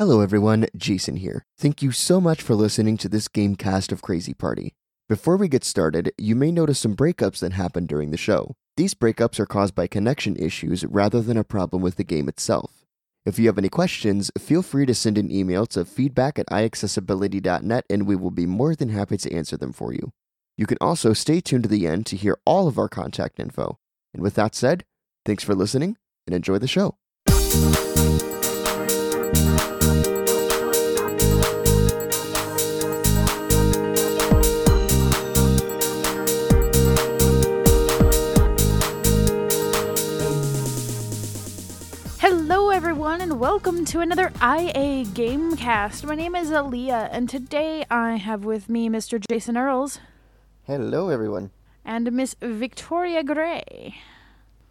Hello 0.00 0.22
everyone, 0.22 0.64
Jason 0.74 1.16
here. 1.16 1.44
Thank 1.58 1.82
you 1.82 1.92
so 1.92 2.22
much 2.22 2.40
for 2.40 2.54
listening 2.54 2.96
to 2.96 3.06
this 3.06 3.28
gamecast 3.28 3.92
of 3.92 4.00
Crazy 4.00 4.32
Party. 4.32 4.72
Before 5.10 5.36
we 5.36 5.46
get 5.46 5.62
started, 5.62 6.10
you 6.16 6.34
may 6.34 6.50
notice 6.50 6.78
some 6.78 6.96
breakups 6.96 7.40
that 7.40 7.52
happen 7.52 7.84
during 7.84 8.10
the 8.10 8.16
show. 8.16 8.54
These 8.78 8.94
breakups 8.94 9.38
are 9.38 9.44
caused 9.44 9.74
by 9.74 9.86
connection 9.86 10.36
issues 10.36 10.86
rather 10.86 11.20
than 11.20 11.36
a 11.36 11.44
problem 11.44 11.82
with 11.82 11.96
the 11.96 12.04
game 12.04 12.30
itself. 12.30 12.86
If 13.26 13.38
you 13.38 13.46
have 13.48 13.58
any 13.58 13.68
questions, 13.68 14.30
feel 14.38 14.62
free 14.62 14.86
to 14.86 14.94
send 14.94 15.18
an 15.18 15.30
email 15.30 15.66
to 15.66 15.84
feedback 15.84 16.38
at 16.38 16.46
iaccessibility.net 16.46 17.84
and 17.90 18.06
we 18.06 18.16
will 18.16 18.30
be 18.30 18.46
more 18.46 18.74
than 18.74 18.88
happy 18.88 19.18
to 19.18 19.34
answer 19.34 19.58
them 19.58 19.74
for 19.74 19.92
you. 19.92 20.14
You 20.56 20.64
can 20.64 20.78
also 20.80 21.12
stay 21.12 21.42
tuned 21.42 21.64
to 21.64 21.68
the 21.68 21.86
end 21.86 22.06
to 22.06 22.16
hear 22.16 22.38
all 22.46 22.68
of 22.68 22.78
our 22.78 22.88
contact 22.88 23.38
info. 23.38 23.76
And 24.14 24.22
with 24.22 24.34
that 24.36 24.54
said, 24.54 24.86
thanks 25.26 25.44
for 25.44 25.54
listening 25.54 25.98
and 26.26 26.34
enjoy 26.34 26.56
the 26.56 26.66
show. 26.66 26.96
Welcome 43.40 43.86
to 43.86 44.00
another 44.00 44.26
IA 44.42 45.06
Gamecast. 45.06 46.04
My 46.04 46.14
name 46.14 46.36
is 46.36 46.50
Aleeha, 46.50 47.08
and 47.10 47.26
today 47.26 47.86
I 47.90 48.16
have 48.16 48.44
with 48.44 48.68
me 48.68 48.90
Mr. 48.90 49.18
Jason 49.30 49.56
Earls 49.56 49.98
Hello 50.64 51.08
everyone. 51.08 51.50
and 51.82 52.12
Miss 52.12 52.36
Victoria 52.42 53.24
Gray. 53.24 53.96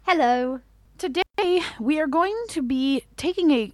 Hello. 0.02 0.60
Today 0.98 1.62
we 1.80 1.98
are 1.98 2.06
going 2.06 2.36
to 2.50 2.62
be 2.62 3.02
taking 3.16 3.50
a 3.50 3.72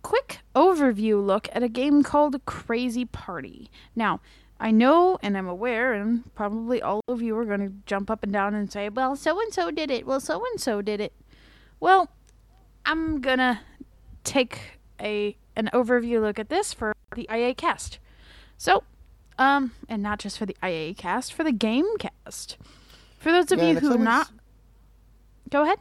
quick 0.00 0.38
overview 0.56 1.22
look 1.22 1.50
at 1.52 1.62
a 1.62 1.68
game 1.68 2.02
called 2.02 2.42
Crazy 2.46 3.04
Party. 3.04 3.70
Now, 3.94 4.22
I 4.58 4.70
know 4.70 5.18
and 5.22 5.36
I'm 5.36 5.48
aware, 5.48 5.92
and 5.92 6.34
probably 6.34 6.80
all 6.80 7.02
of 7.08 7.20
you 7.20 7.36
are 7.36 7.44
going 7.44 7.60
to 7.60 7.74
jump 7.84 8.10
up 8.10 8.22
and 8.22 8.32
down 8.32 8.54
and 8.54 8.72
say, 8.72 8.88
well, 8.88 9.16
so 9.16 9.38
and 9.38 9.52
so 9.52 9.70
did 9.70 9.90
it. 9.90 10.06
Well, 10.06 10.18
so 10.18 10.42
and 10.50 10.58
so 10.58 10.80
did 10.80 11.02
it. 11.02 11.12
Well, 11.78 12.08
I'm 12.86 13.20
gonna 13.20 13.60
take 14.24 14.78
a 15.00 15.36
an 15.56 15.68
overview 15.72 16.20
look 16.20 16.38
at 16.38 16.48
this 16.48 16.72
for 16.72 16.92
the 17.14 17.28
IA 17.32 17.54
cast. 17.54 17.98
So, 18.56 18.84
um, 19.38 19.72
and 19.88 20.02
not 20.02 20.18
just 20.18 20.38
for 20.38 20.46
the 20.46 20.56
IA 20.62 20.94
cast, 20.94 21.32
for 21.32 21.44
the 21.44 21.52
game 21.52 21.86
cast. 21.98 22.56
For 23.18 23.32
those 23.32 23.50
of 23.52 23.58
Yeah, 23.58 23.70
you 23.70 23.78
who 23.80 23.98
not, 23.98 24.30
go 25.50 25.62
ahead. 25.62 25.78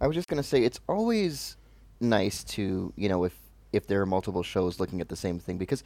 I 0.00 0.06
was 0.06 0.14
just 0.16 0.28
gonna 0.28 0.42
say 0.42 0.62
it's 0.62 0.80
always 0.88 1.56
nice 2.00 2.42
to 2.44 2.92
you 2.96 3.08
know 3.08 3.24
if 3.24 3.36
if 3.72 3.86
there 3.86 4.00
are 4.00 4.06
multiple 4.06 4.42
shows 4.42 4.80
looking 4.80 5.00
at 5.00 5.08
the 5.08 5.16
same 5.16 5.38
thing 5.38 5.58
because 5.58 5.84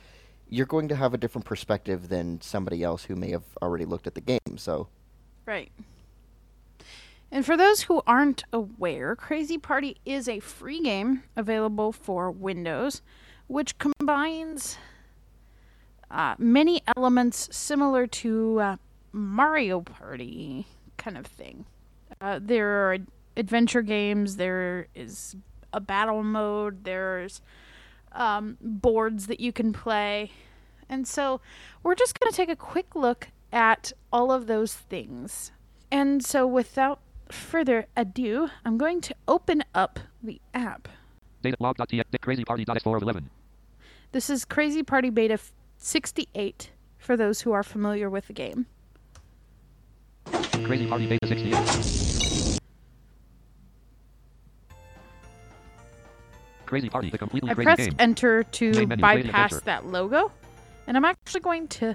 you're 0.48 0.66
going 0.66 0.88
to 0.88 0.97
have 0.97 1.14
a 1.14 1.19
different 1.19 1.44
perspective 1.44 2.08
than 2.08 2.41
somebody 2.41 2.82
else 2.82 3.05
who 3.05 3.16
may 3.16 3.30
have 3.30 3.44
already 3.62 3.84
looked 3.84 4.06
at 4.06 4.14
the 4.14 4.20
game. 4.20 4.56
So 4.56 4.88
Right. 5.47 5.70
And 7.34 7.44
for 7.44 7.56
those 7.56 7.82
who 7.82 8.00
aren't 8.06 8.44
aware, 8.52 9.16
Crazy 9.16 9.58
Party 9.58 9.96
is 10.06 10.28
a 10.28 10.38
free 10.38 10.80
game 10.80 11.24
available 11.34 11.91
for 11.91 12.30
Windows, 12.30 13.02
which 13.48 13.76
combines 13.76 14.78
uh, 16.12 16.36
many 16.38 16.80
elements 16.96 17.48
similar 17.50 18.06
to 18.06 18.60
uh, 18.60 18.76
Mario 19.10 19.80
Party 19.80 20.68
kind 20.96 21.18
of 21.18 21.26
thing. 21.26 21.64
Uh, 22.20 22.38
there 22.41 22.68
are 22.68 22.98
adventure 23.36 23.82
games, 23.82 24.36
there 24.36 24.86
is 24.94 25.34
a 25.72 25.80
battle 25.80 26.22
mode, 26.22 26.84
there's 26.84 27.42
um, 28.12 28.58
boards 28.60 29.26
that 29.26 29.41
you 29.41 29.50
can 29.50 29.72
play. 29.72 30.30
And 30.88 31.04
so 31.04 31.41
we're 31.82 31.96
just 31.96 32.20
going 32.20 32.30
to 32.30 32.36
take 32.36 32.48
a 32.48 32.54
quick 32.54 32.94
look 32.94 33.26
at 33.52 33.92
all 34.12 34.30
of 34.30 34.46
those 34.46 34.74
things. 34.74 35.50
And 35.91 36.25
so 36.25 36.47
without 36.47 37.00
further 37.30 37.86
ado, 37.96 38.48
I'm 38.64 38.78
going 38.78 39.00
to 39.02 39.14
open 39.28 39.62
up 39.74 40.00
the 40.22 40.40
app. 40.52 40.88
Datalog.tx 41.42 42.04
crazyparty.x4 42.20 42.96
of 42.96 43.02
11. 43.02 43.30
This 44.12 44.30
is 44.30 44.44
Crazy 44.44 44.82
Party 44.82 45.10
Beta 45.10 45.38
68 45.76 46.70
for 46.98 47.16
those 47.16 47.42
who 47.42 47.52
are 47.52 47.62
familiar 47.62 48.08
with 48.08 48.28
the 48.28 48.32
game. 48.32 48.66
Crazy 50.64 50.86
Party 50.86 51.06
Beta 51.06 51.26
68. 51.26 52.60
Crazy 56.66 56.88
Party, 56.88 57.10
the 57.10 57.18
completely 57.18 57.50
I 57.50 57.54
crazy 57.54 57.64
pressed 57.66 57.91
game. 57.91 57.96
enter 57.98 58.42
to 58.42 58.86
bypass 58.86 59.60
that 59.60 59.86
logo, 59.86 60.32
and 60.86 60.96
I'm 60.96 61.04
actually 61.04 61.42
going 61.42 61.68
to 61.68 61.94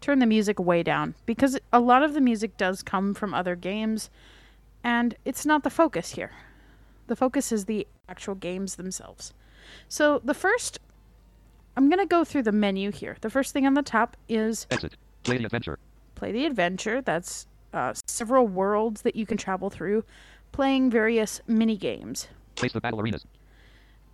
turn 0.00 0.18
the 0.18 0.26
music 0.26 0.58
way 0.58 0.82
down 0.82 1.14
because 1.24 1.58
a 1.72 1.80
lot 1.80 2.02
of 2.02 2.14
the 2.14 2.20
music 2.20 2.56
does 2.56 2.82
come 2.82 3.14
from 3.14 3.34
other 3.34 3.56
games, 3.56 4.10
and 4.84 5.14
it's 5.24 5.44
not 5.46 5.62
the 5.62 5.70
focus 5.70 6.12
here. 6.12 6.32
The 7.06 7.16
focus 7.16 7.52
is 7.52 7.64
the 7.64 7.86
actual 8.08 8.34
games 8.34 8.76
themselves. 8.76 9.32
So 9.88 10.20
the 10.24 10.34
first, 10.34 10.78
I'm 11.76 11.88
going 11.88 12.00
to 12.00 12.06
go 12.06 12.24
through 12.24 12.42
the 12.44 12.52
menu 12.52 12.90
here. 12.90 13.16
The 13.20 13.30
first 13.30 13.52
thing 13.52 13.66
on 13.66 13.74
the 13.74 13.82
top 13.82 14.16
is 14.28 14.66
Exit. 14.70 14.96
Play 15.24 15.38
the 15.38 15.44
adventure. 15.44 15.78
play 16.14 16.32
the 16.32 16.46
adventure. 16.46 17.02
That's 17.02 17.46
uh, 17.72 17.94
several 18.06 18.46
worlds 18.46 19.02
that 19.02 19.16
you 19.16 19.26
can 19.26 19.36
travel 19.36 19.70
through, 19.70 20.04
playing 20.52 20.90
various 20.90 21.40
mini 21.46 21.76
games. 21.76 22.28
Face 22.56 22.72
the 22.72 22.80
battle 22.80 23.00
arenas. 23.00 23.24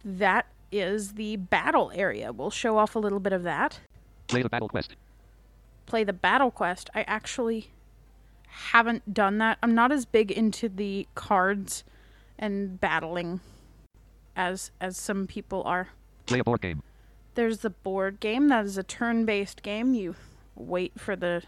That 0.05 0.47
is 0.73 1.13
the 1.13 1.37
battle 1.37 1.93
area. 1.95 2.33
We'll 2.33 2.51
show 2.51 2.79
off 2.79 2.97
a 2.97 2.99
little 2.99 3.21
bit 3.21 3.33
of 3.33 3.43
that. 3.43 3.79
Play 4.29 4.43
the 4.43 4.49
battle 4.49 4.69
quest. 4.69 4.97
Play 5.93 6.05
the 6.05 6.15
battle 6.15 6.51
quest. 6.51 6.89
I 6.95 7.03
actually 7.03 7.69
haven't 8.47 9.13
done 9.13 9.37
that. 9.37 9.59
I'm 9.63 9.75
not 9.75 9.93
as 9.93 10.07
big 10.07 10.31
into 10.31 10.71
the 10.71 11.07
cards 11.15 11.85
and 12.39 12.81
battling 12.81 13.41
as 14.35 14.71
as 14.81 14.97
some 14.97 15.27
people 15.27 15.63
are. 15.65 15.91
Play 16.25 16.39
a 16.39 16.45
board 16.45 16.63
game. 16.63 16.83
There's 17.35 17.59
the 17.59 17.69
board 17.69 18.21
game. 18.21 18.49
That 18.49 18.65
is 18.65 18.79
a 18.79 18.83
turn-based 18.83 19.63
game. 19.63 19.93
You 19.93 20.15
wait 20.57 20.99
for 20.99 21.15
the 21.15 21.43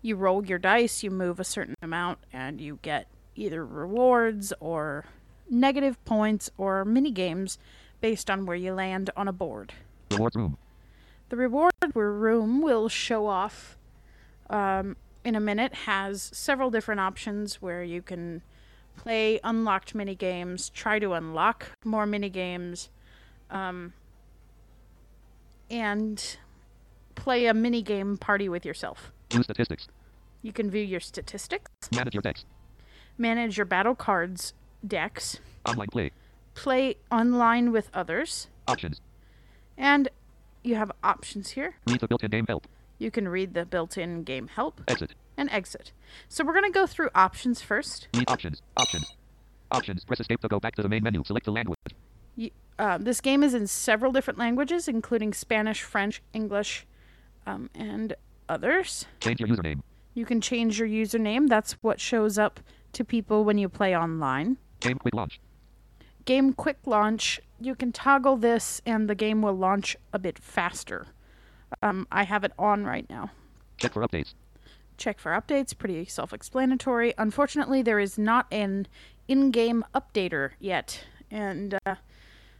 you 0.00 0.16
roll 0.16 0.46
your 0.46 0.58
dice, 0.58 1.02
you 1.02 1.10
move 1.10 1.38
a 1.38 1.44
certain 1.44 1.74
amount 1.82 2.20
and 2.32 2.62
you 2.62 2.78
get 2.80 3.08
either 3.34 3.62
rewards 3.62 4.54
or 4.58 5.04
negative 5.50 6.02
points 6.06 6.50
or 6.56 6.86
mini 6.86 7.10
games 7.10 7.58
based 8.00 8.30
on 8.30 8.46
where 8.46 8.56
you 8.56 8.72
land 8.72 9.10
on 9.18 9.28
a 9.28 9.34
board. 9.34 9.74
Rewards 10.12 10.34
room. 10.34 10.56
The 11.28 11.36
reward 11.36 11.72
room 11.94 12.62
will 12.62 12.88
show 12.88 13.26
off 13.26 13.76
um, 14.48 14.96
in 15.24 15.34
a 15.34 15.40
minute, 15.40 15.74
has 15.74 16.22
several 16.22 16.70
different 16.70 17.00
options 17.00 17.60
where 17.60 17.82
you 17.82 18.00
can 18.02 18.42
play 18.96 19.40
unlocked 19.42 19.94
mini 19.94 20.14
games, 20.14 20.68
try 20.70 20.98
to 21.00 21.12
unlock 21.14 21.66
more 21.84 22.06
mini 22.06 22.28
games, 22.30 22.90
um, 23.50 23.92
and 25.70 26.36
play 27.16 27.46
a 27.46 27.54
mini 27.54 27.82
game 27.82 28.16
party 28.16 28.48
with 28.48 28.64
yourself. 28.64 29.12
View 29.32 29.42
statistics. 29.42 29.88
You 30.42 30.52
can 30.52 30.70
view 30.70 30.82
your 30.82 31.00
statistics, 31.00 31.68
Manage 31.92 32.14
your 32.14 32.22
decks. 32.22 32.44
manage 33.18 33.56
your 33.56 33.66
battle 33.66 33.96
cards 33.96 34.54
decks, 34.86 35.40
Online 35.66 35.88
play. 35.88 36.10
play 36.54 36.96
online 37.10 37.72
with 37.72 37.90
others, 37.92 38.46
Options. 38.68 39.00
and 39.76 40.08
you 40.66 40.74
have 40.74 40.90
options 41.02 41.50
here. 41.50 41.76
Read 41.86 42.00
the 42.00 42.08
built-in 42.08 42.30
game 42.30 42.46
help. 42.46 42.66
You 42.98 43.10
can 43.10 43.28
read 43.28 43.54
the 43.54 43.64
built 43.64 43.96
in 43.96 44.24
game 44.24 44.48
help. 44.48 44.80
Exit. 44.88 45.14
and 45.36 45.50
exit. 45.50 45.92
So 46.28 46.44
we're 46.44 46.54
going 46.54 46.64
to 46.64 46.70
go 46.70 46.86
through 46.86 47.10
options 47.14 47.60
first. 47.60 48.08
Read 48.14 48.24
options. 48.28 48.62
Options. 48.76 49.14
Options. 49.70 50.04
Press 50.04 50.20
escape 50.20 50.40
to 50.40 50.48
go 50.48 50.58
back 50.58 50.74
to 50.76 50.82
the 50.82 50.88
main 50.88 51.02
menu. 51.02 51.22
Select 51.24 51.44
the 51.44 51.52
language. 51.52 51.78
You, 52.36 52.50
uh, 52.78 52.98
this 52.98 53.20
game 53.20 53.42
is 53.42 53.52
in 53.54 53.66
several 53.66 54.12
different 54.12 54.38
languages, 54.38 54.88
including 54.88 55.34
Spanish, 55.34 55.82
French, 55.82 56.22
English, 56.32 56.86
um, 57.46 57.68
and 57.74 58.14
others. 58.48 59.06
Change 59.20 59.40
your 59.40 59.48
username. 59.48 59.80
You 60.14 60.24
can 60.24 60.40
change 60.40 60.78
your 60.78 60.88
username. 60.88 61.48
That's 61.48 61.72
what 61.82 62.00
shows 62.00 62.38
up 62.38 62.60
to 62.94 63.04
people 63.04 63.44
when 63.44 63.58
you 63.58 63.68
play 63.68 63.94
online. 63.94 64.56
Game 64.80 64.98
quick 64.98 65.14
launch. 65.14 65.38
Game 66.26 66.52
quick 66.52 66.78
launch. 66.86 67.40
You 67.60 67.74
can 67.74 67.92
toggle 67.92 68.36
this, 68.36 68.82
and 68.84 69.08
the 69.08 69.14
game 69.14 69.40
will 69.42 69.56
launch 69.56 69.96
a 70.12 70.18
bit 70.18 70.38
faster. 70.38 71.06
Um, 71.82 72.06
I 72.12 72.24
have 72.24 72.44
it 72.44 72.52
on 72.58 72.84
right 72.84 73.08
now. 73.08 73.30
Check 73.78 73.92
for 73.94 74.06
updates. 74.06 74.34
check 74.98 75.18
for 75.18 75.32
updates 75.32 75.76
pretty 75.76 76.06
self-explanatory 76.06 77.12
unfortunately 77.18 77.82
there 77.82 77.98
is 77.98 78.16
not 78.16 78.46
an 78.50 78.86
in-game 79.28 79.84
updater 79.94 80.52
yet 80.58 81.04
and 81.30 81.74
uh, 81.84 81.96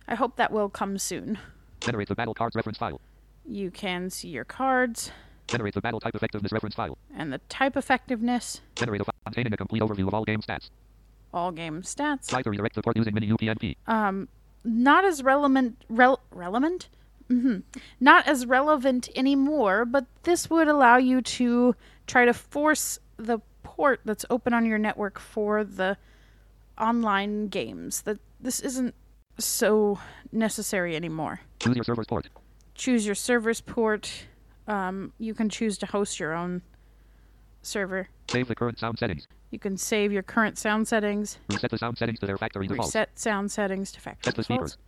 i 0.06 0.14
hope 0.14 0.36
that 0.36 0.52
will 0.52 0.69
come 0.69 0.98
soon 0.98 1.38
Generate 1.80 2.08
the 2.08 2.14
battle 2.14 2.34
cards 2.34 2.54
reference 2.54 2.76
file. 2.76 3.00
you 3.46 3.70
can 3.70 4.10
see 4.10 4.28
your 4.28 4.44
cards 4.44 5.10
Generate 5.48 5.72
the 5.72 5.80
battle 5.80 5.98
type 5.98 6.14
effectiveness 6.14 6.52
reference 6.52 6.74
file. 6.74 6.98
and 7.16 7.32
the 7.32 7.38
type 7.48 7.74
effectiveness 7.74 8.60
Generate 8.74 9.00
a 9.00 9.04
file 9.04 9.14
containing 9.24 9.54
a 9.54 9.56
complete 9.56 9.80
overview 9.80 10.06
of 10.06 10.12
all 10.12 10.24
game 10.26 10.42
stats. 10.42 10.69
All 11.36 11.52
game 11.52 11.82
stats 11.82 12.26
Try 12.28 12.42
to 12.42 12.50
redirect 12.50 12.74
support 12.74 12.96
using 12.96 13.14
mini 13.14 13.28
UPnP. 13.28 13.76
um, 13.86 14.28
not 14.64 15.04
as 15.04 15.22
relevant. 15.22 15.84
Rel- 15.88 16.20
relevant? 16.32 16.88
hmm 17.28 17.58
Not 18.00 18.26
as 18.26 18.46
relevant 18.46 19.08
anymore, 19.14 19.84
but 19.84 20.06
this 20.24 20.48
would 20.50 20.66
allow 20.68 20.96
you 20.96 21.20
to 21.22 21.74
try 22.06 22.24
to 22.24 22.32
force 22.34 22.98
the 23.16 23.38
port 23.62 24.00
that's 24.04 24.24
open 24.30 24.52
on 24.54 24.64
your 24.66 24.78
network 24.78 25.18
for 25.20 25.62
the 25.62 25.96
online 26.78 27.48
games. 27.48 28.02
That 28.02 28.18
this 28.40 28.60
isn't 28.60 28.94
so 29.38 29.98
necessary 30.32 30.96
anymore. 30.96 31.40
Choose 31.60 31.76
your 31.76 31.84
server's 31.84 32.06
port. 32.06 32.28
Choose 32.74 33.06
your 33.06 33.14
server's 33.14 33.60
port. 33.60 34.10
Um, 34.68 35.12
you 35.18 35.34
can 35.34 35.48
choose 35.48 35.78
to 35.78 35.86
host 35.86 36.18
your 36.18 36.32
own 36.34 36.62
server. 37.66 38.08
Save 38.30 38.48
the 38.48 38.54
current 38.54 38.78
sound 38.78 38.98
settings. 38.98 39.26
You 39.50 39.58
can 39.58 39.76
save 39.76 40.12
your 40.12 40.22
current 40.22 40.58
sound 40.58 40.88
settings, 40.88 41.38
Reset 41.48 41.70
the 41.70 41.78
sound 41.78 41.96
settings 41.98 42.18
to 42.20 42.26
their 42.26 42.36
factory 42.36 42.66
default. 42.66 42.88
reset 42.88 43.18
sound 43.18 43.50
settings 43.52 43.92
to 43.92 44.00
factory 44.00 44.32
Test 44.32 44.48
defaults, 44.48 44.72
speakers. 44.72 44.78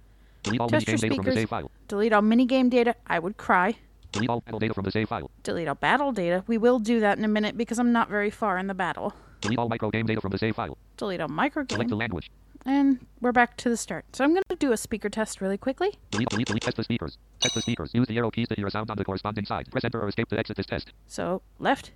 Delete 0.43 0.61
all 0.61 0.69
Test 0.69 0.87
minigame 0.87 1.01
data 1.01 1.15
from 1.15 1.25
the 1.25 1.33
save 1.33 1.49
file. 1.49 1.71
delete 1.87 2.13
all 2.13 2.23
minigame 2.23 2.71
data. 2.71 2.95
I 3.07 3.19
would 3.19 3.37
cry. 3.37 3.77
Delete 4.13 4.31
all 4.31 4.41
battle 4.41 4.59
data 4.59 4.75
from 4.75 4.85
the 4.85 4.91
save 4.91 5.09
file. 5.09 5.31
Delete 5.43 5.69
all 5.69 5.75
battle 5.75 6.13
data. 6.13 6.43
We 6.47 6.59
will 6.59 6.79
do 6.79 7.01
that 7.01 7.19
in 7.19 7.25
a 7.25 7.29
minute 7.29 7.57
because 7.57 7.79
I'm 7.79 7.93
not 7.93 8.09
very 8.09 8.31
far 8.31 8.59
in 8.59 8.67
the 8.67 8.75
battle. 8.75 9.15
Delete 9.41 9.59
all 9.59 9.69
micro 9.69 9.91
game 9.91 10.07
data 10.07 10.21
from 10.21 10.31
the 10.33 10.39
save 10.39 10.57
file. 10.57 10.77
Delete 10.97 11.21
all 11.21 11.29
micro 11.29 11.65
Select 11.69 11.91
the 11.91 11.97
language. 11.97 12.31
And 12.65 13.07
we're 13.21 13.33
back 13.33 13.57
to 13.59 13.69
the 13.69 13.77
start. 13.77 14.05
So 14.13 14.25
I'm 14.25 14.33
going 14.33 14.43
to 14.49 14.57
do 14.57 14.73
a 14.73 14.77
speaker 14.77 15.09
test 15.09 15.41
really 15.41 15.57
quickly. 15.57 15.99
Delete, 16.11 16.29
delete, 16.29 16.47
delete. 16.49 16.63
Test 16.63 16.77
the 16.77 16.85
speakers. 16.85 17.17
Test 17.41 17.55
the 17.55 17.63
speakers. 17.63 17.93
Use 17.95 18.09
the 18.09 18.17
arrow 18.17 18.31
keys 18.31 18.49
to 18.49 18.55
hear 18.57 18.67
a 18.67 18.71
sound 18.71 18.91
on 18.91 18.97
the 18.97 19.05
corresponding 19.05 19.45
side. 19.45 19.71
Press 19.71 19.85
enter 19.85 20.01
or 20.03 20.09
escape 20.09 20.29
to 20.31 20.39
exit 20.39 20.57
this 20.57 20.67
test. 20.67 20.93
So 21.07 21.41
left, 21.61 21.93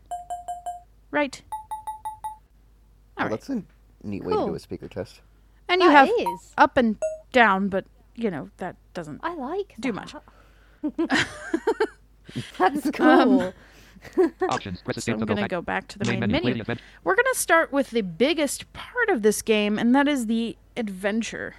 right. 1.13 1.41
All 3.17 3.25
Well, 3.25 3.27
right. 3.29 3.31
that's 3.31 3.49
a 3.51 3.63
neat 4.03 4.25
way 4.25 4.33
to 4.33 4.47
do 4.47 4.55
a 4.55 4.59
speaker 4.59 4.89
test. 4.89 5.21
And 5.69 5.81
you 5.81 5.89
That 5.89 6.09
have 6.09 6.09
is. 6.19 6.53
up 6.59 6.77
and 6.77 6.97
down, 7.33 7.69
but 7.69 7.85
you 8.17 8.31
know 8.31 8.51
that 8.57 8.77
doesn't 8.95 9.21
I 9.23 9.35
like 9.35 9.75
do 9.79 9.93
that. 9.93 9.95
much. 9.95 10.15
That's 12.59 12.87
um, 12.87 12.93
cool. 12.93 13.53
Options. 14.51 14.83
Press 14.83 15.05
So 15.05 15.13
I'm 15.13 15.21
going 15.21 15.37
to 15.37 15.49
go 15.49 15.61
back 15.63 15.87
to 15.89 15.99
the 15.99 16.05
Main 16.07 16.21
main 16.21 16.31
menu. 16.33 16.65
Menu. 16.67 16.83
We're 17.05 17.15
going 17.15 17.27
to 17.33 17.39
start 17.39 17.73
with 17.73 17.91
the 17.91 18.01
biggest 18.03 18.73
part 18.73 19.09
of 19.11 19.23
this 19.23 19.43
game, 19.43 19.79
and 19.79 19.95
that 19.95 20.09
is 20.09 20.27
the 20.27 20.57
adventure. 20.77 21.55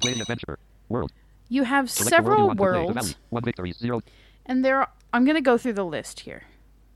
Play 0.00 0.12
the 0.14 0.20
adventure. 0.22 0.58
World. 0.88 1.12
You 1.48 1.62
have 1.64 1.88
Select 1.90 2.10
the 2.16 2.22
world 2.22 2.38
you 2.38 2.44
several 2.44 2.46
play. 2.48 2.54
The 2.56 2.62
worlds, 2.62 2.94
valley. 2.94 3.14
One 3.30 3.42
victory. 3.44 3.72
Zero. 3.72 4.02
and 4.44 4.64
there. 4.64 4.80
Are, 4.80 4.88
I'm 5.12 5.24
going 5.24 5.36
to 5.36 5.40
go 5.40 5.56
through 5.56 5.72
the 5.74 5.84
list 5.86 6.20
here. 6.20 6.42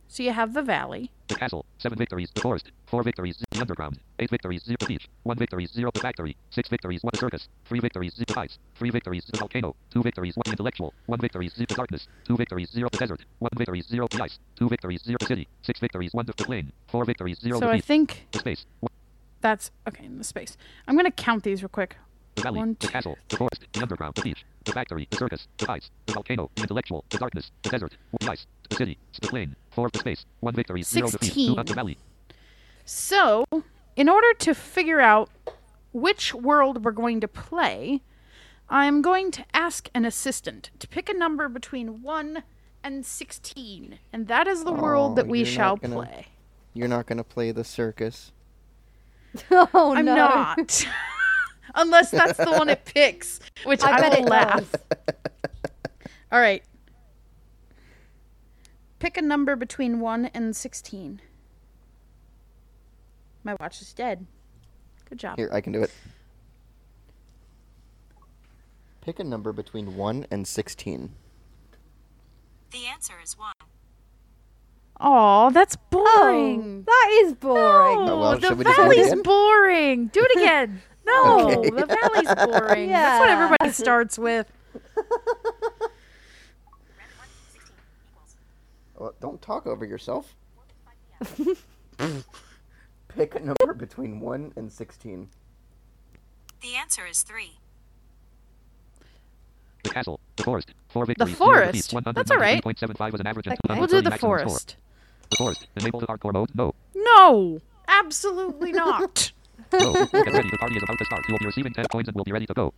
So 0.09 0.23
you 0.23 0.33
have 0.33 0.53
the 0.55 0.62
valley, 0.62 1.12
The 1.31 1.37
castle. 1.37 1.65
Seven 1.79 1.97
victories. 1.97 2.29
The 2.35 2.41
forest. 2.41 2.73
Four 2.87 3.05
victories. 3.05 3.37
The 3.53 3.61
underground. 3.61 4.00
Eight 4.19 4.31
victories. 4.31 4.65
Zero. 4.65 4.77
The 4.81 4.87
beach. 4.87 5.09
One 5.23 5.38
victory. 5.38 5.65
Zero. 5.67 5.93
The 5.94 6.00
factory. 6.00 6.37
Six 6.50 6.69
victories. 6.69 7.05
One. 7.05 7.12
The 7.12 7.19
circus. 7.19 7.49
Three 7.67 7.79
victories. 7.79 8.15
Zero. 8.17 8.25
The 8.27 8.35
heights. 8.35 8.59
Three 8.75 8.91
victories. 8.91 9.25
The 9.31 9.38
volcano. 9.38 9.77
Two 9.93 10.03
victories. 10.03 10.35
One. 10.37 10.43
The 10.47 10.50
intellectual. 10.50 10.93
One 11.06 11.21
victory. 11.21 11.49
Zero. 11.49 11.67
The 11.69 11.75
darkness. 11.77 12.09
Two 12.27 12.37
victories. 12.37 12.71
Zero. 12.73 12.88
The 12.91 12.99
desert. 12.99 13.25
One 13.38 13.50
victory. 13.56 13.81
Zero. 13.82 14.09
The 14.11 14.23
ice. 14.25 14.41
Two 14.56 14.69
victories. 14.69 15.03
Zero. 15.05 15.19
The 15.21 15.27
city. 15.27 15.49
Six 15.62 15.79
victories. 15.79 16.12
One. 16.12 16.27
The 16.27 16.32
plain. 16.35 16.73
Four 16.88 17.05
victories. 17.05 17.38
Zero. 17.38 17.61
so 17.61 17.67
the 17.67 17.71
I 17.71 17.76
beach. 17.76 17.85
think 17.85 18.26
The 18.33 18.41
space. 18.41 18.67
One. 18.81 18.91
that's 19.41 19.71
okay 19.87 20.05
in 20.06 20.19
the 20.19 20.25
space. 20.25 20.56
I'm 20.88 20.97
going 20.97 21.06
to 21.06 21.12
count 21.12 21.44
these 21.44 21.62
real 21.62 21.69
quick. 21.69 21.94
The 22.35 22.43
valley. 22.43 22.59
One, 22.59 22.76
the 22.81 22.88
castle. 22.88 23.17
The 23.29 23.37
forest. 23.37 23.62
The 23.73 23.83
underground. 23.83 24.17
The 24.17 24.23
beach. 24.23 24.44
The 24.65 24.73
factory. 24.73 25.06
The 25.12 25.17
circus. 25.17 25.47
The 25.59 25.67
heights. 25.67 25.91
The 26.06 26.15
volcano. 26.15 26.50
The 26.56 26.62
intellectual. 26.62 27.05
The 27.11 27.19
darkness. 27.19 27.53
The 27.62 27.71
desert. 27.71 27.97
The 28.19 28.31
ice. 28.33 28.47
The 28.71 28.77
city. 28.77 28.99
The 29.21 29.29
plain. 29.29 29.57
Four. 29.71 29.91
The 29.91 29.99
space. 29.99 30.27
One 30.41 30.55
victory. 30.55 30.83
Zero. 30.83 31.09
The 31.09 31.19
beach. 31.19 31.21
Two. 31.21 31.27
Sixteen. 31.27 31.59
Up 31.59 31.67
the 31.67 31.75
valley. 31.75 31.99
So, 32.85 33.45
in 33.97 34.09
order 34.09 34.33
to 34.39 34.55
figure 34.55 35.01
out 35.01 35.31
which 35.93 36.35
world 36.35 36.85
we're 36.85 36.93
going 36.93 37.21
to 37.21 37.29
play, 37.29 38.01
I'm 38.69 39.03
going 39.03 39.31
to 39.33 39.45
ask 39.53 39.89
an 39.95 40.05
assistant 40.05 40.71
to 40.79 40.89
pick 40.89 41.09
a 41.09 41.15
number 41.15 41.49
between 41.49 42.03
1 42.03 42.43
and 42.83 43.05
16. 43.05 43.99
And 44.13 44.29
that 44.29 44.47
is 44.47 44.65
the 44.65 44.71
oh, 44.71 44.81
world 44.81 45.13
Oh, 45.13 45.15
that 45.17 45.27
we 45.27 45.45
shall 45.45 45.77
gonna- 45.77 45.95
play. 45.95 46.27
You're 46.73 46.89
not 46.89 47.07
going 47.07 47.19
to 47.19 47.25
play 47.25 47.51
the 47.51 47.65
circus. 47.65 48.33
oh 49.51 49.69
no. 49.73 49.93
I'm 49.93 50.05
no. 50.05 50.15
not. 50.15 50.87
Unless 51.75 52.11
that's 52.11 52.39
the 52.39 52.51
one 52.51 52.69
it 52.69 52.85
picks, 52.85 53.39
which 53.65 53.83
I, 53.83 53.93
I 53.93 54.01
bet 54.01 54.21
will 54.21 54.27
laugh. 54.27 54.75
All 56.33 56.41
right. 56.41 56.65
Pick 59.00 59.17
a 59.17 59.23
number 59.23 59.56
between 59.56 59.99
1 59.99 60.26
and 60.26 60.55
16. 60.55 61.20
My 63.43 63.56
watch 63.58 63.81
is 63.81 63.93
dead. 63.94 64.26
Good 65.08 65.19
job. 65.19 65.38
Here, 65.38 65.49
I 65.52 65.61
can 65.62 65.73
do 65.73 65.82
it. 65.82 65.91
Pick 69.00 69.19
a 69.19 69.25
number 69.25 69.52
between 69.52 69.97
1 69.97 70.26
and 70.31 70.47
16. 70.47 71.11
The 72.70 72.87
answer 72.87 73.14
is 73.25 73.37
one. 73.38 73.55
Aw, 75.00 75.49
that's 75.50 75.76
Oh, 75.76 75.81
boring. 75.91 76.82
that 76.87 77.20
is 77.25 77.32
boring. 77.32 78.05
No, 78.05 78.12
Oh, 78.12 78.20
well, 78.20 78.38
the 78.38 78.49
should 78.49 78.58
we 78.58 78.64
do 78.64 78.73
valley's 78.75 79.14
boring. 79.23 80.06
Do 80.08 80.23
it 80.29 80.37
again. 80.43 80.82
No, 81.06 81.50
Okay. 81.58 81.70
the 81.70 81.87
valley's 81.87 82.35
boring. 82.50 82.91
Yeah. 82.91 83.00
That's 83.00 83.20
what 83.20 83.31
everybody 83.31 83.70
starts 83.73 84.19
with. 84.19 84.52
Well, 89.00 89.14
don't 89.19 89.41
talk 89.41 89.67
over 89.67 89.87
yourself. 89.87 90.37
Pick 93.08 93.35
a 93.35 93.41
number 93.41 93.73
between 93.75 94.20
1 94.20 94.52
and 94.56 94.70
16. 94.70 95.29
The 96.61 96.75
answer 96.76 97.06
is 97.06 97.23
three. 97.23 97.52
The 99.85 99.88
castle. 99.88 100.20
The 100.37 100.43
forest. 100.43 100.75
Four 100.91 101.06
victories. 101.06 101.31
The 101.31 101.37
forest. 101.37 101.91
Zero 101.91 102.02
That's 102.12 102.31
all 102.31 102.37
right. 102.37 102.62
193.75 102.62 103.12
was 103.12 103.20
an 103.23 103.26
average. 103.26 103.49
Okay. 103.49 103.56
We'll 103.70 103.87
do 103.87 104.02
the 104.02 104.11
maximum 104.11 104.19
score. 104.19 104.38
forest. 104.41 104.76
The 105.31 105.37
forest. 105.37 105.67
Enable 105.76 106.00
the 106.00 106.06
hardcore 106.06 106.35
mode. 106.35 106.50
No. 106.55 106.75
No, 106.94 107.62
absolutely 107.88 108.73
not. 108.73 109.32
No. 109.73 109.93
Get 109.93 110.12
ready. 110.12 110.50
The 110.50 110.58
party 110.58 110.75
is 110.76 110.82
about 110.82 110.99
to 110.99 111.05
start. 111.05 111.23
You 111.29 111.35
will 111.35 111.38
be 111.38 111.47
receiving 111.47 111.73
10 111.73 111.85
coins 111.93 112.08
and 112.08 112.17
will 112.17 112.25
be 112.25 112.32
ready 112.32 112.47
to 112.47 112.55
go. 112.55 112.75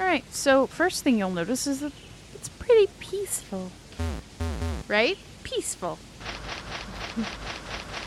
All 0.00 0.06
right. 0.06 0.24
So 0.32 0.66
first 0.66 1.04
thing 1.04 1.18
you'll 1.18 1.30
notice 1.30 1.66
is 1.66 1.80
that 1.80 1.92
it's 2.34 2.48
pretty 2.48 2.86
peaceful, 2.98 3.70
right? 4.88 5.18
Peaceful. 5.42 5.98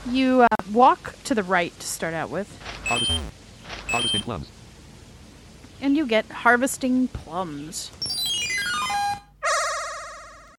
You 0.10 0.42
uh, 0.42 0.48
walk 0.72 1.16
to 1.26 1.34
the 1.36 1.44
right 1.44 1.78
to 1.80 1.88
start 1.88 2.14
out 2.14 2.30
with, 2.30 2.48
Harvest. 2.86 3.12
Harvesting 3.88 4.22
plums. 4.22 4.48
and 5.82 5.96
you 5.98 6.06
get 6.06 6.26
harvesting 6.28 7.08
plums. 7.08 7.92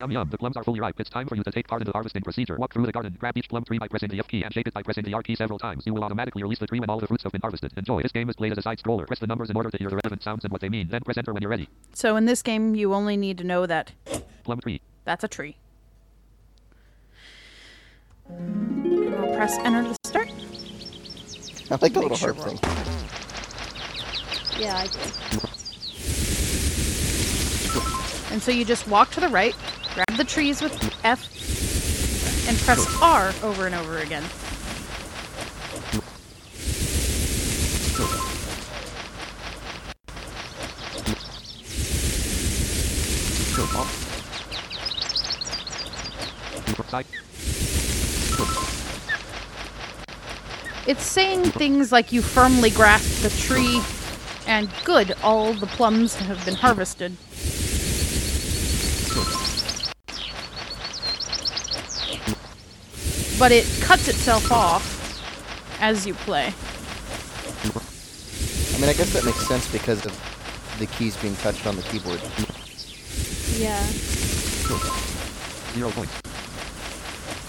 Yum 0.01 0.11
yum. 0.13 0.29
The 0.31 0.37
plums 0.37 0.57
are 0.59 0.65
fully 0.65 0.79
ripe. 0.79 1.01
It's 1.01 1.09
time 1.09 1.27
for 1.27 1.37
you 1.37 1.43
to 1.43 1.51
take 1.51 1.67
part 1.69 1.81
in 1.81 1.87
the 1.87 1.93
harvesting 1.93 2.21
procedure. 2.23 2.57
Walk 2.59 2.75
through 2.75 2.85
the 2.85 2.93
garden. 2.93 3.17
Grab 3.19 3.35
each 3.39 3.49
plum 3.49 3.65
tree 3.65 3.79
by 3.79 3.89
pressing 3.89 4.11
the 4.11 4.19
F 4.19 4.29
key 4.29 4.43
and 4.43 4.53
shake 4.53 4.67
it 4.69 4.75
by 4.75 4.83
pressing 4.83 5.05
the 5.05 5.15
R 5.15 5.23
key 5.23 5.35
several 5.37 5.59
times. 5.59 5.85
You 5.87 5.95
will 5.95 6.05
automatically 6.05 6.43
release 6.43 6.59
the 6.59 6.67
tree 6.67 6.81
when 6.81 6.91
all 6.91 7.01
the 7.01 7.07
fruits 7.07 7.23
have 7.23 7.33
been 7.33 7.41
harvested. 7.41 7.73
Enjoy. 7.79 8.03
This 8.03 8.13
game 8.13 8.29
is 8.29 8.37
played 8.37 8.53
as 8.53 8.59
a 8.59 8.63
side 8.63 8.79
scroller. 8.79 9.07
Press 9.07 9.21
the 9.21 9.27
numbers 9.27 9.49
in 9.49 9.57
order 9.57 9.71
to 9.71 9.79
hear 9.79 9.89
the 9.89 9.97
relevant 9.97 10.23
sounds 10.23 10.45
and 10.45 10.53
what 10.53 10.61
they 10.61 10.69
mean. 10.69 10.89
Then 10.89 11.01
press 11.01 11.17
enter 11.17 11.33
when 11.33 11.41
you're 11.41 11.51
ready. 11.51 11.69
So 11.95 12.17
in 12.17 12.27
this 12.27 12.43
game, 12.43 12.75
you 12.75 12.93
only 12.93 13.17
need 13.17 13.39
to 13.39 13.45
know 13.45 13.65
that 13.67 13.93
Plum 14.45 14.61
tree. 14.61 14.83
That's 15.07 15.23
a 15.23 15.29
tree. 15.29 15.55
I'll 18.29 19.37
press 19.37 19.57
enter 19.59 19.85
to 19.85 19.95
start. 20.05 20.33
I 21.71 21.79
like 21.81 21.93
the 21.93 22.01
little 22.01 22.17
sure 22.17 22.35
heart 22.35 22.45
we're 22.45 22.57
thing. 22.57 22.59
Yeah, 24.61 24.77
I 24.77 24.89
do. 24.89 24.99
And 28.33 28.43
so 28.43 28.51
you 28.51 28.65
just 28.65 28.89
walk 28.89 29.13
to 29.13 29.21
the 29.21 29.29
right, 29.29 29.55
grab 29.95 30.17
the 30.17 30.25
trees 30.25 30.61
with 30.61 30.73
F, 31.05 31.29
and 32.49 32.59
press 32.59 32.85
R 33.01 33.33
over 33.45 33.67
and 33.67 33.77
over 33.77 33.99
again. 33.99 34.25
It's 50.87 51.03
saying 51.03 51.43
things 51.43 51.91
like 51.91 52.13
you 52.13 52.23
firmly 52.23 52.71
grasp 52.71 53.23
the 53.23 53.31
tree, 53.31 53.83
and 54.47 54.71
good, 54.85 55.17
all 55.21 55.53
the 55.53 55.67
plums 55.67 56.15
have 56.15 56.45
been 56.45 56.55
harvested. 56.55 57.17
But 63.37 63.51
it 63.51 63.67
cuts 63.81 64.07
itself 64.07 64.53
off 64.53 65.81
as 65.81 66.07
you 66.07 66.15
play. 66.15 66.55
I 68.75 68.79
mean, 68.79 68.89
I 68.89 68.93
guess 68.93 69.13
that 69.13 69.25
makes 69.25 69.45
sense 69.49 69.71
because 69.73 70.07
of 70.07 70.77
the 70.79 70.87
keys 70.87 71.17
being 71.17 71.35
touched 71.37 71.67
on 71.67 71.75
the 71.75 71.83
keyboard. 71.83 72.21
Yeah. 73.59 73.83
Zero 75.75 75.91
points. 75.91 76.23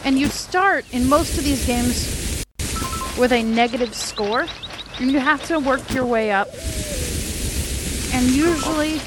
And 0.04 0.18
you 0.18 0.28
start 0.30 0.86
in 0.92 1.08
most 1.08 1.38
of 1.38 1.44
these 1.44 1.64
games 1.68 2.17
with 3.18 3.32
a 3.32 3.44
negative 3.44 3.94
score. 3.94 4.46
And 5.00 5.12
you 5.12 5.20
have 5.20 5.46
to 5.48 5.60
work 5.60 5.90
your 5.92 6.06
way 6.06 6.32
up 6.32 6.48
and 8.18 8.26
usually 8.32 9.00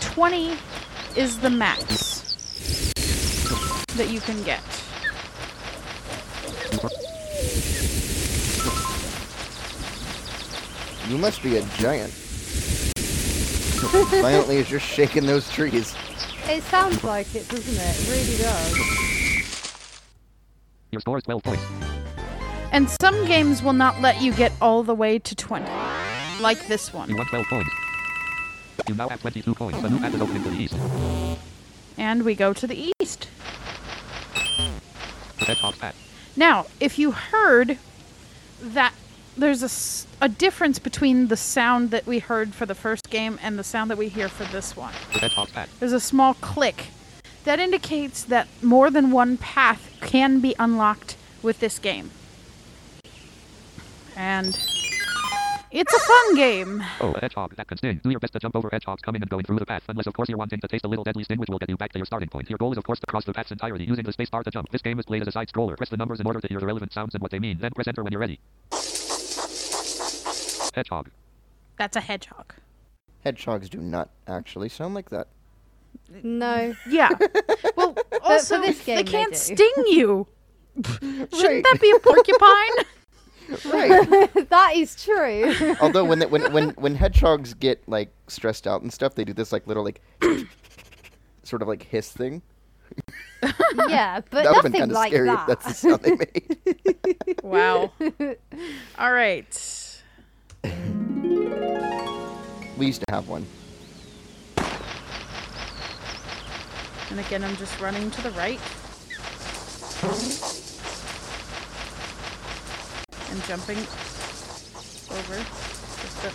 20 0.00 0.56
is 1.16 1.40
the 1.40 1.50
max 1.50 2.36
that 3.96 4.10
you 4.10 4.20
can 4.20 4.40
get. 4.44 4.62
You 11.08 11.18
must 11.18 11.42
be 11.42 11.56
a 11.56 11.62
giant. 11.78 12.12
Violently 14.22 14.58
as 14.58 14.70
you're 14.70 14.78
shaking 14.78 15.26
those 15.26 15.50
trees. 15.50 15.96
It 16.46 16.62
sounds 16.64 17.02
like 17.02 17.34
it, 17.34 17.48
doesn't 17.48 17.74
it? 17.74 17.80
It 17.80 18.08
really 18.08 18.36
does. 18.40 18.78
Your 20.92 21.00
score 21.00 21.18
is 21.18 21.24
12 21.24 21.42
points. 21.42 22.03
And 22.74 22.90
some 23.00 23.24
games 23.26 23.62
will 23.62 23.72
not 23.72 24.00
let 24.00 24.20
you 24.20 24.32
get 24.32 24.50
all 24.60 24.82
the 24.82 24.96
way 24.96 25.20
to 25.20 25.34
20, 25.36 25.64
like 26.40 26.66
this 26.66 26.92
one. 26.92 27.08
You 27.08 27.16
won 27.16 27.26
12 27.26 27.46
points. 27.46 27.70
You 28.88 28.96
now 28.96 29.08
have 29.08 29.20
22 29.20 29.54
points. 29.54 29.78
A 29.78 29.88
new 29.88 30.00
path 30.00 30.12
is 30.12 30.20
opening 30.20 30.42
to 30.42 30.50
the 30.50 30.56
east. 30.56 30.74
And 31.96 32.24
we 32.24 32.34
go 32.34 32.52
to 32.52 32.66
the 32.66 32.92
east. 33.00 33.28
The. 35.38 35.92
Now, 36.34 36.66
if 36.80 36.98
you 36.98 37.12
heard 37.12 37.78
that 38.60 38.92
there's 39.36 40.08
a 40.20 40.28
difference 40.28 40.80
between 40.80 41.28
the 41.28 41.36
sound 41.36 41.92
that 41.92 42.08
we 42.08 42.18
heard 42.18 42.56
for 42.56 42.66
the 42.66 42.74
first 42.74 43.08
game 43.08 43.38
and 43.40 43.56
the 43.56 43.62
sound 43.62 43.88
that 43.92 43.98
we 43.98 44.08
hear 44.08 44.28
for 44.28 44.46
this 44.46 44.76
one. 44.76 44.94
The. 45.12 45.68
There's 45.78 45.92
a 45.92 46.00
small 46.00 46.34
click 46.34 46.86
that 47.44 47.60
indicates 47.60 48.24
that 48.24 48.48
more 48.62 48.90
than 48.90 49.12
one 49.12 49.36
path 49.36 49.96
can 50.00 50.40
be 50.40 50.56
unlocked 50.58 51.16
with 51.40 51.60
this 51.60 51.78
game. 51.78 52.10
And 54.16 54.48
it's 55.70 55.92
a 55.92 55.98
fun 55.98 56.34
game. 56.36 56.84
Oh, 57.00 57.14
hedgehog 57.20 57.56
that 57.56 57.66
can 57.66 57.78
sting. 57.78 58.00
Do 58.02 58.10
your 58.10 58.20
best 58.20 58.32
to 58.34 58.38
jump 58.38 58.54
over 58.54 58.68
hedgehogs 58.70 59.02
coming 59.02 59.20
and 59.22 59.28
going 59.30 59.44
through 59.44 59.58
the 59.58 59.66
path. 59.66 59.82
Unless, 59.88 60.06
of 60.06 60.14
course, 60.14 60.28
you're 60.28 60.38
wanting 60.38 60.60
to 60.60 60.68
taste 60.68 60.84
a 60.84 60.88
little 60.88 61.04
deadly 61.04 61.24
sting, 61.24 61.38
which 61.38 61.48
will 61.48 61.58
get 61.58 61.68
you 61.68 61.76
back 61.76 61.92
to 61.92 61.98
your 61.98 62.06
starting 62.06 62.28
point. 62.28 62.48
Your 62.48 62.58
goal 62.58 62.72
is, 62.72 62.78
of 62.78 62.84
course, 62.84 63.00
to 63.00 63.06
cross 63.06 63.24
the 63.24 63.32
path's 63.32 63.50
entirety 63.50 63.84
using 63.84 64.04
the 64.04 64.12
space 64.12 64.30
bar 64.30 64.42
to 64.44 64.50
jump. 64.50 64.70
This 64.70 64.82
game 64.82 64.98
is 64.98 65.04
played 65.06 65.22
as 65.22 65.28
a 65.28 65.32
side 65.32 65.48
scroller. 65.48 65.76
Press 65.76 65.88
the 65.90 65.96
numbers 65.96 66.20
in 66.20 66.26
order 66.26 66.40
to 66.40 66.46
hear 66.48 66.60
the 66.60 66.66
relevant 66.66 66.92
sounds 66.92 67.14
and 67.14 67.22
what 67.22 67.30
they 67.30 67.38
mean. 67.40 67.58
Then 67.58 67.72
press 67.72 67.88
enter 67.88 68.02
when 68.04 68.12
you're 68.12 68.20
ready. 68.20 68.38
Hedgehog. 70.74 71.10
That's 71.78 71.96
a 71.96 72.00
hedgehog. 72.00 72.54
Hedgehogs 73.24 73.68
do 73.68 73.78
not 73.78 74.10
actually 74.26 74.68
sound 74.68 74.94
like 74.94 75.10
that. 75.10 75.28
No. 76.22 76.74
Yeah. 76.88 77.10
Well, 77.76 77.96
also, 78.22 78.60
this 78.60 78.78
they 78.78 78.84
game 78.84 78.96
they 78.96 79.10
can't 79.10 79.32
do. 79.32 79.36
sting 79.38 79.72
you. 79.88 80.28
Shouldn't 80.84 81.64
that 81.64 81.78
be 81.80 81.90
a 81.90 81.98
porcupine? 81.98 82.84
Right. 83.64 84.48
that 84.50 84.72
is 84.74 85.02
true. 85.02 85.76
Although 85.80 86.04
when, 86.04 86.18
they, 86.18 86.26
when 86.26 86.52
when 86.52 86.70
when 86.70 86.94
hedgehogs 86.94 87.54
get 87.54 87.82
like 87.88 88.12
stressed 88.28 88.66
out 88.66 88.82
and 88.82 88.92
stuff, 88.92 89.14
they 89.14 89.24
do 89.24 89.32
this 89.32 89.52
like 89.52 89.66
little 89.66 89.84
like 89.84 90.00
sort 91.42 91.62
of 91.62 91.68
like 91.68 91.82
hiss 91.82 92.10
thing. 92.10 92.42
yeah, 93.88 94.20
but 94.30 94.44
that 94.44 94.54
would 94.54 94.62
been 94.62 94.72
nothing 94.72 94.90
like 94.90 95.12
scary 95.12 95.28
that. 95.28 95.40
if 95.40 95.46
that's 95.46 95.66
the 95.66 95.74
sound 95.74 96.02
they 96.02 96.14
made. 96.16 97.40
wow. 97.42 97.92
All 98.98 99.12
right. 99.12 99.90
we 102.76 102.86
used 102.86 103.02
to 103.06 103.12
have 103.12 103.28
one. 103.28 103.46
And 107.10 107.20
again, 107.20 107.44
I'm 107.44 107.56
just 107.56 107.78
running 107.80 108.10
to 108.10 108.22
the 108.22 108.30
right. 108.32 108.60
And 113.34 113.42
jumping 113.46 113.78
over. 113.78 115.34
Just 115.98 116.22
the 116.22 116.28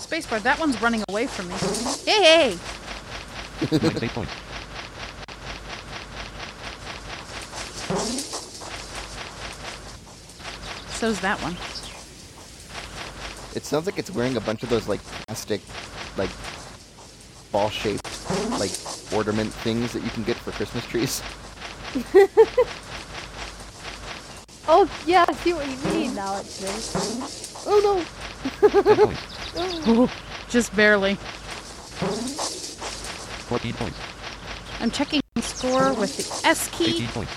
spacebar. 0.00 0.40
That 0.40 0.60
one's 0.60 0.80
running 0.80 1.02
away 1.08 1.26
from 1.26 1.48
me. 1.48 1.54
Hey, 2.04 2.22
hey! 2.22 2.58
Minus 3.82 4.00
8 4.00 4.10
points. 4.10 4.32
So's 10.94 11.18
that 11.18 11.42
one. 11.42 11.56
It 13.56 13.64
sounds 13.64 13.86
like 13.86 13.98
it's 13.98 14.12
wearing 14.12 14.36
a 14.36 14.40
bunch 14.40 14.62
of 14.62 14.68
those 14.68 14.86
like 14.86 15.02
plastic, 15.02 15.62
like 16.16 16.30
ball 17.50 17.70
shaped, 17.70 18.06
like 18.60 18.70
ornament 19.12 19.52
things 19.52 19.92
that 19.94 20.04
you 20.04 20.10
can 20.10 20.22
get 20.22 20.36
for 20.36 20.52
Christmas 20.52 20.86
trees. 20.86 21.20
oh, 24.70 24.88
yeah, 25.06 25.26
I 25.28 25.32
see 25.34 25.52
what 25.52 25.66
you 25.68 25.76
mean 25.92 26.14
now, 26.14 26.36
actually. 26.36 26.70
Oh 27.66 28.06
10 28.60 28.70
points. 28.96 29.20
Just 30.48 30.74
barely. 30.74 31.16
14 31.16 33.72
points. 33.74 33.98
I'm 34.80 34.90
checking 34.90 35.20
the 35.34 35.42
score 35.42 35.92
with 35.94 36.16
the 36.16 36.24
S 36.48 36.70
18 36.80 36.94
key. 36.94 37.06
points. 37.08 37.32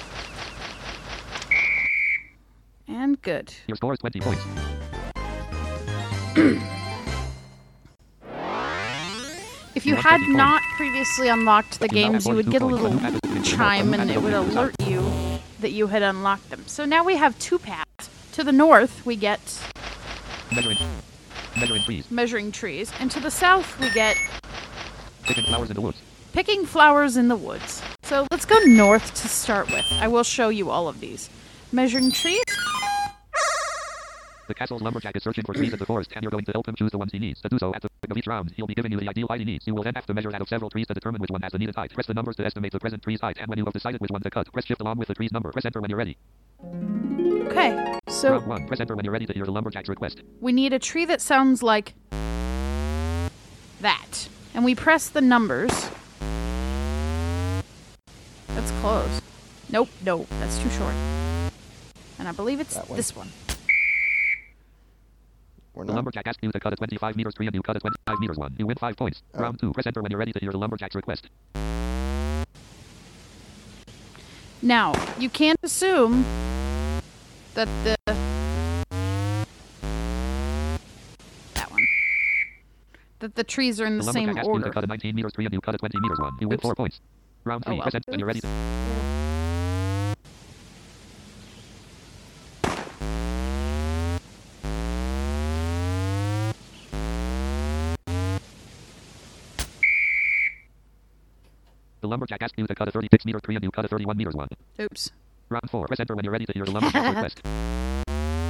And 2.88 3.22
good. 3.22 3.54
Your 3.68 3.76
score 3.76 3.92
is 3.94 4.00
20 4.00 4.22
points. 4.22 4.42
If 9.76 9.88
you 9.88 9.96
You 9.96 10.02
had 10.02 10.18
20 10.18 10.26
points. 10.26 10.38
not 10.38 10.62
previously 10.78 11.30
unlocked 11.30 11.80
the 11.80 11.86
You 11.88 11.90
games, 11.90 12.28
you 12.28 12.36
would 12.36 12.52
get 12.52 12.62
a 12.62 12.66
little 12.66 12.86
A 12.88 12.92
new 12.92 13.00
path 13.00 13.14
is 13.16 13.20
opening 13.24 13.44
to 13.44 13.50
the 13.50 13.56
north. 13.66 13.82
A 13.82 13.84
chime 13.84 13.94
and 13.96 14.12
it 14.12 14.22
would 14.22 14.34
opening 14.34 14.46
to 14.46 14.52
the 14.52 14.60
alert 14.62 14.76
you 14.86 15.02
that 15.64 15.72
you 15.72 15.88
had 15.88 16.04
unlocked 16.04 16.50
them. 16.52 16.64
So 16.68 16.86
now 16.86 17.04
we 17.04 17.16
have 17.16 17.38
two 17.40 17.58
paths. 17.58 18.10
To 18.34 18.44
the 18.44 18.52
north, 18.52 19.06
we 19.06 19.16
get 19.16 19.40
Measuring. 20.54 20.78
Measuring 21.58 21.82
trees. 21.84 22.12
measuring 22.12 22.52
trees, 22.52 22.92
and 23.00 23.10
to 23.12 23.20
the 23.20 23.32
south, 23.32 23.80
we 23.80 23.90
get 23.92 24.16
Picking 25.24 25.46
flowers 25.46 25.70
in 25.70 25.76
the 25.76 25.82
woods. 25.82 25.98
picking 26.34 26.66
flowers 26.66 27.16
in 27.18 27.28
the 27.28 27.36
woods. 27.36 27.82
So 28.04 28.28
let's 28.32 28.46
go 28.46 28.58
north 28.66 29.14
to 29.22 29.28
start 29.28 29.68
with. 29.72 29.86
I 29.94 30.08
will 30.08 30.24
show 30.24 30.50
you 30.50 30.70
all 30.70 30.88
of 30.88 31.00
these. 31.00 31.30
Measuring 31.72 32.12
trees. 32.12 32.44
The 34.48 34.54
castle's 34.54 34.82
lumberjack 34.82 35.16
is 35.16 35.24
searching 35.24 35.46
for 35.46 35.54
trees 35.54 35.72
in 35.72 35.80
the 35.80 35.86
forest, 35.86 36.12
and 36.16 36.22
you're 36.22 36.32
going 36.32 36.44
to 36.46 36.52
help 36.52 36.68
him 36.68 36.76
choose 36.76 36.92
the 36.92 36.98
ones 36.98 37.12
he 37.14 37.20
needs. 37.20 37.40
To 37.42 37.50
do 37.50 37.58
so, 37.58 37.74
at 37.74 37.82
the 37.82 37.88
beginning 38.02 38.12
of 38.12 38.18
each 38.18 38.28
round, 38.28 38.52
he'll 38.58 38.68
be 38.68 38.74
giving 38.76 38.92
you 38.92 39.00
the 39.00 39.08
ideal 39.10 39.28
height 39.30 39.40
he 39.40 39.46
needs. 39.46 39.66
You 39.66 39.74
will 39.74 39.84
then 39.84 39.96
have 39.96 40.06
to 40.08 40.14
measure 40.14 40.34
out 40.36 40.42
of 40.42 40.50
several 40.50 40.70
trees 40.70 40.86
to 40.88 40.94
determine 40.94 41.22
which 41.22 41.30
one 41.32 41.42
has 41.44 41.54
the 41.54 41.60
needed 41.60 41.76
height. 41.76 41.94
Press 41.94 42.08
the 42.08 42.14
numbers 42.14 42.36
to 42.38 42.46
estimate 42.46 42.74
the 42.74 42.80
present 42.80 43.02
tree's 43.02 43.22
height, 43.22 43.38
and 43.40 43.48
when 43.48 43.58
you 43.58 43.64
have 43.64 43.74
decided 43.74 44.02
which 44.02 44.12
one 44.12 44.22
to 44.22 44.30
cut, 44.30 44.52
press 44.52 44.66
shift 44.66 44.82
along 44.82 44.98
with 44.98 45.08
the 45.08 45.14
tree's 45.14 45.32
number. 45.32 45.50
Press 45.54 45.64
enter 45.66 45.80
when 45.80 45.90
you're 45.90 45.98
ready. 45.98 46.18
Okay, 46.62 48.00
so 48.10 48.32
Round 48.32 48.48
one. 48.48 48.68
Press 48.68 48.82
enter 48.82 48.96
when 48.98 49.06
you're 49.06 49.14
ready 49.14 49.26
to 49.26 49.34
hear 49.34 49.46
the 49.46 49.52
lumberjack's 49.52 49.88
request. 49.88 50.22
we 50.42 50.52
need 50.52 50.74
a 50.74 50.80
tree 50.80 51.06
that 51.06 51.22
sounds 51.22 51.64
like 51.64 51.94
that. 53.80 54.28
And 54.54 54.66
we 54.66 54.76
press 54.76 55.08
the 55.10 55.22
numbers. 55.22 55.72
That's 58.48 58.72
close. 58.82 59.22
Nope, 59.70 59.90
no, 60.06 60.26
that's 60.40 60.60
too 60.60 60.70
short. 60.70 60.94
And 62.20 62.28
I 62.28 62.32
believe 62.34 62.60
it's 62.60 62.76
one. 62.76 62.98
this 62.98 63.16
one. 63.16 63.30
We're 65.74 65.86
The 65.86 65.94
lumberjack 65.94 66.28
asks 66.28 66.44
you 66.44 66.52
to 66.52 66.60
cut 66.60 66.74
a 66.74 66.76
25 66.76 67.16
meters 67.16 67.34
tree, 67.34 67.48
and 67.48 67.56
you 67.56 67.62
cut 67.64 67.76
a 67.76 67.80
25 67.80 68.20
meters 68.20 68.38
one. 68.38 68.56
You 68.60 68.68
win 68.68 68.78
5 68.78 68.96
points. 68.96 69.24
Oh. 69.34 69.40
Round 69.40 69.60
two. 69.60 69.72
Press 69.74 69.88
enter 69.88 70.02
when 70.02 70.12
you're 70.12 70.20
ready 70.20 70.32
to 70.32 70.40
hear 70.40 70.52
the 70.52 70.58
lumberjack's 70.58 70.96
request. 70.96 71.30
Now, 74.62 74.94
you 75.20 75.30
can't 75.30 75.58
assume 75.64 76.24
that 77.56 77.68
the 77.84 77.96
that 81.56 81.72
one 81.72 81.86
that 83.20 83.36
the 83.36 83.44
trees 83.44 83.82
are 83.82 83.86
in 83.86 83.98
the 83.98 84.04
The 84.04 84.14
same 84.14 84.28
lumberjack 84.28 84.46
asks 84.46 84.58
you 84.58 84.64
to 84.64 84.72
cut 84.72 84.84
a 84.84 84.88
19 84.88 85.16
meters 85.16 85.34
tree, 85.34 85.46
and 85.46 85.54
you 85.54 85.62
cut 85.62 85.74
a 85.76 85.80
20 85.80 86.00
meters 86.00 86.20
one. 86.20 86.34
You 86.40 86.48
win 86.50 86.56
Oops. 86.56 86.64
4 86.64 86.76
points. 86.76 87.02
Round 87.46 87.64
Oh, 87.66 87.72
three. 87.72 87.78
well. 87.78 87.84
Press 87.84 87.96
enter 87.96 88.12
when 88.12 88.20
you're 88.20 88.28
ready. 88.28 88.42
To... 88.42 88.48
The 102.04 102.08
lumberjack 102.10 102.42
asks 102.44 102.58
you 102.58 102.68
to 102.68 102.76
cut 102.76 102.90
a 102.90 102.92
36 102.92 103.24
meter 103.26 103.40
tree, 103.40 103.56
and 103.56 103.64
you 103.64 103.72
cut 103.72 103.86
a 103.86 103.88
31 103.88 104.18
meters 104.18 104.36
one. 104.36 104.50
Oops. 104.82 105.12
Round 105.48 105.70
four. 105.72 105.88
Press 105.88 106.02
enter 106.02 106.16
when 106.16 106.26
you're 106.26 106.34
ready 106.34 106.46
to 106.46 106.52
hear 106.52 106.66
the 106.66 106.72
lumberjack's 106.72 107.16
request. 107.42 108.44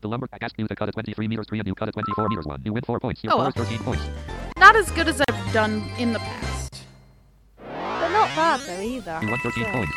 The 0.00 0.08
lumberjack 0.08 0.42
asks 0.42 0.58
you 0.58 0.68
to 0.68 0.76
cut 0.76 0.88
a 0.88 0.92
23 0.92 1.28
meters 1.28 1.46
tree, 1.46 1.58
and 1.58 1.66
you 1.66 1.74
cut 1.74 1.88
a 1.88 1.92
24 1.92 2.28
meters 2.28 2.44
one. 2.46 2.60
You 2.64 2.72
win 2.74 2.82
4 2.84 3.00
points. 3.00 3.24
Your 3.24 3.32
Oh, 3.32 3.36
score 3.36 3.52
well. 3.56 3.64
is 3.64 3.78
13 3.78 3.78
points. 3.78 4.04
Not 4.58 4.76
as 4.76 4.90
good 4.90 5.08
as 5.08 5.22
I've 5.28 5.52
done 5.52 5.82
in 5.98 6.12
the 6.12 6.18
past. 6.18 6.43
But 8.54 8.60
not 8.60 8.66
bad, 8.66 8.78
though, 8.78 8.82
either. 8.82 9.18
You 9.22 9.30
won 9.30 9.38
13 9.40 9.64
So- 9.64 9.70
points. 9.72 9.92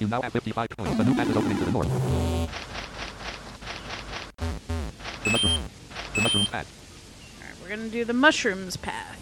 You 0.00 0.08
now 0.08 0.20
have 0.22 0.32
55 0.32 0.68
points. 0.70 0.96
The 0.96 1.04
new 1.04 1.14
path 1.14 1.30
is 1.30 1.36
opening 1.36 1.58
to 1.58 1.64
the 1.64 1.72
north. 1.72 1.88
The 5.24 5.30
mushroom. 5.30 5.62
The 6.14 6.20
mushroom 6.22 6.46
path. 6.46 6.66
Alright, 7.40 7.56
we're 7.62 7.68
gonna 7.68 7.88
do 7.88 8.04
the 8.04 8.12
mushrooms 8.12 8.76
path. 8.76 9.20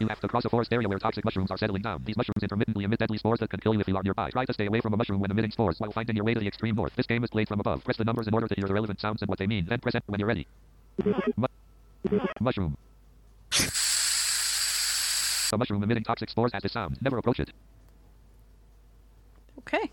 You 0.00 0.08
have 0.08 0.20
to 0.20 0.26
cross 0.26 0.44
a 0.44 0.48
forest 0.48 0.72
area 0.72 0.88
where 0.88 0.98
toxic 0.98 1.24
mushrooms 1.24 1.52
are 1.52 1.56
settling 1.58 1.82
down. 1.82 2.02
These 2.04 2.16
mushrooms 2.16 2.42
intermittently 2.42 2.82
emit 2.84 2.98
deadly 2.98 3.18
spores 3.18 3.38
that 3.38 3.50
can 3.50 3.60
kill 3.60 3.74
you 3.74 3.80
if 3.80 3.86
you 3.86 3.96
are 3.96 4.02
nearby. 4.02 4.30
Try 4.30 4.44
to 4.44 4.52
stay 4.52 4.66
away 4.66 4.80
from 4.80 4.94
a 4.94 4.96
mushroom 4.96 5.20
when 5.20 5.30
emitting 5.30 5.52
spores 5.52 5.78
while 5.78 5.92
finding 5.92 6.16
your 6.16 6.24
way 6.24 6.34
to 6.34 6.40
the 6.40 6.48
extreme 6.48 6.74
north. 6.74 6.92
This 6.96 7.06
game 7.06 7.22
is 7.22 7.30
played 7.30 7.46
from 7.46 7.60
above. 7.60 7.84
Press 7.84 7.98
the 7.98 8.04
numbers 8.04 8.26
in 8.26 8.34
order 8.34 8.48
to 8.48 8.54
hear 8.56 8.66
the 8.66 8.74
relevant 8.74 9.00
sounds 9.00 9.22
and 9.22 9.28
what 9.28 9.38
they 9.38 9.46
mean. 9.46 9.66
Then 9.66 9.78
press 9.78 9.94
enter 9.94 10.06
when 10.08 10.18
you're 10.18 10.26
ready. 10.26 10.48
Mu- 11.36 11.46
mushroom. 12.40 12.76
A 15.52 15.58
mushroom 15.58 15.82
emitting 15.82 16.02
toxic 16.02 16.30
spores 16.30 16.50
has 16.54 16.62
this 16.62 16.72
sound. 16.72 16.96
Never 17.02 17.18
approach 17.18 17.38
it. 17.38 17.50
Okay. 19.58 19.90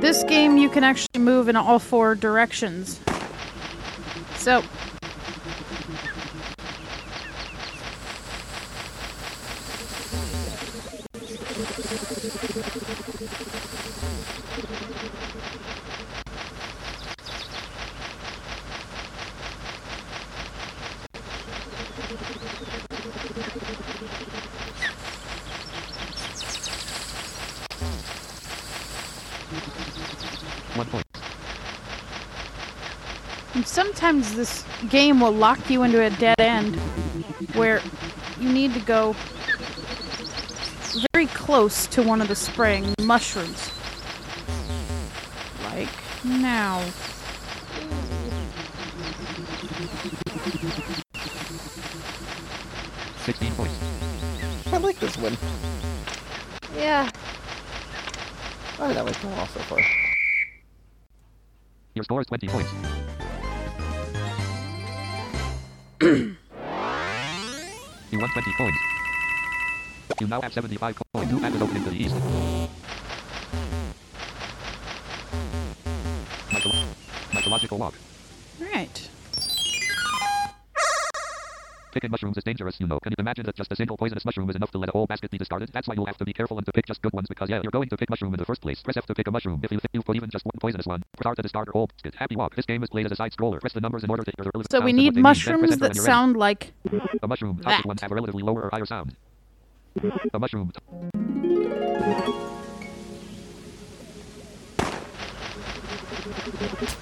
This 0.00 0.24
game 0.24 0.56
you 0.56 0.68
can 0.68 0.82
actually 0.82 1.20
move 1.20 1.48
in 1.48 1.54
all 1.54 1.78
four 1.78 2.16
directions. 2.16 3.00
So. 4.34 4.62
One 30.76 30.86
point. 30.88 31.06
And 33.54 33.66
sometimes 34.26 34.34
this 34.36 34.88
game 34.88 35.20
will 35.20 35.32
lock 35.32 35.70
you 35.70 35.82
into 35.82 36.02
a 36.02 36.10
dead 36.10 36.40
end 36.40 36.76
where 37.54 37.80
you 38.40 38.48
need 38.48 38.74
to 38.74 38.80
go 38.80 39.14
very 41.12 41.26
close 41.26 41.86
to 41.88 42.02
one 42.02 42.20
of 42.20 42.28
the 42.28 42.34
spraying 42.34 42.94
mushrooms. 43.02 43.70
Like 45.64 45.88
now. 46.24 46.80
Sixteen 53.24 53.52
points. 53.54 53.74
I 54.72 54.76
like 54.78 54.98
this 55.00 55.16
one. 55.16 55.36
Yeah. 56.76 57.10
I 58.78 58.92
like 58.92 59.20
them 59.20 59.32
all 59.34 59.46
so 59.46 59.60
far. 59.60 59.80
Your 61.94 62.04
score 62.04 62.20
is 62.20 62.26
twenty 62.26 62.46
points. 62.46 62.70
You 66.00 66.36
won 68.12 68.28
twenty 68.30 68.52
points. 68.52 68.78
You 70.20 70.26
now 70.26 70.40
have 70.40 70.52
seventy-five 70.52 70.96
coins. 71.12 71.30
New 71.32 71.40
map 71.40 71.54
is 71.54 71.62
opening 71.62 71.84
to 71.84 71.90
the 71.90 71.96
east. 71.96 72.14
Mytholo- 76.50 76.94
mythological 77.34 77.78
walk. 77.78 77.94
Alright. 78.62 79.10
Picking 81.96 82.10
mushrooms 82.10 82.36
is 82.36 82.44
dangerous, 82.44 82.78
you 82.78 82.86
know. 82.86 83.00
Can 83.00 83.12
you 83.12 83.16
imagine 83.18 83.46
that 83.46 83.56
just 83.56 83.72
a 83.72 83.74
single 83.74 83.96
poisonous 83.96 84.26
mushroom 84.26 84.50
is 84.50 84.56
enough 84.56 84.70
to 84.72 84.76
let 84.76 84.90
a 84.90 84.92
whole 84.92 85.06
basket 85.06 85.30
be 85.30 85.38
discarded? 85.38 85.70
That's 85.72 85.88
why 85.88 85.94
you'll 85.94 86.04
have 86.04 86.18
to 86.18 86.26
be 86.26 86.34
careful 86.34 86.58
and 86.58 86.66
to 86.66 86.70
pick 86.70 86.84
just 86.84 87.00
good 87.00 87.14
ones 87.14 87.26
because 87.26 87.48
yeah, 87.48 87.62
you're 87.62 87.70
going 87.70 87.88
to 87.88 87.96
pick 87.96 88.10
mushroom 88.10 88.34
in 88.34 88.38
the 88.38 88.44
first 88.44 88.60
place. 88.60 88.82
Press 88.82 88.98
F 88.98 89.06
to 89.06 89.14
pick 89.14 89.26
a 89.26 89.30
mushroom. 89.30 89.60
If 89.62 89.72
you 89.72 89.78
think 89.78 89.88
you've 89.94 90.04
put 90.04 90.14
even 90.14 90.28
just 90.28 90.44
one 90.44 90.52
poisonous 90.60 90.84
one, 90.84 91.02
press 91.16 91.24
R 91.24 91.34
to 91.34 91.40
discard 91.40 91.68
your 91.68 91.72
whole 91.72 91.86
basket. 91.86 92.14
Happy 92.14 92.36
walk. 92.36 92.54
This 92.54 92.66
game 92.66 92.82
is 92.82 92.90
played 92.90 93.06
as 93.06 93.12
a 93.12 93.16
side 93.16 93.32
scroller. 93.32 93.60
Press 93.60 93.72
the 93.72 93.80
numbers 93.80 94.04
in 94.04 94.10
order 94.10 94.24
to 94.24 94.32
hear 94.36 94.44
So 94.44 94.50
we 94.52 94.60
sounds 94.60 94.74
and 94.74 94.82
what 94.82 94.92
need 94.92 94.92
they 94.92 95.04
mean. 95.04 95.14
Then 95.14 95.22
press 95.22 95.46
mushrooms 95.46 95.78
that 95.78 95.96
sound 95.96 96.36
like 96.36 96.74
A 97.22 97.26
mushroom. 97.26 97.62
That. 97.64 97.86
ones 97.86 98.02
have 98.02 98.12
a 98.12 98.14
relatively 98.14 98.42
lower 98.42 98.64
or 98.64 98.70
higher 98.70 98.84
sound. 98.84 99.16
A 100.34 100.38
mushroom. 100.38 100.72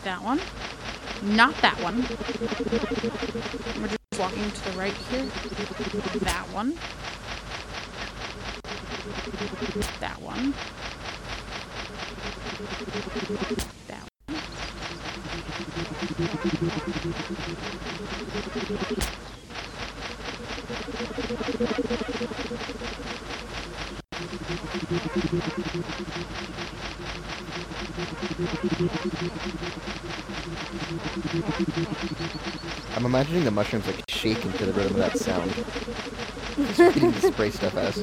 that 0.05 0.23
one. 0.23 0.41
Not 1.25 1.61
that 1.63 1.83
one. 1.83 2.07
Walking 4.19 4.49
to 4.49 4.65
the 4.65 4.73
right 4.79 4.93
here. 4.93 5.25
That 6.21 6.47
one. 6.53 6.79
That 9.99 10.23
one. 10.23 10.55
That 13.89 14.03
one. 32.33 32.44
I'm 33.05 33.11
imagining 33.15 33.45
the 33.45 33.51
mushrooms 33.51 33.87
like 33.87 34.03
shaking 34.09 34.51
to 34.55 34.65
the 34.65 34.73
rhythm 34.73 34.95
of 34.95 34.97
that 34.97 35.19
sound. 35.19 35.53
Just 36.75 37.23
the 37.23 37.33
spray 37.33 37.51
stuff 37.51 37.77
at 37.77 37.85
us. 37.85 38.03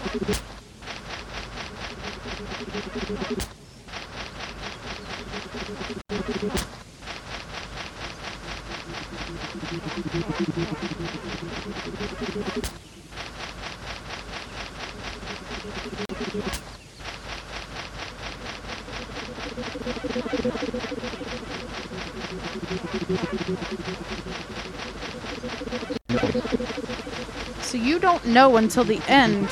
So 27.71 27.77
you 27.77 27.99
don't 27.99 28.20
know 28.33 28.57
until 28.57 28.83
the 28.83 29.01
end 29.07 29.49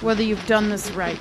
whether 0.00 0.22
you've 0.22 0.46
done 0.46 0.68
this 0.70 0.90
right. 0.92 1.18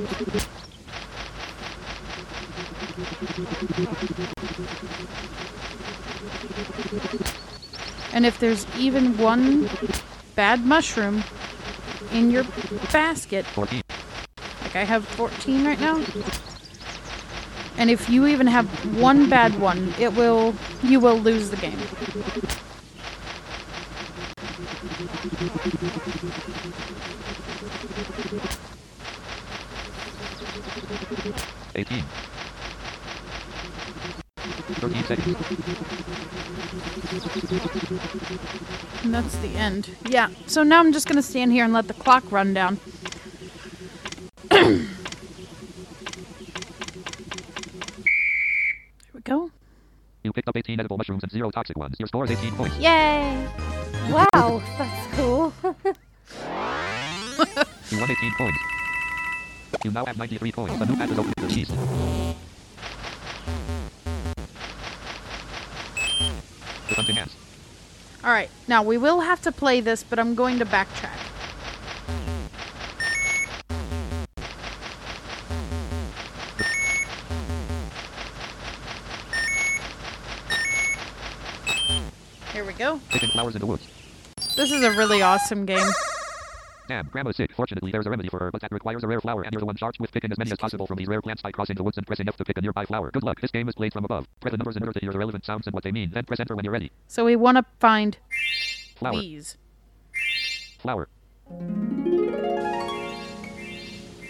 And 8.11 8.25
if 8.25 8.39
there's 8.39 8.65
even 8.77 9.17
one 9.17 9.69
bad 10.35 10.65
mushroom 10.65 11.23
in 12.11 12.31
your 12.31 12.43
basket, 12.91 13.45
14. 13.45 13.81
like 14.63 14.75
I 14.75 14.83
have 14.83 15.07
14 15.07 15.65
right 15.65 15.79
now, 15.79 16.03
and 17.77 17.89
if 17.89 18.09
you 18.09 18.27
even 18.27 18.47
have 18.47 18.67
one 18.97 19.29
bad 19.29 19.59
one, 19.59 19.93
it 19.99 20.13
will 20.13 20.53
you 20.83 20.99
will 20.99 21.17
lose 21.17 21.49
the 21.49 21.57
game. 21.57 21.79
Eighteen. 31.75 32.03
Thirteen 34.79 35.03
seconds. 35.03 35.35
And 39.03 39.13
that's 39.13 39.35
the 39.37 39.49
end. 39.55 39.89
Yeah. 40.07 40.29
So 40.45 40.63
now 40.63 40.79
I'm 40.79 40.91
just 40.91 41.07
gonna 41.07 41.21
stand 41.21 41.51
here 41.51 41.63
and 41.63 41.73
let 41.73 41.87
the 41.87 41.93
clock 41.93 42.31
run 42.31 42.53
down. 42.53 42.79
there 44.49 44.87
we 49.13 49.21
go. 49.23 49.51
You 50.23 50.33
picked 50.33 50.49
up 50.49 50.57
18 50.57 50.79
edible 50.79 50.97
mushrooms 50.97 51.23
and 51.23 51.31
zero 51.31 51.49
toxic 51.49 51.77
ones. 51.77 51.95
Your 51.97 52.07
score 52.07 52.25
is 52.25 52.31
18 52.31 52.51
points. 52.53 52.77
Yay! 52.77 53.47
Wow, 54.09 54.61
that's 54.77 55.15
cool. 55.15 55.53
You 57.91 57.99
won 57.99 58.11
18 58.11 58.33
points. 58.33 58.57
You 59.83 59.91
now 59.91 60.05
have 60.05 60.17
93 60.17 60.51
points. 60.51 60.79
A 60.79 60.85
new 60.85 60.95
map 60.95 61.09
is 61.09 61.17
open 61.17 61.33
to 61.33 61.47
the 61.47 61.53
hunting. 66.95 67.29
All 68.23 68.31
right. 68.31 68.49
Now 68.67 68.83
we 68.83 68.97
will 68.97 69.21
have 69.21 69.41
to 69.43 69.51
play 69.51 69.81
this, 69.81 70.03
but 70.03 70.19
I'm 70.19 70.35
going 70.35 70.59
to 70.59 70.65
backtrack. 70.65 71.17
Here 82.53 82.65
we 82.65 82.73
go. 82.73 82.99
Flowers 83.31 83.55
in 83.55 83.61
the 83.61 83.65
woods. 83.65 83.87
This 84.55 84.71
is 84.71 84.83
a 84.83 84.91
really 84.91 85.21
awesome 85.21 85.65
game. 85.65 85.87
Damn, 86.89 87.05
Grandma's 87.05 87.35
sick. 87.35 87.51
Fortunately, 87.55 87.91
there's 87.91 88.07
a 88.07 88.09
remedy 88.09 88.29
for 88.29 88.39
her, 88.39 88.49
but 88.49 88.61
that 88.61 88.71
requires 88.71 89.03
a 89.03 89.07
rare 89.07 89.21
flower, 89.21 89.43
and 89.43 89.53
you're 89.53 89.59
the 89.59 89.65
one 89.67 89.75
charged 89.75 89.99
with 89.99 90.11
picking 90.11 90.31
as 90.31 90.39
many 90.39 90.49
as 90.51 90.57
possible 90.57 90.87
from 90.87 90.97
these 90.97 91.07
rare 91.07 91.21
plants 91.21 91.43
by 91.43 91.51
crossing 91.51 91.75
the 91.75 91.83
woods 91.83 91.97
and 91.97 92.07
pressing 92.07 92.27
F 92.27 92.35
to 92.37 92.43
pick 92.43 92.57
a 92.57 92.61
nearby 92.61 92.83
flower. 92.83 93.11
Good 93.11 93.21
luck. 93.21 93.39
This 93.39 93.51
game 93.51 93.69
is 93.69 93.75
played 93.75 93.93
from 93.93 94.05
above. 94.05 94.25
Press 94.39 94.53
the 94.53 94.57
numbers 94.57 94.75
in 94.75 94.81
order 94.81 94.93
to 94.93 94.99
hear 94.99 95.11
the 95.11 95.19
relevant 95.19 95.45
sounds 95.45 95.67
and 95.67 95.73
what 95.75 95.83
they 95.83 95.91
mean. 95.91 96.09
Then 96.11 96.25
press 96.25 96.39
enter 96.39 96.55
when 96.55 96.65
you're 96.65 96.73
ready. 96.73 96.91
So 97.07 97.25
we 97.25 97.35
want 97.35 97.57
to 97.57 97.65
find 97.79 98.17
Flower. 98.95 99.21
these. 99.21 99.55
Flower. 100.79 101.07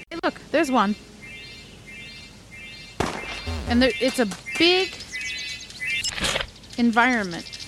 Hey, 0.09 0.19
look, 0.21 0.41
there's 0.51 0.69
one. 0.69 0.97
And 3.69 3.81
there, 3.81 3.91
it's 4.01 4.19
a 4.19 4.27
big 4.57 4.93
environment. 6.77 7.58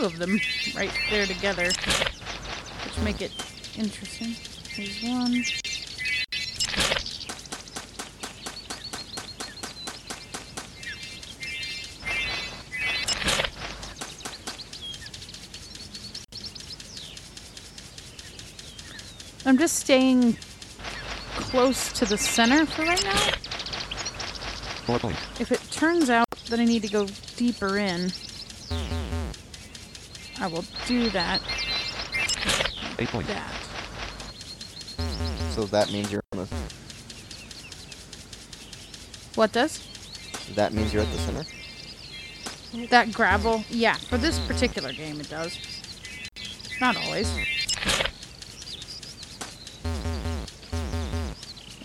Two 0.00 0.06
of 0.06 0.18
them 0.18 0.40
right 0.74 0.92
there 1.10 1.26
together, 1.26 1.64
which 1.64 2.98
make 3.04 3.20
it 3.20 3.32
interesting. 3.76 4.34
There's 4.76 5.02
one. 5.02 5.44
I'm 19.44 19.58
just 19.58 19.76
staying 19.76 20.36
close 21.34 21.92
to 21.94 22.04
the 22.04 22.16
center 22.16 22.64
for 22.66 22.82
right 22.82 23.04
now. 23.04 23.32
If 25.38 25.52
it 25.52 25.60
turns 25.70 26.10
out 26.10 26.28
that 26.48 26.58
I 26.58 26.64
need 26.64 26.82
to 26.82 26.88
go 26.88 27.06
deeper 27.36 27.78
in, 27.78 28.12
I 30.40 30.46
will 30.46 30.64
do 30.86 31.10
that. 31.10 31.42
Eight 32.98 33.08
points. 33.08 33.28
That. 33.28 33.52
So 35.54 35.64
that 35.64 35.92
means 35.92 36.10
you're 36.10 36.22
on 36.32 36.38
the, 36.38 36.46
What 39.34 39.52
does? 39.52 39.86
that 40.54 40.72
means 40.72 40.92
you're 40.92 41.02
at 41.02 41.12
the 41.12 41.18
center. 41.18 41.44
That 42.88 43.12
gravel? 43.12 43.64
Yeah, 43.68 43.94
for 43.94 44.16
this 44.16 44.38
particular 44.46 44.92
game 44.92 45.20
it 45.20 45.28
does. 45.28 45.58
Not 46.80 46.96
always. 46.96 47.30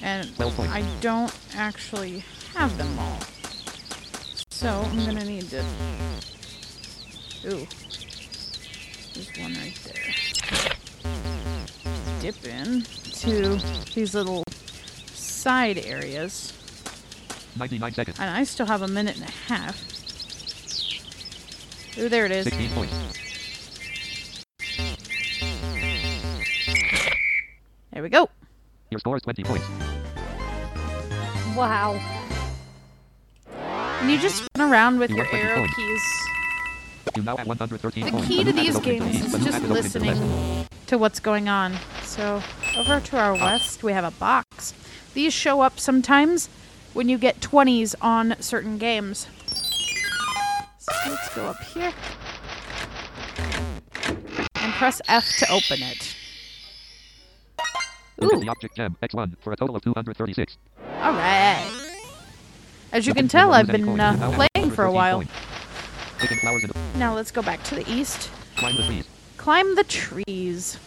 And 0.01 0.31
I 0.39 0.85
don't 1.01 1.33
actually 1.55 2.23
have 2.53 2.77
them 2.77 2.97
all. 2.99 3.19
So 4.51 4.69
I'm 4.69 5.05
gonna 5.05 5.25
need 5.25 5.49
to. 5.49 5.65
Ooh. 7.47 7.67
There's 9.15 9.31
one 9.39 9.53
right 9.53 9.79
there. 9.85 9.95
Dip 12.19 12.45
in 12.45 12.81
to 12.81 13.57
these 13.93 14.13
little 14.13 14.43
side 15.13 15.77
areas. 15.77 16.51
99 17.57 17.93
seconds. 17.93 18.19
And 18.19 18.29
I 18.29 18.43
still 18.43 18.65
have 18.65 18.81
a 18.81 18.89
minute 18.89 19.15
and 19.15 19.23
a 19.23 19.31
half. 19.31 19.81
Ooh, 21.97 22.09
there 22.09 22.25
it 22.25 22.33
is. 22.33 22.43
16 22.43 22.69
points. 22.71 22.93
There 27.93 28.03
we 28.03 28.09
go. 28.09 28.29
Your 28.91 28.99
score 28.99 29.15
is 29.15 29.21
20 29.21 29.43
points. 29.45 29.65
Wow. 31.55 31.93
And 34.01 34.11
you 34.11 34.17
just 34.19 34.43
spin 34.43 34.61
around 34.61 34.99
with 34.99 35.09
You 35.09 35.15
your 35.17 35.33
arrow 35.33 35.59
points. 35.59 35.75
keys. 35.75 36.24
You 37.15 37.23
now 37.23 37.37
have 37.37 37.47
113 37.47 38.05
The 38.05 38.21
key 38.23 38.43
to 38.43 38.51
these 38.51 38.55
tab 38.55 38.67
is 38.67 38.75
open 38.75 38.83
games 38.83 39.33
is 39.33 39.43
just 39.43 39.51
tab 39.51 39.63
is 39.63 39.63
open 39.63 39.63
to 39.63 39.67
the 39.67 39.73
west. 39.73 39.95
listening 39.95 40.67
to 40.87 40.97
what's 40.97 41.19
going 41.19 41.47
on. 41.49 41.75
So, 42.03 42.41
over 42.77 42.99
to 42.99 43.17
our 43.17 43.33
west, 43.33 43.83
we 43.83 43.91
have 43.93 44.03
a 44.03 44.11
box. 44.11 44.73
These 45.13 45.33
show 45.33 45.61
up 45.61 45.79
sometimes 45.79 46.49
when 46.93 47.09
you 47.09 47.17
get 47.17 47.39
20s 47.39 47.95
on 48.01 48.35
certain 48.39 48.77
games. 48.77 49.27
So, 50.79 50.93
let's 51.07 51.33
go 51.35 51.45
up 51.47 51.61
here 51.63 51.93
and 54.55 54.73
press 54.73 55.01
F 55.07 55.25
to 55.39 55.51
open 55.51 55.81
it. 55.81 56.15
Ooh, 58.23 58.39
the 58.39 58.49
object 58.49 58.75
gem 58.75 58.95
X1 59.01 59.37
for 59.41 59.53
a 59.53 59.55
total 59.55 59.75
of 59.75 59.83
236. 59.83 60.57
all 61.01 61.13
right. 61.13 61.71
As 62.91 63.05
you 63.05 63.13
can 63.13 63.27
tell, 63.27 63.53
I've 63.53 63.67
been 63.67 63.87
uh, 63.87 63.91
You 63.91 63.97
now 63.97 64.13
have 64.13 64.33
playing 64.53 64.71
for 64.71 64.85
a 64.85 64.91
113 64.91 64.93
while. 64.93 65.44
Now 66.95 67.13
let's 67.13 67.31
go 67.31 67.41
back 67.41 67.63
to 67.63 67.75
the 67.75 67.89
east. 67.91 68.29
climb 68.55 68.75
the 68.75 68.83
trees. 68.83 69.07
Climb 69.37 69.75
the 69.75 69.83
trees. 69.83 70.79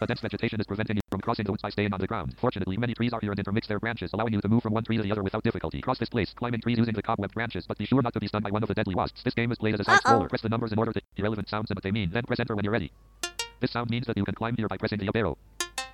The 0.00 0.06
dense 0.06 0.20
vegetation 0.20 0.60
is 0.60 0.66
preventing 0.66 0.96
you 0.96 1.02
from 1.10 1.20
crossing 1.20 1.44
the 1.44 1.50
woods 1.50 1.62
by 1.62 1.70
staying 1.70 1.92
on 1.92 1.98
the 1.98 2.06
ground. 2.06 2.36
Fortunately, 2.38 2.76
many 2.76 2.94
trees 2.94 3.12
are 3.12 3.18
here 3.20 3.32
and 3.32 3.38
intermix 3.38 3.66
their 3.66 3.80
branches, 3.80 4.10
allowing 4.12 4.32
you 4.32 4.40
to 4.40 4.48
move 4.48 4.62
from 4.62 4.72
one 4.72 4.84
tree 4.84 4.96
to 4.96 5.02
the 5.02 5.10
other 5.10 5.24
without 5.24 5.42
difficulty. 5.42 5.80
Cross 5.80 5.98
this 5.98 6.08
place, 6.08 6.32
climbing 6.36 6.60
trees 6.60 6.78
using 6.78 6.94
the 6.94 7.02
cobweb 7.02 7.32
branches, 7.32 7.64
but 7.66 7.78
be 7.78 7.84
sure 7.84 8.00
not 8.00 8.12
to 8.12 8.20
be 8.20 8.28
stunned 8.28 8.44
by 8.44 8.50
one 8.50 8.62
of 8.62 8.68
the 8.68 8.74
deadly 8.74 8.94
wasps. 8.94 9.22
This 9.24 9.34
game 9.34 9.50
is 9.50 9.58
played 9.58 9.74
as 9.74 9.80
a 9.80 9.84
side 9.84 10.00
scroller. 10.00 10.28
Press 10.28 10.42
the 10.42 10.48
numbers 10.48 10.70
in 10.70 10.78
order 10.78 10.92
to 10.92 11.00
irrelevant 11.16 11.48
sounds 11.48 11.70
and 11.70 11.76
what 11.76 11.82
they 11.82 11.90
mean, 11.90 12.10
then 12.12 12.22
press 12.24 12.38
enter 12.38 12.54
when 12.54 12.64
you're 12.64 12.72
ready. 12.72 12.92
This 13.60 13.72
sound 13.72 13.90
means 13.90 14.06
that 14.06 14.16
you 14.16 14.24
can 14.24 14.34
climb 14.34 14.54
here 14.56 14.68
by 14.68 14.76
pressing 14.76 15.00
the 15.00 15.08
up 15.08 15.16
arrow. 15.16 15.36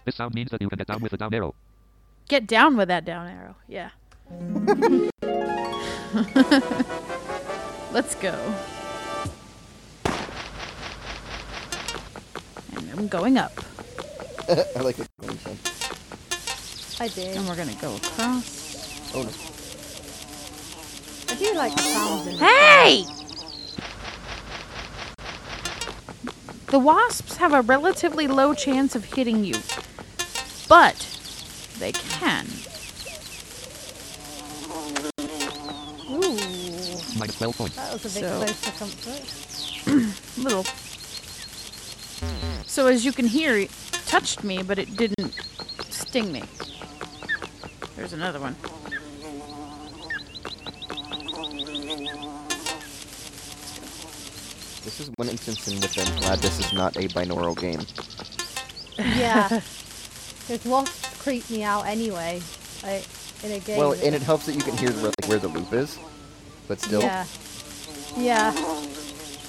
This 0.05 0.17
sound 0.17 0.35
means 0.35 0.51
that 0.51 0.61
you 0.61 0.69
can 0.69 0.77
get 0.77 0.87
down 0.89 1.01
with 1.01 1.13
the 1.13 1.17
down 1.17 1.33
arrow. 1.33 1.55
Get 2.29 2.47
down 2.47 2.77
with 2.77 2.89
that 2.89 3.07
down 3.07 3.27
arrow. 3.27 3.57
Yeah. 3.69 3.91
Let's 7.93 8.15
go. 8.17 8.55
And 12.77 12.91
I'm 12.93 13.09
going 13.09 13.37
up. 13.39 13.53
I 14.49 14.81
like 14.81 14.99
it. 14.99 15.09
I 17.01 17.09
did. 17.09 17.37
And 17.37 17.49
we're 17.49 17.57
going 17.57 17.69
to 17.69 17.81
go 17.81 17.97
across. 17.97 19.15
Oh 19.15 19.23
no. 19.23 19.31
I 21.29 21.37
do 21.37 21.55
like 21.55 21.75
the 21.75 21.83
sounds 21.83 22.27
in 22.29 22.37
Hey! 22.39 23.05
The 26.67 26.79
wasps 26.79 27.37
have 27.37 27.53
a 27.53 27.61
relatively 27.61 28.27
low 28.27 28.55
chance 28.55 28.97
of 28.97 29.05
hitting 29.05 29.45
you, 29.45 29.55
but 30.69 30.97
they 31.79 31.93
can. 31.93 32.47
Ooh, 36.11 36.37
Minus 37.19 37.34
12 37.53 37.57
points. 37.59 37.77
That 37.77 37.93
was 37.93 38.05
a 38.05 38.21
bit 38.21 38.29
So- 38.29 38.39
close 38.39 38.61
to 38.63 38.71
comfort. 38.73 40.39
little. 40.43 40.65
So 42.67 42.87
as 42.87 43.05
you 43.05 43.13
can 43.13 43.27
hear, 43.27 43.57
it 43.59 43.71
touched 44.07 44.43
me, 44.45 44.63
but 44.63 44.79
it 44.79 44.97
didn't 44.97 45.35
sting 45.91 46.33
me. 46.33 46.43
There's 47.97 48.15
another 48.15 48.41
one. 48.41 48.57
This 54.85 55.01
is 55.01 55.11
one 55.17 55.29
instance 55.29 55.67
in 55.69 55.81
which 55.81 55.99
I'm 55.99 56.19
glad 56.21 56.39
this 56.41 56.59
is 56.59 56.73
not 56.73 56.97
a 56.97 57.09
binaural 57.09 57.59
game. 57.59 57.81
Yeah. 58.99 59.61
Because 60.47 60.67
wasps 60.67 61.23
creep 61.23 61.49
me 61.49 61.63
out 61.63 61.87
anyway. 61.87 62.43
Like, 62.83 63.07
in 63.45 63.53
a 63.53 63.61
game. 63.61 63.79
Well, 63.79 63.93
and 63.93 64.15
it 64.15 64.21
helps 64.21 64.45
that 64.45 64.55
you 64.55 64.61
can 64.61 64.77
hear 64.77 64.91
where, 64.93 65.05
like, 65.05 65.27
where 65.27 65.39
the 65.39 65.49
loop 65.49 65.73
is, 65.73 65.97
but 66.68 66.81
still. 66.81 67.00
Yeah. 67.03 67.24
Yeah. 68.16 68.53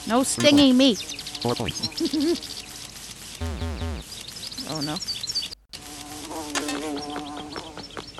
No 0.08 0.24
stinging 0.24 0.78
me. 0.78 0.96
Four 0.96 1.56
points. 1.56 2.52
Oh 4.68 4.82
no. 4.82 4.96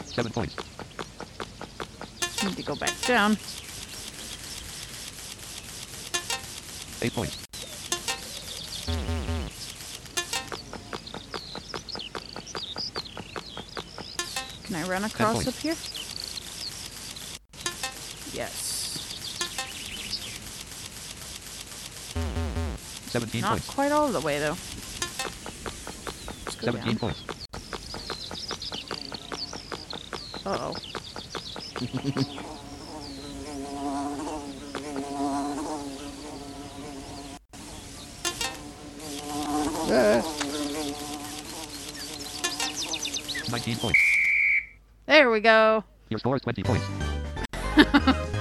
Seven 0.06 0.32
points. 0.32 0.56
Need 2.44 2.56
to 2.56 2.64
go 2.64 2.76
back 2.76 2.94
down. 3.06 3.32
Eight 7.02 7.14
points. 7.14 7.46
Can 14.64 14.76
I 14.76 14.88
run 14.88 15.04
across 15.04 15.48
up 15.48 15.54
here? 15.56 15.76
Yes. 18.34 18.65
17 23.16 23.42
Not 23.42 23.50
points. 23.52 23.70
quite 23.70 23.92
all 23.94 24.10
the 24.10 24.20
way 24.20 24.40
though. 24.40 24.56
17 26.60 26.84
down. 26.84 26.98
points. 26.98 27.24
Uh 30.46 30.58
oh. 30.60 30.76
Ah. 39.88 40.22
19 43.52 43.78
points. 43.78 44.00
There 45.06 45.32
we 45.32 45.40
go. 45.40 45.86
Your 46.10 46.20
score 46.20 46.36
is 46.36 46.42
20 46.42 46.64
points. 46.64 46.86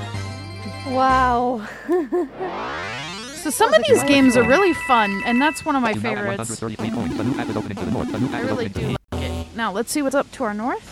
Wow. 0.86 1.66
So 3.44 3.50
some 3.50 3.74
of 3.74 3.84
these 3.86 4.02
games 4.04 4.38
are 4.38 4.42
really 4.42 4.72
fun, 4.72 5.22
and 5.26 5.38
that's 5.38 5.66
one 5.66 5.76
of 5.76 5.82
my 5.82 5.90
you 5.90 6.00
now 6.00 6.08
have 6.08 6.18
favorites. 6.18 6.62
133 6.62 6.90
points. 6.90 7.18
A 7.18 7.24
new 7.24 7.34
path 7.34 7.50
is 7.50 7.56
opening 7.58 7.76
to 7.76 7.84
the 7.84 7.90
north. 7.90 8.14
A 8.14 8.18
new 8.18 8.28
path 8.28 8.36
I 8.36 8.40
really 8.40 8.68
do 8.70 8.96
like 9.12 9.22
it. 9.22 9.54
Now 9.54 9.70
let's 9.70 9.92
see 9.92 10.00
what's 10.00 10.14
up 10.14 10.32
to 10.32 10.44
our 10.44 10.54
north. 10.54 10.88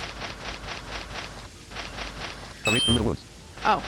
A 2.66 2.70
race 2.70 2.84
through 2.84 2.98
the 2.98 3.02
woods. 3.04 3.24
Oh. 3.64 3.82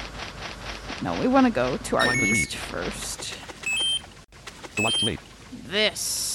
No, 1.03 1.21
we 1.21 1.29
want 1.29 1.47
to 1.47 1.53
go 1.53 1.77
to 1.77 1.97
our 1.99 2.15
east 2.15 2.57
first. 2.57 3.37
The 4.77 4.83
wasp 4.83 5.03
lake. 5.03 5.21
This. 5.67 6.34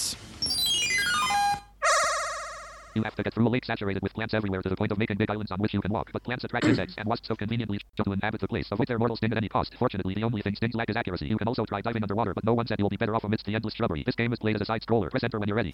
You 2.99 3.03
have 3.03 3.15
to 3.15 3.23
get 3.23 3.33
through 3.33 3.47
a 3.47 3.49
lake 3.49 3.63
saturated 3.63 4.03
with 4.03 4.13
plants 4.13 4.33
everywhere 4.33 4.61
to 4.61 4.67
the 4.67 4.75
point 4.75 4.91
of 4.91 4.97
making 4.97 5.15
big 5.15 5.31
islands 5.31 5.53
on 5.53 5.59
which 5.59 5.73
you 5.73 5.79
can 5.79 5.93
walk. 5.93 6.09
But 6.11 6.21
plants 6.21 6.43
attract 6.43 6.65
insects, 6.65 6.95
and 6.97 7.07
wasps 7.07 7.29
so 7.29 7.35
conveniently 7.35 7.79
show 7.95 8.03
to 8.03 8.11
inhabit 8.11 8.41
the 8.41 8.47
place. 8.49 8.67
Avoid 8.73 8.87
their 8.87 8.99
mortal 8.99 9.15
sting 9.15 9.31
at 9.31 9.37
any 9.37 9.47
cost. 9.47 9.73
Fortunately, 9.79 10.13
the 10.15 10.23
only 10.23 10.41
thing 10.41 10.53
stings 10.53 10.75
lack 10.75 10.89
is 10.89 10.97
accuracy. 10.97 11.27
You 11.27 11.37
can 11.37 11.47
also 11.47 11.63
try 11.63 11.79
diving 11.79 12.03
underwater, 12.03 12.33
but 12.33 12.43
no 12.43 12.53
one 12.53 12.67
said 12.67 12.77
you'll 12.77 12.89
be 12.89 12.97
better 12.97 13.15
off 13.15 13.23
amidst 13.23 13.45
the 13.45 13.55
endless 13.55 13.73
shrubbery. 13.73 14.03
This 14.03 14.15
game 14.15 14.33
is 14.33 14.39
played 14.39 14.55
as 14.55 14.61
a 14.61 14.65
side 14.65 14.81
scroller. 14.81 15.09
Press 15.09 15.23
enter 15.23 15.39
when 15.39 15.47
you're 15.47 15.55
ready. 15.55 15.73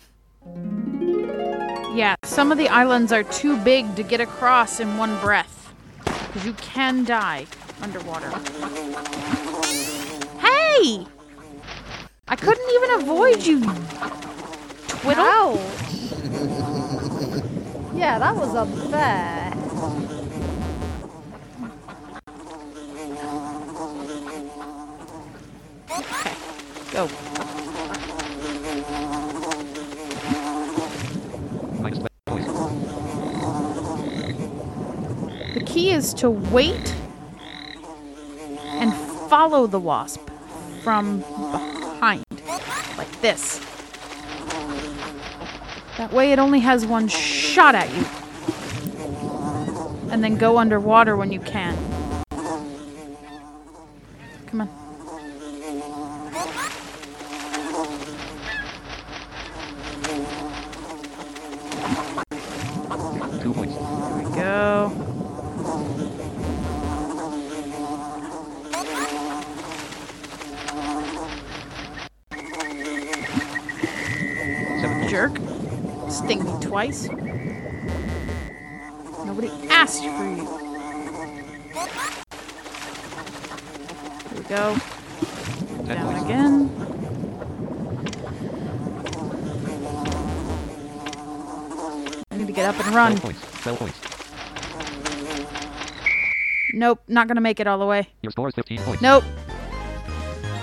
Yeah, 1.96 2.14
some 2.26 2.52
of 2.52 2.60
the 2.60 2.70
islands 2.70 3.12
are 3.12 3.24
too 3.24 3.58
big 3.64 3.96
to 3.96 4.04
get 4.04 4.22
across 4.22 4.80
in 4.80 4.96
one 4.98 5.20
breath. 5.20 5.74
Because 6.04 6.46
you 6.46 6.54
can 6.54 7.06
die 7.06 7.48
underwater. 7.82 8.30
Hey! 10.38 11.08
I 12.28 12.36
couldn't 12.36 12.70
even 12.70 13.02
avoid 13.02 13.44
you, 13.44 13.62
twiddle. 14.90 15.26
Ouch. 15.26 17.02
Yeah, 17.96 18.20
that 18.20 18.36
was 18.36 18.54
unfair. 18.56 19.54
Go. 26.92 27.10
Minus 31.82 32.00
The 35.54 35.64
key 35.66 35.92
is 35.92 36.14
to 36.16 36.30
wait 36.30 36.96
and 38.66 38.94
follow 39.30 39.68
the 39.68 39.80
wasp 39.80 40.30
from 40.84 41.20
behind, 41.20 42.24
like 42.98 43.22
this. 43.22 43.60
That 45.98 46.12
way 46.12 46.34
it 46.34 46.40
only 46.40 46.60
has 46.60 46.86
one 46.86 47.08
shot 47.08 47.74
at 47.74 47.90
you. 47.96 48.06
And 50.12 50.22
then 50.22 50.36
go 50.36 50.58
underwater 50.58 51.16
when 51.16 51.32
you 51.32 51.40
can. 51.40 51.78
Come 54.48 54.62
on. 54.62 54.68
Two 63.42 63.54
points. 63.54 63.76
There 63.76 64.18
we 64.18 64.36
go. 64.36 64.92
Seven. 74.82 75.08
Jerk. 75.10 75.55
Sting 76.10 76.44
me 76.44 76.52
twice. 76.62 77.10
Nobody 79.26 79.50
asked 79.70 80.04
for 80.04 80.26
you. 80.26 80.46
Here 84.30 84.38
we 84.38 84.44
go. 84.44 84.78
Down 85.86 86.26
again. 86.26 86.70
I 92.32 92.38
need 92.38 92.48
to 92.48 92.54
get 92.54 92.66
up 92.66 92.86
and 92.86 92.96
run. 92.96 93.16
12 93.18 93.22
points. 93.22 93.62
12 93.64 93.80
points. 93.80 94.00
Nope, 96.74 97.02
not 97.08 97.28
gonna 97.28 97.42
make 97.42 97.60
it 97.60 97.68
all 97.68 97.80
the 97.80 97.86
way. 97.86 98.08
Your 98.22 98.32
score 98.32 98.50
is 98.50 98.56
15 98.56 98.80
points. 98.80 99.02
Nope. 99.02 99.24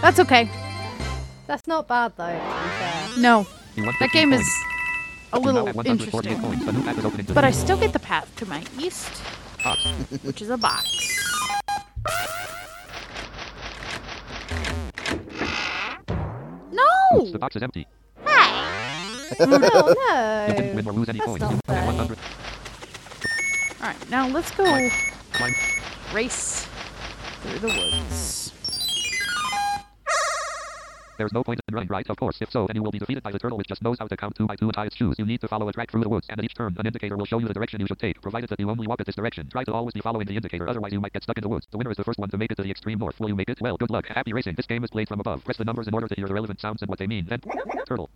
That's 0.02 0.20
okay. 0.20 0.50
That's 1.46 1.66
not 1.66 1.88
bad 1.88 2.12
though, 2.16 2.26
to 2.26 2.32
be 2.32 2.38
fair. 2.38 3.08
No, 3.18 3.46
that 3.76 3.94
15 3.98 4.08
game 4.12 4.32
is 4.32 4.40
points. 4.40 4.71
A 5.32 5.38
little 5.38 5.66
have 5.66 5.76
148 5.76 6.32
interesting. 6.32 6.40
points. 6.40 6.66
A 6.66 6.72
new 6.72 6.82
path 6.84 6.98
is 6.98 7.04
opening 7.04 7.26
to 7.26 7.34
But 7.34 7.44
I 7.44 7.50
still 7.50 7.78
get 7.78 7.92
the 7.92 7.98
path 7.98 8.34
to 8.36 8.46
my 8.46 8.64
east, 8.78 9.10
ah. 9.64 9.76
which 10.22 10.42
is 10.42 10.50
a 10.50 10.56
box. 10.58 10.88
No! 16.70 17.30
The 17.30 17.38
box 17.38 17.56
is 17.56 17.62
empty. 17.62 17.86
Oh 19.40 19.46
You 20.48 20.54
didn't 20.54 20.70
no! 20.70 20.74
win 20.76 20.86
or 20.88 20.92
lose 20.92 21.08
any 21.08 21.18
That's 21.18 21.26
points. 21.30 21.40
not 21.42 21.52
You 21.52 21.60
have 21.68 21.84
fair. 21.84 21.86
100. 21.86 22.18
Alright, 23.80 24.10
now 24.10 24.28
let's 24.28 24.50
go 24.52 24.64
Climb. 25.32 25.54
race 26.12 26.66
through 27.42 27.58
the 27.60 27.68
woods. 27.68 28.41
There's 31.22 31.32
no 31.32 31.44
point 31.44 31.60
in 31.68 31.74
running, 31.76 31.88
right? 31.88 32.04
Of 32.10 32.16
course. 32.16 32.38
If 32.40 32.50
so, 32.50 32.66
then 32.66 32.74
you 32.74 32.82
will 32.82 32.90
be 32.90 32.98
defeated 32.98 33.22
by 33.22 33.30
the 33.30 33.38
turtle 33.38 33.56
which 33.56 33.68
just 33.68 33.80
knows 33.80 33.96
how 34.00 34.08
to 34.08 34.16
count 34.16 34.34
two 34.34 34.48
by 34.48 34.56
two 34.56 34.64
and 34.64 34.74
tie 34.74 34.86
its 34.86 34.96
shoes. 34.96 35.14
You 35.20 35.24
need 35.24 35.40
to 35.42 35.46
follow 35.46 35.68
a 35.68 35.72
track 35.72 35.88
through 35.88 36.02
the 36.02 36.08
woods, 36.08 36.26
and 36.28 36.36
at 36.36 36.44
each 36.44 36.56
turn, 36.56 36.74
an 36.76 36.84
indicator 36.84 37.16
will 37.16 37.26
show 37.26 37.38
you 37.38 37.46
the 37.46 37.54
direction 37.54 37.80
you 37.80 37.86
should 37.86 38.00
take, 38.00 38.20
provided 38.20 38.50
that 38.50 38.58
you 38.58 38.68
only 38.68 38.88
walk 38.88 38.98
at 38.98 39.06
this 39.06 39.14
direction. 39.14 39.48
Try 39.48 39.62
to 39.62 39.72
always 39.72 39.94
be 39.94 40.00
following 40.00 40.26
the 40.26 40.34
indicator, 40.34 40.68
otherwise 40.68 40.92
you 40.92 41.00
might 41.00 41.12
get 41.12 41.22
stuck 41.22 41.38
in 41.38 41.42
the 41.42 41.48
woods. 41.48 41.68
The 41.70 41.78
winner 41.78 41.92
is 41.92 41.96
the 41.96 42.02
first 42.02 42.18
one 42.18 42.28
to 42.30 42.36
make 42.36 42.50
it 42.50 42.56
to 42.56 42.64
the 42.64 42.72
extreme 42.72 42.98
north. 42.98 43.20
Will 43.20 43.28
you 43.28 43.36
make 43.36 43.48
it? 43.48 43.60
Well, 43.60 43.76
good 43.76 43.90
luck. 43.90 44.06
Happy 44.08 44.32
racing. 44.32 44.56
This 44.56 44.66
game 44.66 44.82
is 44.82 44.90
played 44.90 45.06
from 45.06 45.20
above. 45.20 45.44
Press 45.44 45.58
the 45.58 45.64
numbers 45.64 45.86
in 45.86 45.94
order 45.94 46.08
to 46.08 46.14
hear 46.16 46.26
the 46.26 46.34
relevant 46.34 46.60
sounds 46.60 46.82
and 46.82 46.88
what 46.88 46.98
they 46.98 47.06
mean. 47.06 47.26
Then, 47.26 47.40
turtle. 47.86 48.10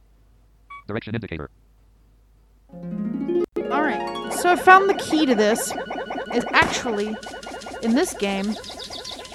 Direction 0.88 1.14
indicator. 1.14 1.49
Alright, 2.75 4.33
so 4.33 4.51
I 4.51 4.57
found 4.57 4.90
the 4.90 4.95
key 4.95 5.27
to 5.27 5.37
this 5.37 5.73
is 6.35 6.45
actually 6.51 7.16
in 7.85 7.95
this 7.95 8.14
game 8.14 8.53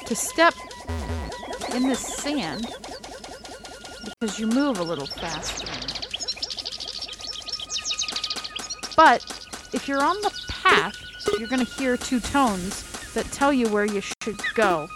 to 0.08 0.14
step 0.14 0.56
in 1.74 1.88
this 1.88 2.02
sand 2.02 2.68
because 4.04 4.40
you 4.40 4.48
move 4.48 4.80
a 4.80 4.84
little 4.84 5.06
faster. 5.06 5.68
But 8.96 9.24
if 9.74 9.88
you're 9.88 10.04
on 10.04 10.20
the 10.22 10.32
path, 10.48 10.96
you're 11.40 11.48
going 11.48 11.66
to 11.66 11.72
hear 11.74 11.98
two 11.98 12.20
tones 12.20 13.14
that 13.14 13.26
tell 13.32 13.52
you 13.52 13.68
where 13.70 13.86
you 13.86 14.02
should 14.02 14.40
go. 14.54 14.88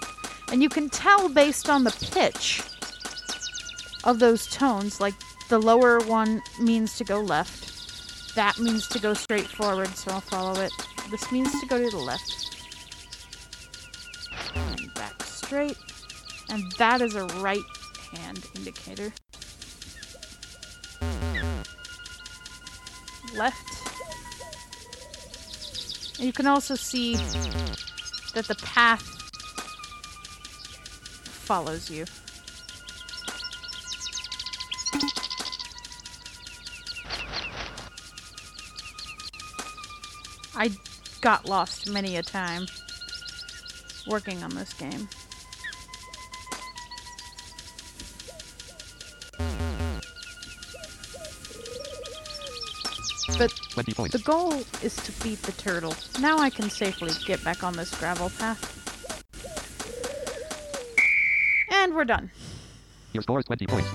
And 0.52 0.62
you 0.62 0.70
can 0.70 0.90
tell 0.90 1.28
based 1.28 1.70
on 1.70 1.84
the 1.84 1.92
pitch 2.12 2.62
of 4.04 4.20
those 4.20 4.48
tones, 4.48 5.02
like 5.02 5.16
the 5.50 5.60
lower 5.60 6.00
one 6.02 6.42
means 6.60 6.98
to 6.98 7.04
go 7.04 7.20
left, 7.20 8.36
that 8.36 8.60
means 8.60 8.88
to 8.90 9.00
go 9.00 9.14
straight 9.14 9.48
forward, 9.48 9.88
so 9.96 10.12
I'll 10.12 10.22
follow 10.22 10.60
it. 10.60 10.72
This 11.10 11.32
means 11.32 11.58
to 11.62 11.68
go 11.68 11.82
to 11.82 11.90
the 11.90 12.04
left. 12.04 12.32
And 14.56 14.94
back 14.94 15.24
straight. 15.24 15.78
And 16.50 16.70
that 16.74 17.02
is 17.02 17.16
a 17.16 17.26
right 17.40 17.64
hand 18.18 18.46
indicator. 18.56 19.14
Left. 23.36 23.58
You 26.20 26.32
can 26.32 26.48
also 26.48 26.76
see 26.76 27.16
that 28.34 28.46
the 28.48 28.56
path 28.56 29.02
follows 31.46 31.90
you. 31.90 32.06
I 40.58 40.72
got 41.20 41.46
lost 41.46 41.90
many 41.90 42.16
a 42.16 42.24
time 42.24 42.66
working 44.08 44.42
on 44.42 44.52
this 44.52 44.74
game. 44.74 45.10
20 53.76 53.94
points. 53.94 54.14
the 54.14 54.24
goal 54.24 54.54
is 54.82 54.96
to 54.96 55.12
beat 55.22 55.42
the 55.44 55.52
turtle. 55.52 55.94
Now 56.22 56.38
I 56.38 56.50
can 56.50 56.70
safely 56.70 57.12
get 57.26 57.44
back 57.44 57.62
on 57.62 57.74
this 57.74 57.94
gravel 58.00 58.30
path. 58.30 58.64
And 61.72 61.94
we're 61.94 62.06
done. 62.06 62.32
Your 63.12 63.22
score 63.22 63.40
is 63.40 63.46
20 63.46 63.68
points. 63.68 63.90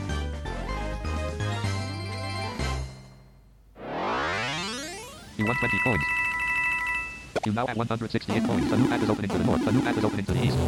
You 5.38 5.46
won 5.46 5.56
20 5.56 5.78
points. 5.82 6.04
You 7.46 7.52
now 7.52 7.66
have 7.66 7.76
168 7.78 8.44
points. 8.44 8.70
A 8.72 8.76
new 8.76 8.86
path 8.86 9.02
is 9.02 9.08
opening 9.08 9.30
to 9.30 9.38
the 9.38 9.44
north. 9.44 9.66
A 9.66 9.72
new 9.72 9.80
path 9.80 9.96
is 9.96 10.04
opening 10.04 10.26
to 10.26 10.32
the 10.34 10.44
east. 10.44 10.58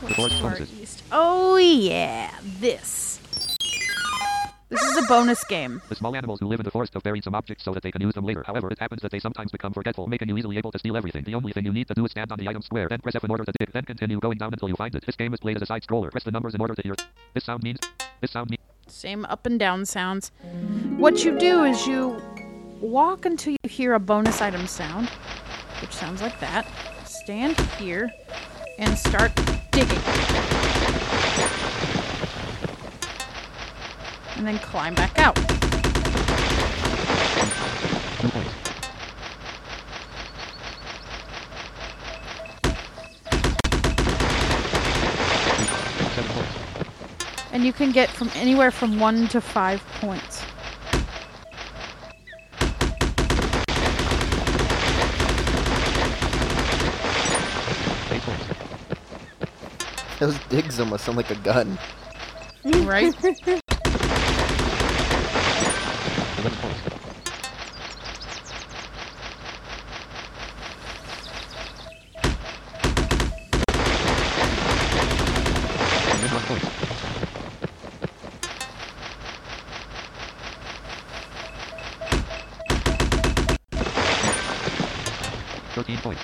What's 0.00 0.14
forest 0.14 0.38
to 0.38 0.44
our 0.44 0.50
bonuses. 0.52 0.80
east? 0.80 1.02
Oh 1.10 1.56
yeah, 1.56 2.30
this. 2.60 3.07
This 4.70 4.82
is 4.82 4.98
a 4.98 5.02
bonus 5.08 5.42
game. 5.44 5.80
The 5.88 5.94
small 5.94 6.14
animals 6.14 6.40
who 6.40 6.46
live 6.46 6.60
in 6.60 6.64
the 6.64 6.70
forest 6.70 6.92
have 6.92 7.02
buried 7.02 7.24
some 7.24 7.34
objects 7.34 7.64
so 7.64 7.72
that 7.72 7.82
they 7.82 7.90
can 7.90 8.02
use 8.02 8.12
them 8.12 8.26
later. 8.26 8.44
However, 8.46 8.70
it 8.70 8.78
happens 8.78 9.00
that 9.00 9.10
they 9.10 9.18
sometimes 9.18 9.50
become 9.50 9.72
forgetful, 9.72 10.06
making 10.08 10.28
you 10.28 10.36
easily 10.36 10.58
able 10.58 10.70
to 10.72 10.78
steal 10.78 10.94
everything. 10.94 11.24
The 11.24 11.34
only 11.34 11.52
thing 11.52 11.64
you 11.64 11.72
need 11.72 11.88
to 11.88 11.94
do 11.94 12.04
is 12.04 12.10
stand 12.10 12.30
on 12.32 12.38
the 12.38 12.46
item 12.46 12.60
square, 12.60 12.86
then 12.86 13.00
press 13.00 13.14
F 13.14 13.24
in 13.24 13.30
order 13.30 13.46
to 13.46 13.52
dig, 13.58 13.72
then 13.72 13.84
continue 13.84 14.20
going 14.20 14.36
down 14.36 14.52
until 14.52 14.68
you 14.68 14.76
find 14.76 14.94
it. 14.94 15.06
This 15.06 15.16
game 15.16 15.32
is 15.32 15.40
played 15.40 15.56
as 15.56 15.62
a 15.62 15.66
side 15.66 15.84
scroller. 15.84 16.10
Press 16.10 16.24
the 16.24 16.32
numbers 16.32 16.54
in 16.54 16.60
order 16.60 16.74
to 16.74 16.82
hear. 16.82 16.94
This 17.32 17.44
sound 17.44 17.62
means. 17.62 17.78
This 18.20 18.30
sound 18.30 18.50
means. 18.50 18.60
Same 18.88 19.24
up 19.24 19.46
and 19.46 19.58
down 19.58 19.86
sounds. 19.86 20.32
What 20.98 21.24
you 21.24 21.38
do 21.38 21.64
is 21.64 21.86
you 21.86 22.20
walk 22.82 23.24
until 23.24 23.52
you 23.52 23.70
hear 23.70 23.94
a 23.94 24.00
bonus 24.00 24.42
item 24.42 24.66
sound, 24.66 25.08
which 25.80 25.92
sounds 25.92 26.20
like 26.20 26.38
that. 26.40 26.66
Stand 27.06 27.58
here 27.78 28.10
and 28.78 28.98
start 28.98 29.32
digging. 29.72 30.57
And 34.38 34.46
then 34.46 34.58
climb 34.60 34.94
back 34.94 35.18
out. 35.18 35.34
Two 35.34 35.42
points. 38.28 38.50
Seven 46.14 46.30
points. 46.30 46.54
And 47.52 47.64
you 47.64 47.72
can 47.72 47.90
get 47.90 48.08
from 48.10 48.30
anywhere 48.36 48.70
from 48.70 49.00
one 49.00 49.26
to 49.28 49.40
five 49.40 49.82
points. 50.00 50.44
Those 60.18 60.38
digs 60.48 60.80
almost 60.80 61.04
sound 61.04 61.16
like 61.16 61.30
a 61.30 61.36
gun. 61.36 61.78
Right? 62.64 63.14
Eleven 66.38 66.58
points. 66.58 67.88
And 76.10 76.22
then 76.22 76.30
one 76.34 76.42
point. 76.42 77.68
Thirteen 85.74 85.98
points. 85.98 86.22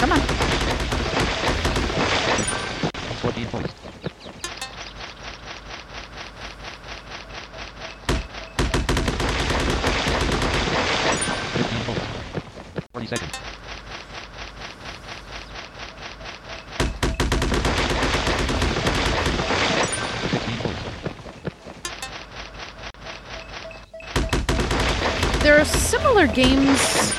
Come 0.00 0.12
on. 0.12 0.20
Fourteen 3.20 3.46
points. 3.46 3.74
Fifteen 11.52 11.84
points. 11.84 12.04
Forty 12.92 13.06
seconds. 13.06 13.38
Sixteen 20.30 20.58
points. 20.58 20.80
There 25.42 25.58
are 25.58 25.64
similar 25.64 26.26
games 26.44 27.12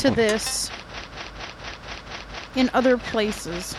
to 0.00 0.10
this 0.10 0.70
in 2.56 2.70
other 2.72 2.96
places. 2.96 3.74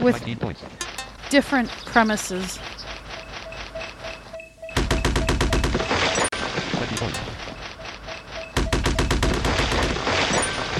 With- 0.00 0.24
Different 1.30 1.70
premises. 1.84 2.58
Twenty 6.72 6.96
points. 6.96 7.20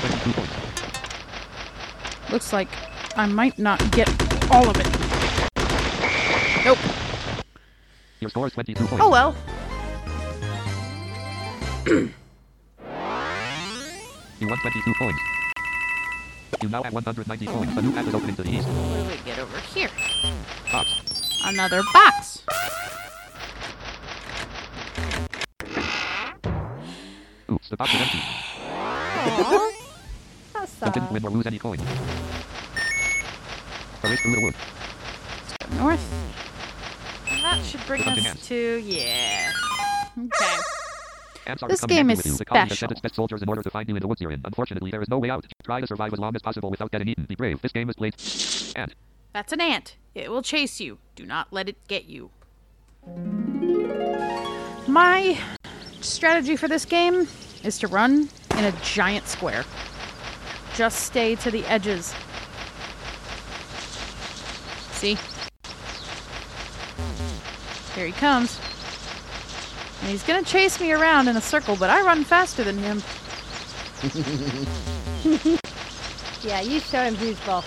Twenty-two 0.00 0.32
points. 0.32 0.54
Looks 2.32 2.52
like 2.52 2.68
I 3.16 3.26
might 3.26 3.56
not 3.60 3.78
get 3.92 4.08
all 4.50 4.68
of 4.68 4.76
it. 4.76 4.86
Nope. 6.64 6.78
Your 8.20 8.30
score 8.30 8.46
is 8.46 8.52
twenty-two 8.52 8.86
points. 8.86 9.04
Oh 9.04 9.10
well. 9.10 9.34
You 14.40 14.46
won 14.46 14.56
22 14.58 14.94
points. 14.94 15.18
You 16.62 16.68
now 16.68 16.84
have 16.84 16.92
190 16.92 17.46
points. 17.46 17.76
A 17.76 17.82
new 17.82 17.90
path 17.92 18.06
is 18.06 18.14
opening 18.14 18.36
to 18.36 18.42
the 18.44 18.50
east. 18.50 18.68
What 18.68 19.02
do 19.02 19.08
we 19.08 19.16
get 19.24 19.38
over 19.40 19.58
here? 19.58 19.90
Box. 20.70 21.40
Another 21.44 21.82
box. 21.92 22.44
Oops, 27.50 27.68
the 27.68 27.76
box 27.76 27.94
is 27.94 28.00
empty. 28.00 28.18
Aw. 28.22 29.72
That's 30.54 30.80
You 30.82 30.92
didn't 30.92 31.10
win 31.12 31.26
or 31.26 31.30
lose 31.30 31.46
any 31.46 31.58
coins. 31.58 31.82
Erase 34.04 34.20
through 34.20 34.34
the 34.36 34.40
wood. 34.44 34.54
North. 35.78 36.47
And 37.38 37.44
that 37.44 37.64
should 37.64 37.84
bring 37.86 38.02
Something 38.02 38.26
us 38.26 38.30
else. 38.32 38.48
to 38.48 38.82
yeah. 38.84 39.52
Okay. 40.18 40.56
Ants 41.46 41.62
are 41.62 41.68
This 41.68 41.80
becoming 41.80 41.96
game 41.96 42.10
angry 42.10 42.12
is 42.14 42.18
with 42.18 42.26
you. 42.26 42.38
The 42.38 42.44
colony 42.44 42.60
has 42.68 42.68
special. 42.70 42.80
sent 42.88 42.92
its 42.92 43.00
best 43.00 43.14
soldiers 43.14 43.40
in 43.42 43.48
order 43.48 43.62
to 43.62 43.70
find 43.70 43.88
you 43.88 43.94
in 43.94 44.00
the 44.02 44.08
woods 44.08 44.20
you're 44.20 44.32
in. 44.32 44.40
Unfortunately, 44.44 44.90
there 44.90 45.00
is 45.00 45.08
no 45.08 45.18
way 45.18 45.30
out. 45.30 45.46
Try 45.62 45.80
to 45.80 45.86
survive 45.86 46.12
as 46.12 46.18
long 46.18 46.34
as 46.34 46.42
possible 46.42 46.70
without 46.70 46.90
getting 46.90 47.06
eaten. 47.08 47.24
Be 47.24 47.36
brave. 47.36 47.62
This 47.62 47.70
game 47.72 47.88
is 47.88 47.94
played. 47.96 48.14
Ant. 48.76 48.94
That's 49.32 49.52
an 49.52 49.60
ant. 49.60 49.96
It 50.16 50.30
will 50.30 50.42
chase 50.42 50.80
you. 50.80 50.98
Do 51.14 51.24
not 51.24 51.52
let 51.52 51.68
it 51.68 51.76
get 51.86 52.06
you. 52.06 52.30
My 54.88 55.38
strategy 56.00 56.56
for 56.56 56.66
this 56.68 56.84
game 56.84 57.28
is 57.62 57.78
to 57.78 57.86
run 57.86 58.28
in 58.56 58.64
a 58.64 58.72
giant 58.82 59.28
square. 59.28 59.64
Just 60.74 61.04
stay 61.06 61.36
to 61.36 61.50
the 61.50 61.64
edges. 61.66 62.14
See? 64.92 65.16
Here 67.98 68.06
he 68.06 68.12
comes. 68.12 68.60
And 70.02 70.10
he's 70.10 70.22
gonna 70.22 70.44
chase 70.44 70.80
me 70.80 70.92
around 70.92 71.26
in 71.26 71.36
a 71.36 71.40
circle, 71.40 71.74
but 71.74 71.90
I 71.90 72.00
run 72.02 72.22
faster 72.22 72.62
than 72.62 72.78
him. 72.78 73.02
Yeah, 76.44 76.60
you 76.60 76.78
show 76.78 77.02
him 77.02 77.16
who's 77.16 77.38
boss. 77.40 77.64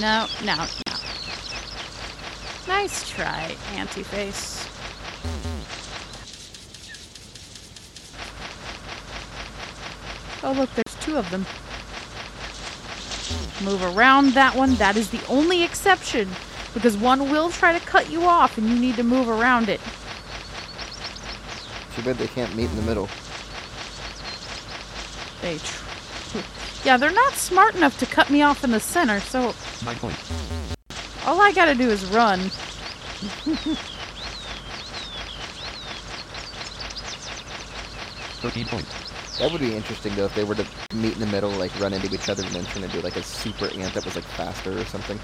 No, 0.00 0.26
no, 0.42 0.56
no. 0.56 0.89
Nice 2.70 3.10
try, 3.10 3.56
anti-face. 3.72 4.64
Oh, 10.44 10.52
look, 10.52 10.70
there's 10.76 10.96
two 11.00 11.16
of 11.16 11.28
them. 11.30 11.44
Move 13.64 13.82
around 13.96 14.34
that 14.34 14.54
one. 14.54 14.76
That 14.76 14.96
is 14.96 15.10
the 15.10 15.20
only 15.26 15.64
exception. 15.64 16.28
Because 16.72 16.96
one 16.96 17.28
will 17.28 17.50
try 17.50 17.76
to 17.76 17.84
cut 17.84 18.08
you 18.08 18.22
off 18.22 18.56
and 18.56 18.68
you 18.68 18.78
need 18.78 18.94
to 18.94 19.02
move 19.02 19.28
around 19.28 19.68
it. 19.68 19.80
Too 21.96 22.02
bad 22.02 22.18
they 22.18 22.28
can't 22.28 22.54
meet 22.54 22.70
in 22.70 22.76
the 22.76 22.82
middle. 22.82 23.08
They 25.42 25.58
tr- 25.58 26.38
Yeah, 26.84 26.96
they're 26.98 27.10
not 27.10 27.32
smart 27.32 27.74
enough 27.74 27.98
to 27.98 28.06
cut 28.06 28.30
me 28.30 28.42
off 28.42 28.62
in 28.62 28.70
the 28.70 28.80
center, 28.80 29.18
so 29.18 29.54
Nine 29.84 29.96
points. 29.96 30.30
All 31.26 31.40
I 31.40 31.52
gotta 31.52 31.74
do 31.74 31.90
is 31.90 32.04
run. 32.06 32.40
Thirteen 38.40 38.66
points. 38.66 39.38
That 39.38 39.50
would 39.52 39.60
be 39.60 39.74
interesting 39.74 40.14
though 40.14 40.26
if 40.26 40.34
they 40.34 40.44
were 40.44 40.54
to 40.54 40.66
meet 40.94 41.14
in 41.14 41.20
the 41.20 41.26
middle, 41.26 41.50
like 41.50 41.78
run 41.80 41.92
into 41.92 42.12
each 42.14 42.28
other 42.28 42.42
and 42.42 42.52
then 42.52 42.64
try 42.64 42.74
turn 42.74 42.84
into 42.84 43.00
like 43.00 43.16
a 43.16 43.22
super 43.22 43.66
ant 43.74 43.94
that 43.94 44.04
was 44.04 44.14
like 44.14 44.24
faster 44.24 44.78
or 44.78 44.84
something. 44.84 45.18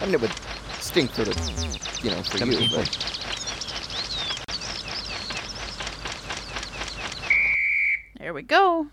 I 0.00 0.04
mean, 0.04 0.14
it 0.14 0.20
would 0.20 0.32
stink 0.80 1.10
for 1.12 1.24
the, 1.24 1.30
you 2.02 2.10
know, 2.10 2.22
for 2.22 2.44
you, 2.44 2.68
but. 2.74 3.14
There 8.18 8.34
we 8.34 8.42
go. 8.42 8.86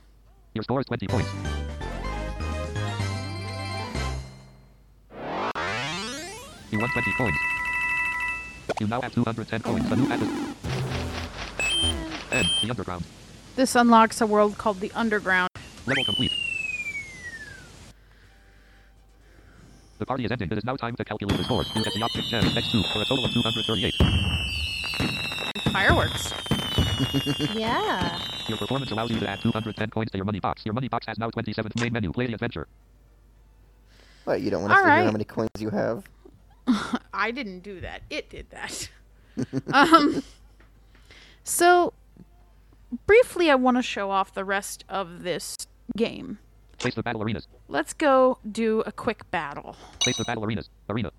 Your 0.54 0.64
score 0.64 0.80
is 0.80 0.86
20 0.86 1.08
points. 1.08 1.30
You 6.76 6.82
won 6.82 6.90
20 6.90 7.12
points. 7.14 7.38
You 8.82 8.88
now 8.88 9.00
have 9.00 9.14
210 9.14 9.62
points. 9.62 9.90
A 9.90 9.96
new 9.96 10.08
path. 10.10 10.22
End. 12.34 12.48
The 12.62 12.70
underground. 12.70 13.06
This 13.56 13.76
unlocks 13.76 14.20
a 14.20 14.26
world 14.26 14.58
called 14.58 14.82
the 14.82 14.92
Underground. 14.94 15.48
Level 15.86 16.04
complete. 16.04 16.34
The 20.00 20.06
party 20.06 20.26
is 20.26 20.32
ending. 20.34 20.52
It 20.52 20.58
is 20.58 20.66
now 20.66 20.76
time 20.76 20.98
to 20.98 21.06
calculate 21.06 21.38
the 21.38 21.46
scores. 21.46 21.72
You 21.74 21.82
get 21.82 21.94
the 21.94 22.02
optic 22.04 22.26
gem 22.26 22.44
next 22.54 22.74
two 22.74 22.84
for 22.92 23.02
a 23.02 23.06
total 23.06 23.24
of 23.24 23.32
238. 23.32 23.94
Fireworks. 25.72 26.34
Yeah. 27.56 28.20
Your 28.50 28.58
performance 28.58 28.92
allows 28.92 29.12
you 29.12 29.20
to 29.22 29.30
add 29.30 29.40
210 29.42 29.90
coins 29.92 30.12
to 30.12 30.18
your 30.18 30.26
money 30.26 30.42
box. 30.42 30.66
Your 30.66 30.74
money 30.74 30.90
box 30.90 31.06
has 31.08 31.18
now 31.18 31.30
27th 31.30 31.80
main 31.80 31.94
menu. 31.94 32.12
Play 32.12 32.28
the 32.28 32.34
adventure. 32.34 32.68
what, 34.26 34.42
you 34.42 34.50
don't 34.52 34.62
want 34.64 34.72
to 34.74 34.78
All 34.78 34.84
figure 34.84 34.96
right. 34.98 35.06
how 35.06 35.12
many 35.12 35.24
coins 35.24 35.50
you 35.60 35.70
have. 35.70 36.04
I 37.14 37.32
didn't 37.32 37.60
do 37.60 37.80
that. 37.82 38.02
It 38.10 38.30
did 38.30 38.48
that. 38.52 38.90
um, 39.74 40.24
so, 41.44 41.94
briefly, 43.06 43.50
I 43.50 43.56
want 43.56 43.78
to 43.78 43.84
show 43.84 44.12
off 44.12 44.34
the 44.34 44.46
rest 44.46 44.84
of 44.90 45.24
this 45.24 45.56
game. 45.96 46.40
Place 46.78 46.96
the 46.96 47.04
battle 47.04 47.24
arenas. 47.24 47.48
Let's 47.68 47.94
go 47.94 48.38
do 48.50 48.82
a 48.86 48.92
quick 48.92 49.30
battle. 49.32 49.76
Place 50.00 50.18
the 50.18 50.26
battle 50.26 50.44
arenas. 50.44 50.70
Arena. 50.90 51.12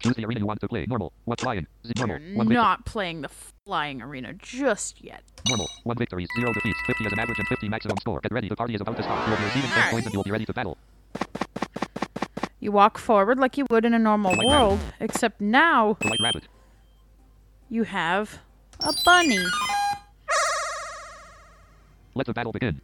Choose 0.00 0.16
the 0.16 0.24
arena 0.24 0.40
you 0.40 0.46
want 0.46 0.60
to 0.60 0.68
play. 0.68 0.84
Normal. 0.86 1.12
One 1.26 1.36
flying. 1.36 1.66
Z- 1.86 1.92
normal. 1.96 2.16
One 2.16 2.48
victory. 2.48 2.54
not 2.56 2.84
playing 2.84 3.20
the 3.22 3.30
flying 3.64 4.02
arena 4.02 4.32
just 4.32 5.02
yet. 5.02 5.22
Normal. 5.48 5.68
One 5.84 5.96
victory. 5.96 6.26
Zero 6.36 6.52
defeats. 6.52 6.78
50 6.86 7.06
as 7.06 7.12
an 7.12 7.20
average 7.20 7.38
and 7.38 7.46
50 7.46 7.68
maximum 7.68 7.96
score. 7.98 8.20
Get 8.20 8.32
ready. 8.32 8.48
The 8.48 8.56
party 8.56 8.74
is 8.74 8.80
about 8.80 8.96
to 8.96 9.02
start. 9.04 9.28
You'll 9.28 9.36
be 9.36 9.44
receiving 9.44 9.70
10 9.70 9.78
Alright. 9.78 9.92
points 9.92 10.06
and 10.06 10.14
you'll 10.14 10.24
be 10.24 10.32
ready 10.32 10.44
to 10.46 10.52
battle. 10.52 10.76
You 12.62 12.70
walk 12.70 12.96
forward 12.96 13.38
like 13.40 13.58
you 13.58 13.66
would 13.70 13.84
in 13.84 13.92
a 13.92 13.98
normal 13.98 14.36
Like 14.36 14.46
world, 14.46 14.78
except 15.00 15.40
now 15.40 15.96
The 16.00 16.06
white 16.06 16.20
rabbit. 16.22 16.44
you 17.68 17.82
have 17.82 18.38
a 18.78 18.92
bunny. 19.04 19.44
Let 22.14 22.26
the 22.26 22.32
battle 22.32 22.52
begin. 22.52 22.80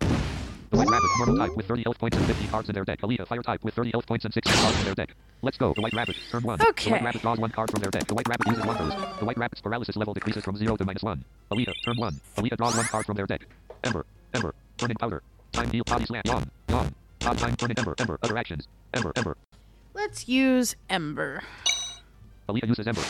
The 0.00 0.76
White 0.76 0.90
Rabbit, 0.90 1.08
normal 1.18 1.36
type 1.38 1.56
with 1.56 1.66
30 1.66 1.84
health 1.84 1.98
points 1.98 2.16
and 2.18 2.26
50 2.26 2.46
cards 2.48 2.68
in 2.68 2.74
their 2.74 2.84
deck. 2.84 3.00
Alita, 3.00 3.26
fire 3.26 3.42
type 3.42 3.62
with 3.64 3.72
30 3.74 3.92
health 3.92 4.06
points 4.06 4.24
and 4.26 4.34
60 4.34 4.52
cards 4.52 4.78
in 4.80 4.84
their 4.84 4.94
deck. 4.94 5.14
Let's 5.40 5.56
go. 5.56 5.72
The 5.72 5.80
White 5.80 5.94
Rabbit, 5.94 6.16
turn 6.30 6.42
1. 6.42 6.58
The 6.58 6.90
White 6.90 7.02
Rabbit 7.02 7.22
draws 7.22 7.38
one 7.38 7.50
card 7.50 7.70
from 7.70 7.80
their 7.80 7.92
deck. 7.92 8.08
The 8.08 8.14
White 8.14 8.28
Rabbit 8.28 8.46
uses 8.48 8.66
one 8.66 8.76
those. 8.76 8.92
The 9.20 9.24
White 9.24 9.38
Rabbit's 9.38 9.60
paralysis 9.62 9.96
level 9.96 10.12
decreases 10.12 10.44
from 10.44 10.56
0 10.56 10.76
to 10.76 10.84
minus 10.84 11.02
1. 11.02 11.24
Alita, 11.52 11.72
turn 11.84 11.96
1. 11.96 12.20
Alita 12.36 12.56
draws 12.58 12.76
one 12.76 12.86
card 12.86 13.06
from 13.06 13.14
their 13.14 13.26
deck. 13.26 13.46
Ember, 13.84 14.04
Ember, 14.34 14.54
turning 14.76 14.96
powder. 14.96 15.22
Time 15.52 15.70
heal, 15.70 15.84
body 15.84 16.04
slam, 16.04 16.22
yawn, 16.26 16.50
yawn. 16.68 16.94
Pod 17.24 17.38
time, 17.38 17.56
turning 17.56 17.78
Ember, 17.78 17.94
Ember, 17.98 18.18
other 18.22 18.36
actions. 18.36 18.68
Ember, 18.92 19.10
Ember. 19.16 19.36
Let's 19.94 20.28
use 20.28 20.76
Ember. 20.90 21.42
Alita 22.50 22.68
uses 22.68 22.86
Ember. 22.86 23.00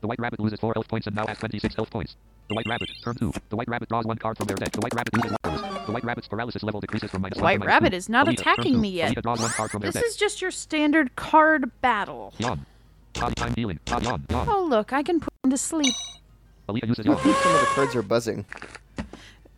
The 0.00 0.06
White 0.06 0.18
Rabbit 0.18 0.40
loses 0.40 0.58
4 0.60 0.72
health 0.74 0.88
points 0.88 1.06
and 1.06 1.14
now 1.14 1.26
has 1.26 1.36
26 1.36 1.74
health 1.74 1.90
points. 1.90 2.16
The 2.48 2.54
White 2.54 2.66
Rabbit, 2.66 2.88
turn 3.04 3.14
2. 3.14 3.32
The 3.50 3.56
White 3.56 3.68
Rabbit 3.68 3.90
draws 3.90 4.06
one 4.06 4.16
card 4.16 4.38
from 4.38 4.46
their 4.46 4.56
deck. 4.56 4.72
The 4.72 4.80
White 4.80 4.94
Rabbit 4.94 5.12
uses 5.14 5.30
one 5.42 5.60
those. 5.60 5.86
The 5.86 5.92
White 5.92 6.04
Rabbit's 6.04 6.26
paralysis 6.28 6.62
level 6.62 6.80
decreases 6.80 7.10
from 7.10 7.20
minus 7.20 7.36
1 7.36 7.40
to 7.40 7.44
White 7.60 7.66
Rabbit 7.66 7.90
2. 7.90 7.96
is 7.96 8.08
not 8.08 8.26
Alita, 8.26 8.32
attacking 8.32 8.80
me 8.80 8.88
yet. 8.88 9.12
Alita 9.14 9.22
draws 9.22 9.40
one 9.40 9.50
card 9.50 9.70
from 9.70 9.82
their 9.82 9.90
This 9.92 10.00
deck. 10.02 10.08
is 10.08 10.16
just 10.16 10.40
your 10.40 10.50
standard 10.50 11.14
card 11.14 11.70
battle. 11.82 12.32
Yawn. 12.38 12.64
Body 13.12 13.34
time 13.34 13.52
healing. 13.54 13.78
Body 13.84 14.06
yawn. 14.06 14.24
Yawn. 14.30 14.48
Oh, 14.48 14.64
look, 14.64 14.94
I 14.94 15.02
can 15.02 15.20
put 15.20 15.34
him 15.44 15.50
to 15.50 15.58
sleep. 15.58 15.94
Alita 16.66 16.88
uses 16.88 17.04
Some 17.04 17.14
of 17.14 17.22
the 17.22 17.68
cards 17.74 17.94
are 17.94 18.02
buzzing. 18.02 18.46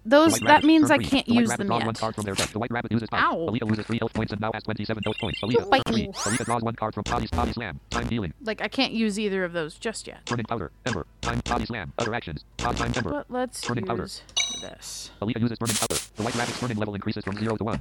Those 0.04 0.32
White 0.32 0.44
that 0.44 0.64
means 0.64 0.90
I 0.90 0.98
can't 0.98 1.26
use 1.28 1.48
them 1.50 1.68
one 1.68 1.86
yet. 1.86 1.98
card 1.98 2.14
from 2.14 2.24
their 2.24 2.34
deck. 2.34 2.50
The 2.50 2.58
White 2.58 2.70
Rabbit 2.70 2.92
uses 2.92 3.08
five. 3.08 3.22
Ow. 3.24 3.46
Alita 3.48 3.62
loses 3.68 3.86
three 3.86 3.98
health 3.98 4.12
points 4.12 4.32
and 4.32 4.40
now 4.40 4.50
has 4.52 4.62
27 4.64 5.02
health 5.04 5.16
points. 5.18 5.40
Alita, 5.40 5.68
bite 5.70 5.82
three. 5.86 6.08
me. 6.08 6.08
Alita 6.08 6.44
draws 6.44 6.62
one 6.62 6.74
card 6.74 6.94
from 6.94 7.04
Body, 7.04 7.26
body 7.28 7.52
Slam. 7.52 7.80
Time 7.90 8.08
healing. 8.08 8.34
Like 8.42 8.60
I 8.60 8.68
can't 8.68 8.92
use 8.92 9.18
either 9.18 9.44
of 9.44 9.52
those 9.52 9.74
just 9.78 10.06
yet. 10.06 10.26
Turning 10.26 10.44
powder. 10.44 10.70
Ember. 10.84 11.06
Time 11.22 11.40
Body 11.44 11.64
Slam. 11.64 11.92
Other 11.98 12.14
actions. 12.14 12.44
Body 12.58 12.78
time 12.78 12.92
Ember. 12.94 13.10
But 13.10 13.26
let's 13.30 13.64
powder. 13.64 14.02
use 14.02 14.22
this. 14.60 15.10
Alita 15.22 15.40
uses 15.40 15.58
burning 15.58 15.76
powder. 15.76 15.96
The 16.16 16.22
White 16.22 16.34
Rabbit's 16.34 16.60
burning 16.60 16.76
level 16.76 16.94
increases 16.94 17.24
from 17.24 17.36
0 17.38 17.56
to 17.56 17.64
1. 17.64 17.80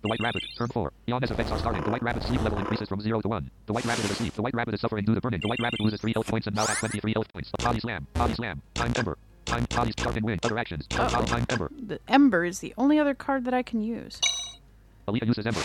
The 0.00 0.08
White 0.08 0.20
Rabbit, 0.22 0.44
turn 0.56 0.68
4. 0.68 0.92
Yawn's 1.06 1.28
effects 1.30 1.50
are 1.50 1.58
starting. 1.58 1.82
The 1.82 1.90
White 1.90 2.02
Rabbit's 2.02 2.26
sleep 2.26 2.40
level 2.42 2.58
increases 2.58 2.88
from 2.88 3.00
0 3.00 3.20
to 3.20 3.28
1. 3.28 3.50
The 3.66 3.72
White 3.72 3.84
Rabbit 3.84 4.04
is 4.04 4.12
asleep. 4.12 4.32
The 4.34 4.42
White 4.42 4.54
Rabbit 4.54 4.74
is 4.74 4.80
suffering 4.80 5.04
due 5.04 5.14
to 5.14 5.20
burning. 5.20 5.40
The 5.40 5.48
White 5.48 5.58
Rabbit 5.60 5.80
loses 5.80 6.00
3 6.00 6.12
health 6.14 6.26
points 6.28 6.46
and 6.46 6.54
now 6.54 6.66
has 6.66 6.78
23 6.78 7.12
health 7.14 7.32
points. 7.32 7.50
Body 7.58 7.80
Slam. 7.80 8.06
Body 8.14 8.34
Slam. 8.34 8.62
Time 8.74 8.92
Ember. 8.94 9.18
Time 9.48 9.66
Body 9.74 9.92
Sharpen 9.98 10.24
Wing. 10.24 10.38
Other 10.42 10.58
actions. 10.58 10.86
Uh-oh. 10.92 11.24
Time 11.24 11.46
Ember. 11.48 11.70
The 11.86 11.98
Ember 12.06 12.44
is 12.44 12.58
the 12.60 12.74
only 12.76 12.98
other 12.98 13.14
card 13.14 13.44
that 13.46 13.54
I 13.54 13.62
can 13.62 13.80
use. 13.80 14.20
Alita 15.08 15.26
uses 15.26 15.46
Ember. 15.46 15.60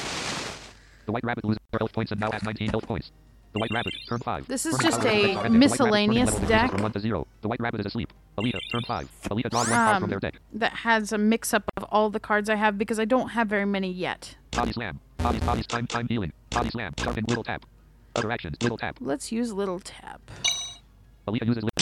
The 1.05 1.11
White 1.11 1.23
Rabbit 1.25 1.43
loses 1.43 1.59
4 1.71 1.79
health 1.79 1.91
points 1.93 2.11
and 2.13 2.21
now 2.21 2.31
has 2.31 2.43
19 2.43 2.69
health 2.69 2.87
points. 2.87 3.11
The 3.51 3.59
White 3.59 3.71
Rabbit, 3.71 3.93
turn 4.07 4.19
5. 4.19 4.47
This 4.47 4.65
is 4.65 4.77
just 4.79 5.03
a 5.03 5.09
effects 5.09 5.35
are 5.35 5.45
ending. 5.45 5.59
The 5.59 5.67
White 5.67 5.77
Rabbit's 5.77 5.77
burning 5.77 6.13
miscellaneous 6.13 6.35
deck. 6.47 6.71
From 6.71 6.81
1 6.81 6.91
to 6.93 6.99
0. 7.01 7.27
The 7.41 7.47
White 7.49 7.59
Rabbit 7.59 7.79
is 7.81 7.85
asleep. 7.85 8.13
Alita, 8.37 8.59
turn 8.71 8.81
5. 8.87 9.09
Alita 9.29 9.49
draws 9.49 9.67
one 9.67 9.75
card 9.75 9.95
from 9.95 10.03
Um, 10.05 10.09
their 10.09 10.19
deck. 10.21 10.35
that 10.53 10.71
has 10.73 11.11
a 11.11 11.17
mix 11.17 11.53
up 11.53 11.63
of 11.77 11.83
all 11.91 12.09
the 12.09 12.21
cards 12.21 12.49
I 12.49 12.55
have 12.55 12.77
because 12.77 12.99
I 12.99 13.05
don't 13.05 13.29
have 13.29 13.47
very 13.49 13.65
many 13.65 13.91
yet. 13.91 14.35
Body 14.51 14.71
Slam. 14.71 14.99
Body, 15.17 15.39
body, 15.39 15.61
time, 15.63 15.87
time 15.87 16.07
healing. 16.07 16.31
Body 16.49 16.69
Slam. 16.69 16.93
Sharpen, 16.97 17.25
little 17.27 17.43
tap. 17.43 17.65
Other 18.15 18.31
actions, 18.31 18.55
little 18.61 18.77
tap. 18.77 18.97
Let's 19.01 19.31
use 19.31 19.51
Little 19.51 19.79
Tap. 19.79 20.21
Alita 21.27 21.45
uses 21.45 21.63
little 21.63 21.69
tap. 21.69 21.72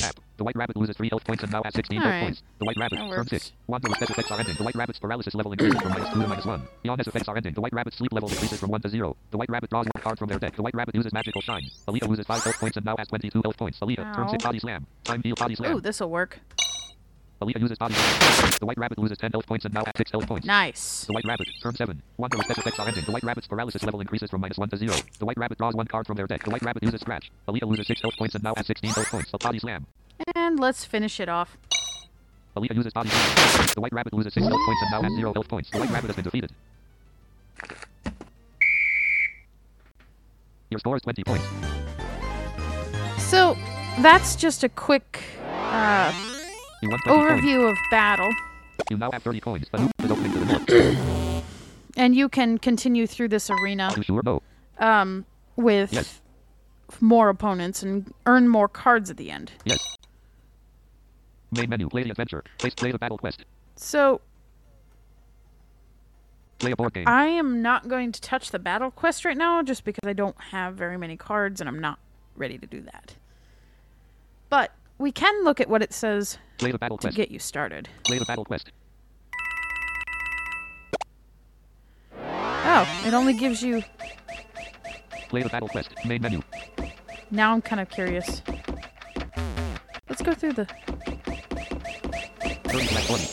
The 0.42 0.46
White 0.46 0.56
Rabbit 0.56 0.76
loses 0.76 0.98
3 0.98 1.10
health 1.12 1.24
points 1.24 1.44
and 1.44 1.52
now 1.52 1.62
has 1.64 1.76
16 1.76 2.00
Alright. 2.00 2.14
health 2.14 2.26
points. 2.26 2.44
The 2.58 2.66
White 2.66 2.78
Rabbit, 2.78 2.96
That 2.98 3.02
turn 3.02 3.10
works. 3.10 3.30
6. 3.30 3.52
Wander's 3.68 3.94
death 4.00 4.10
effects 4.10 4.32
are 4.32 4.40
ending. 4.40 4.56
The 4.56 4.64
White 4.64 4.74
Rabbit's 4.76 4.98
paralysis 4.98 5.36
level 5.36 5.52
increases 5.52 5.80
from 5.80 5.92
minus 5.92 6.10
2 6.10 6.20
to 6.20 6.28
minus 6.28 6.46
1. 6.46 6.68
Yawn's 6.82 7.08
effects 7.08 7.28
are 7.28 7.38
ending. 7.38 7.54
The 7.54 7.62
White 7.62 7.74
Rabbit's 7.74 7.98
sleep 7.98 8.12
level 8.12 8.28
decreases 8.28 8.60
from 8.60 8.72
1 8.72 8.82
to 8.82 8.90
0. 8.90 9.16
The 9.30 9.38
White 9.38 9.52
Rabbit 9.52 9.70
draws 9.70 9.86
one 9.86 10.02
card 10.02 10.18
from 10.18 10.30
their 10.30 10.40
deck. 10.40 10.56
The 10.56 10.64
White 10.64 10.74
Rabbit 10.74 10.96
uses 10.96 11.14
magical 11.14 11.42
shine. 11.42 11.62
Alita 11.88 12.08
loses 12.08 12.26
5 12.26 12.44
health 12.44 12.60
points 12.60 12.76
and 12.76 12.84
now 12.88 12.96
has 12.98 13.08
22 13.10 13.40
health 13.44 13.56
points. 13.56 13.80
Alita, 13.82 14.16
turn 14.16 14.30
6. 14.30 14.44
Body 14.44 14.58
Slam. 14.58 14.88
Time 15.04 15.22
heal, 15.22 15.36
body 15.36 15.54
slam. 15.54 15.76
Ooh, 15.76 15.80
this'll 15.80 16.10
work. 16.10 16.40
Alita 17.40 17.60
uses 17.60 17.78
body 17.78 17.94
slam. 17.94 18.52
The 18.60 18.66
White 18.66 18.80
Rabbit 18.80 18.98
loses 18.98 19.20
10 19.20 19.32
health 19.34 19.46
points 19.46 19.66
and 19.66 19.74
now 19.76 19.84
has 19.86 19.94
6 19.96 20.10
health 20.12 20.26
points. 20.28 20.48
Nice. 20.48 21.06
The 21.06 21.14
White 21.14 21.26
Rabbit, 21.26 21.50
turn 21.62 21.76
7. 21.76 22.02
Wander's 22.18 22.48
death 22.48 22.58
effects 22.58 22.80
are 22.80 22.88
ending. 22.88 23.04
The 23.06 23.12
White 23.12 23.24
Rabbit's 23.24 23.46
paralysis 23.48 23.84
level 23.84 24.02
increases 24.02 24.32
from 24.32 24.42
minus 24.42 24.58
1 24.58 24.70
to 24.70 24.78
0. 24.78 24.96
The 25.20 25.26
White 25.26 25.38
Rabbit 25.38 25.60
draws 25.60 25.76
one 25.76 25.86
card 25.86 26.08
from 26.08 26.18
their 26.18 26.26
deck. 26.26 26.44
The 26.44 26.50
White 26.50 26.64
Rabbit 26.64 26.82
uses 26.82 27.00
Scratch. 27.02 27.30
Alita 27.48 27.68
loses 27.68 27.86
6 27.86 28.02
health 28.02 28.16
points 28.18 28.34
and 28.34 28.44
now 28.44 28.56
has 28.58 28.66
16 28.66 28.90
health 28.92 29.08
points. 29.12 29.30
A 29.34 29.38
body 29.38 29.60
slam. 29.60 29.86
And 30.36 30.60
let's 30.60 30.86
finish 30.86 31.20
it 31.20 31.30
off. 31.30 31.58
Alita 32.56 32.76
uses 32.76 32.92
body. 32.94 33.10
The 33.10 33.80
White 33.82 33.94
Rabbit 33.94 34.14
loses 34.14 34.34
6 34.34 34.46
health 34.46 34.60
points 34.66 34.82
and 34.82 34.92
now 34.92 35.02
has 35.02 35.14
0 35.16 35.34
health 35.34 35.48
points. 35.48 35.70
The 35.70 35.80
White 35.80 35.90
Rabbit 35.92 36.08
has 36.08 36.16
been 36.16 36.26
defeated. 36.26 36.52
Your 40.70 40.80
score 40.80 40.96
is 40.96 41.02
20 41.02 41.24
points. 41.24 41.46
So 43.20 43.56
that's 44.00 44.36
just 44.36 44.64
a 44.64 44.70
quick 44.70 45.22
uh, 45.50 46.14
You 46.82 46.90
won 46.90 47.00
20 47.00 47.18
points. 47.20 47.42
overview 47.46 47.72
of 47.72 47.78
battle. 47.90 48.30
You 48.90 48.98
now 48.98 49.12
have 49.12 49.24
30 49.24 49.40
coins. 49.40 49.68
The 49.72 49.78
loop 49.78 49.92
is 50.04 50.12
opening 50.12 50.32
to 50.34 50.40
the 50.40 50.46
north. 50.46 51.44
And 51.98 52.16
you 52.16 52.30
can 52.30 52.58
continue 52.58 53.06
through 53.08 53.28
this 53.30 53.50
arena 53.50 53.94
sure? 54.04 54.22
No. 54.26 54.42
um, 54.80 55.26
with 55.58 55.92
Yes. 55.94 56.22
more 57.02 57.30
opponents 57.30 57.84
and 57.84 58.14
earn 58.26 58.48
more 58.48 58.68
cards 58.68 59.10
at 59.10 59.18
the 59.18 59.30
end. 59.30 59.52
Yes. 59.66 59.98
Main 61.52 61.70
menu. 61.70 61.90
Play 61.90 62.04
the 62.04 62.12
adventure. 62.12 62.44
Place 62.58 62.74
play 62.76 62.92
the 62.92 63.00
battle 63.00 63.18
quest. 63.18 63.46
So 63.76 64.22
Play 66.60 66.72
a 66.72 66.76
board 66.76 66.94
game. 66.94 67.06
I 67.08 67.26
am 67.26 67.64
not 67.64 67.88
going 67.88 68.12
to 68.12 68.22
touch 68.22 68.52
the 68.52 68.60
battle 68.60 68.92
quest 68.92 69.26
right 69.26 69.36
now 69.36 69.64
just 69.64 69.84
because 69.84 70.08
I 70.08 70.14
don't 70.14 70.40
have 70.40 70.76
very 70.76 70.96
many 70.96 71.18
cards 71.18 71.60
and 71.60 71.68
I'm 71.68 71.80
not 71.80 71.98
ready 72.36 72.60
to 72.60 72.68
do 72.68 72.82
that. 72.82 73.16
But 74.50 74.72
we 75.00 75.12
can 75.12 75.44
look 75.44 75.60
at 75.60 75.68
what 75.70 75.82
it 75.82 75.92
says 75.92 76.38
Play 76.60 76.72
the 76.72 76.78
battle 76.78 76.98
to 77.00 77.08
quest. 77.08 77.18
get 77.18 77.32
you 77.32 77.40
started. 77.40 77.90
Play 78.04 78.20
the 78.20 78.26
battle 78.26 78.46
quest. 78.46 78.72
Oh, 82.24 83.02
it 83.06 83.14
only 83.16 83.34
gives 83.34 83.64
you. 83.64 83.84
Play 85.30 85.42
the 85.42 85.50
battle 85.50 85.68
quest. 85.68 85.90
Main 86.06 86.22
menu. 86.22 86.42
Now 87.32 87.54
I'm 87.54 87.62
kind 87.64 87.82
of 87.82 87.90
curious. 87.90 88.44
Let's 90.08 90.22
go 90.22 90.34
through 90.36 90.54
the. 90.54 90.68
30 92.72 92.86
slash 92.88 93.08
20. 93.08 93.28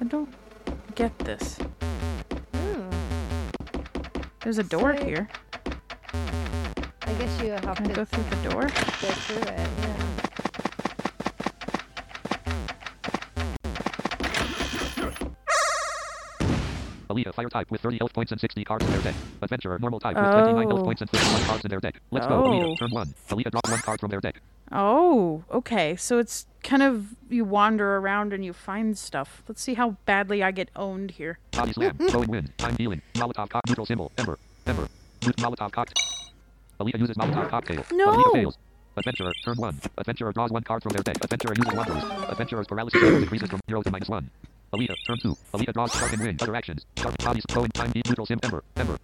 I 0.00 0.04
don't 0.04 0.28
get 0.94 1.18
this. 1.18 1.58
Hmm. 2.54 2.90
There's 4.40 4.58
a 4.58 4.62
door 4.62 4.96
Say- 4.96 5.04
here. 5.04 5.28
I 7.06 7.12
guess 7.14 7.42
you 7.42 7.50
have 7.50 7.76
Can 7.76 7.84
I 7.86 7.88
to 7.88 7.94
go 7.94 8.04
through 8.06 8.24
the 8.24 8.48
door? 8.50 8.62
go 8.62 8.68
through 8.68 9.42
it. 9.42 9.68
Yeah. 9.80 9.96
Alita, 17.10 17.34
fire 17.34 17.48
type 17.48 17.70
with 17.70 17.80
30 17.82 17.98
health 17.98 18.12
points 18.14 18.32
and 18.32 18.40
60 18.40 18.64
cards 18.64 18.84
in 18.84 18.90
their 18.92 19.02
deck. 19.02 19.14
Adventurer, 19.42 19.78
normal 19.78 20.00
type 20.00 20.16
with 20.16 20.24
29 20.24 20.68
health 20.68 20.80
Oh. 20.80 20.84
points 20.84 21.02
and 21.02 21.10
51 21.10 21.42
cards 21.42 21.64
in 21.64 21.68
their 21.68 21.80
deck. 21.80 22.00
Let's 22.10 22.26
go. 22.26 22.44
Oh. 22.44 22.48
Alita, 22.48 22.78
turn 22.78 22.90
1. 22.90 23.14
Alita, 23.28 23.50
drop 23.50 23.68
one 23.68 23.78
card 23.80 24.00
from 24.00 24.10
their 24.10 24.20
deck. 24.20 24.40
Oh, 24.74 25.44
okay. 25.52 25.94
So 25.94 26.18
it's 26.18 26.46
kind 26.64 26.82
of 26.82 27.14
you 27.30 27.44
wander 27.44 27.96
around 27.96 28.32
and 28.32 28.44
you 28.44 28.52
find 28.52 28.98
stuff. 28.98 29.42
Let's 29.46 29.62
see 29.62 29.74
how 29.74 29.96
badly 30.04 30.42
I 30.42 30.50
get 30.50 30.68
owned 30.74 31.12
here. 31.12 31.38
Body 31.52 31.72
slam, 31.72 31.96
throwing 32.08 32.28
wind, 32.28 32.52
time 32.58 32.74
healing, 32.76 33.00
Molotov 33.14 33.48
cock, 33.50 33.62
neutral 33.68 33.86
symbol, 33.86 34.10
Ember, 34.18 34.38
Ember, 34.66 34.88
Molotov 35.20 35.70
cocktail. 35.70 36.02
Alita 36.80 36.98
uses 36.98 37.16
Molotov 37.16 37.48
cocktail. 37.48 37.84
No. 37.92 38.08
Alita 38.08 38.32
fails. 38.32 38.58
Adventurer, 38.96 39.32
turn 39.44 39.56
1. 39.56 39.80
Adventurer 39.98 40.32
draws 40.32 40.50
one 40.50 40.62
card 40.62 40.82
from 40.82 40.92
their 40.92 41.02
deck. 41.02 41.16
Adventurer 41.22 41.54
uses 41.56 41.74
one 41.74 41.88
those. 41.88 42.30
Adventurer's 42.30 42.66
paralysis 42.66 43.02
level 43.02 43.20
decreases 43.26 43.50
from 43.50 43.60
0 43.68 43.82
to 43.82 43.90
minus 43.90 44.08
1. 44.08 44.30
Alita, 44.72 44.94
turn 45.06 45.18
2. 45.18 45.36
Alita 45.52 45.72
draws 45.72 45.92
sharpen 45.92 46.20
wing, 46.20 46.36
other 46.40 46.54
actions. 46.54 46.86
Sharp 46.96 47.16
bodies, 47.18 47.44
throwing 47.48 47.70
time 47.70 47.92
heat, 47.92 48.06
neutral 48.08 48.26
sim, 48.26 48.38
Ember, 48.42 48.62
Ember. 48.76 48.98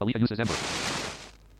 Alita 0.00 0.20
uses 0.20 0.40
Ember. 0.40 0.54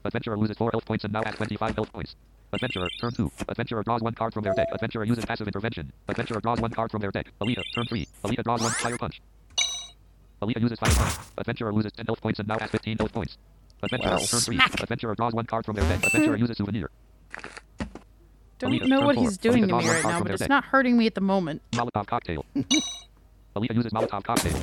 Adventurer 0.05 0.37
loses 0.39 0.57
4 0.57 0.71
health 0.71 0.85
points 0.87 1.05
and 1.05 1.13
now 1.13 1.23
has 1.25 1.35
25 1.35 1.75
health 1.75 1.93
points. 1.93 2.17
Adventurer, 2.53 2.89
turn 3.01 3.13
2. 3.13 3.31
Adventurer 3.49 3.83
draws 3.85 4.03
one 4.03 4.15
card 4.15 4.35
from 4.35 4.43
their 4.43 4.55
deck. 4.55 4.69
Adventurer 4.73 5.05
uses 5.05 5.25
passive 5.25 5.47
intervention. 5.47 5.93
Adventurer 6.09 6.41
draws 6.41 6.61
one 6.61 6.71
card 6.73 6.91
from 6.91 7.01
their 7.01 7.13
deck. 7.13 7.27
Alita, 7.41 7.63
turn 7.75 7.85
3. 7.87 8.09
Alita 8.25 8.43
draws 8.43 8.61
one 8.63 8.73
fire 8.73 8.99
punch. 8.99 9.21
Alita 10.43 10.61
uses 10.61 10.79
fire 10.79 10.93
punch. 10.93 11.15
Adventurer 11.39 11.73
loses 11.73 11.93
10 11.93 12.07
health 12.07 12.21
points 12.21 12.39
and 12.41 12.49
now 12.49 12.59
has 12.59 12.71
15 12.71 12.99
health 12.99 13.13
points. 13.13 13.37
Adventurer, 13.83 14.11
Wow. 14.13 14.19
turn 14.19 14.41
3. 14.41 14.57
Smack. 14.57 14.83
Adventurer 14.83 15.15
draws 15.15 15.33
one 15.33 15.47
card 15.47 15.65
from 15.65 15.77
their 15.77 15.85
deck. 15.85 16.05
Adventurer 16.05 16.35
hmm. 16.37 16.41
uses 16.41 16.57
souvenir. 16.57 16.91
don't 18.59 18.73
Alita, 18.73 18.89
know 18.89 19.01
what 19.03 19.15
four. 19.15 19.25
he's 19.25 19.39
doing 19.39 19.65
Alita 19.65 19.69
to 19.69 19.77
me 19.79 19.89
right 19.89 20.05
now, 20.05 20.23
but 20.23 20.31
it's 20.33 20.41
deck. 20.41 20.49
not 20.49 20.65
hurting 20.65 20.97
me 20.97 21.07
at 21.07 21.15
the 21.15 21.21
moment. 21.21 21.63
Molotov 21.73 22.07
cocktail. 22.07 22.45
Alita 23.57 23.75
uses 23.75 23.93
Molotov 23.93 24.25
cocktail. 24.25 24.57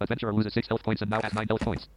Adventurer 0.00 0.32
loses 0.32 0.52
six 0.52 0.68
health 0.68 0.82
points 0.84 1.02
and 1.02 1.10
now 1.10 1.20
has 1.20 1.34
nine 1.34 1.48
health 1.48 1.62
points. 1.62 1.88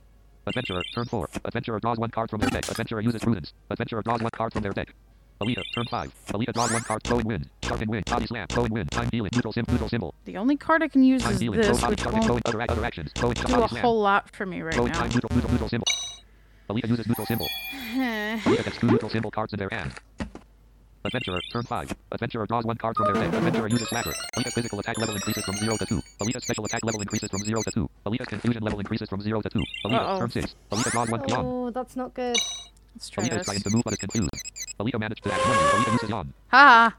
Adventurer, 0.50 0.82
turn 0.95 1.06
four. 1.06 1.30
Adventurer 1.45 1.80
draws 1.80 2.00
one 2.00 2.10
card 2.10 2.30
from 2.30 2.39
their 2.41 2.50
deck. 2.50 2.68
Adventurer 2.70 3.02
uses 3.02 3.22
prudence. 3.22 3.54
Adventurer 3.70 4.02
draws 4.02 4.22
one 4.22 4.32
card 4.32 4.52
from 4.52 4.64
their 4.64 4.72
deck. 4.74 4.95
Alita, 5.41 5.62
turn 5.74 5.86
five. 5.86 6.12
Alita 6.30 6.52
draws 6.54 6.74
one 6.74 6.82
card. 6.82 7.04
Throw 7.04 7.20
and 7.20 7.28
win. 7.28 7.50
And 7.62 7.88
win. 7.89 8.04
Body 8.08 8.26
slam. 8.26 8.47
Throw 8.47 8.66
and 8.66 8.74
win. 8.74 8.88
Time 8.88 9.10
dealing. 9.10 9.30
Neutral 9.34 9.54
sim. 9.54 9.64
Neutral 9.70 9.88
symbol. 9.89 10.16
The 10.26 10.38
only 10.38 10.58
card 10.58 10.82
I 10.82 10.88
can 10.88 11.04
use 11.04 11.22
Time 11.22 11.34
is 11.34 11.39
dealing. 11.39 11.62
Throw 11.62 11.74
this, 11.74 11.82
body 11.82 11.95
which 11.95 12.28
won't 12.28 12.47
other, 12.47 12.62
other 12.68 12.84
actions. 12.84 13.12
Throw 13.14 13.32
do 13.32 13.41
a 13.43 13.70
slam. 13.70 13.82
whole 13.82 14.02
lot 14.02 14.36
for 14.36 14.45
me 14.47 14.62
right 14.62 14.74
Throw 14.74 14.86
and 14.86 14.93
time. 14.93 15.08
now. 15.10 15.14
Neutral, 15.14 15.36
neutral, 15.36 15.52
neutral 15.52 15.70
symbol. 15.70 15.88
Alita 16.70 16.89
uses 16.89 17.08
neutral 17.08 17.28
symbol. 17.28 17.47
Alita 17.93 18.66
gets 18.66 18.78
two 18.80 18.88
neutral 18.88 19.12
symbol 19.12 19.32
cards 19.32 19.54
in 19.54 19.60
their 19.60 19.70
hand. 19.72 19.93
Adventurer, 21.06 21.39
turn 21.52 21.64
5. 21.64 21.95
Adventurer 22.12 22.45
draws 22.45 22.66
one 22.66 22.76
card 22.78 22.95
from 22.97 23.06
their 23.14 23.24
deck. 23.24 23.34
Adventurer 23.34 23.68
uses 23.68 23.88
Slapper. 23.88 24.14
Alita's 24.36 24.54
physical 24.54 24.80
attack 24.80 24.97
level 24.97 25.16
increases 25.16 25.45
from 25.45 25.56
0 25.56 25.78
to 25.78 25.86
2. 25.86 26.02
Alita's 26.22 26.43
special 26.43 26.66
attack 26.66 26.84
level 26.84 27.02
increases 27.02 27.30
from 27.30 27.39
0 27.43 27.62
to 27.64 27.72
2. 27.72 27.89
Alita's 28.06 28.28
confusion 28.28 28.64
level 28.64 28.80
increases 28.80 29.08
from 29.10 29.22
0 29.22 29.41
to 29.41 29.50
2. 29.50 29.60
Alita, 29.86 29.93
Uh-oh. 30.00 30.20
turn 30.20 30.30
6. 30.30 30.56
Alita 30.72 30.91
draws 30.91 31.10
one 31.10 31.30
yawn. 31.30 31.45
Oh, 31.45 31.70
that's 31.72 31.95
not 31.95 32.14
good. 32.14 32.36
Let's 32.95 33.10
try 33.10 33.24
Alita 33.24 33.32
is 33.32 33.38
this. 33.38 33.45
trying 33.45 33.60
to 33.62 33.70
move 33.70 33.84
but 33.86 33.93
is 33.93 34.00
confused. 34.00 34.30
Alita 34.80 35.00
managed 35.00 35.24
to 35.24 35.34
act 35.34 35.45
normally. 35.47 35.66
Alita 35.70 35.91
uses 35.93 36.10
yawn. 36.10 36.34
Ha! 36.50 36.93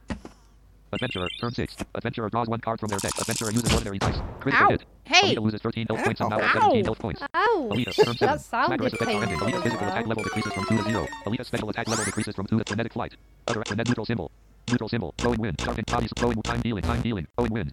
Adventurer, 0.93 1.28
turn 1.41 1.53
6. 1.53 1.76
Adventurer 1.95 2.28
draws 2.30 2.49
one 2.49 2.61
card 2.61 2.80
from 2.80 2.88
their 2.88 2.99
deck. 2.99 3.12
Adventurer 3.18 3.53
uses 3.53 3.72
ordinary 3.72 3.99
dice. 3.99 4.18
Critical 4.41 4.66
Ow! 4.66 4.70
hit. 4.70 4.84
Hey! 5.05 5.34
Alita 5.34 5.43
loses 5.43 5.61
13 5.62 5.86
health 5.86 6.05
points 6.05 6.20
and 6.20 6.30
now 6.30 6.38
has 6.41 6.53
17 6.53 6.84
health 6.84 6.99
points. 6.99 7.22
Ow! 7.34 7.68
Alita, 7.70 8.05
turn 8.05 8.16
7. 8.16 8.16
That 8.20 8.41
sounded 8.41 8.80
effects 8.80 9.03
ending. 9.03 9.38
Alita's 9.38 9.62
physical 9.62 9.86
attack 9.86 10.07
level 10.07 10.24
decreases 10.24 10.53
from 10.53 10.64
2 10.66 10.76
to 10.78 10.82
0. 10.82 11.07
Alita's 11.26 11.47
special 11.47 11.70
attack 11.70 11.88
level 11.88 12.05
decreases 12.05 12.34
from 12.34 12.47
2 12.47 12.59
to 12.59 12.64
frenetic 12.64 12.93
flight. 12.93 13.14
Other 13.47 13.62
frenetic 13.66 13.88
neutral 13.88 14.07
symbol. 14.07 14.32
Neutral 14.68 14.88
symbol. 14.88 15.14
Throw 15.18 15.32
and 15.32 15.41
win. 15.41 15.57
Sharpen 15.61 15.84
bodies. 15.86 16.12
Throw 16.16 16.32
time 16.32 16.61
dealing. 16.61 16.82
Time 16.82 17.03
dealing. 17.03 17.26
Throw 17.36 17.45
and 17.45 17.55
win. 17.55 17.72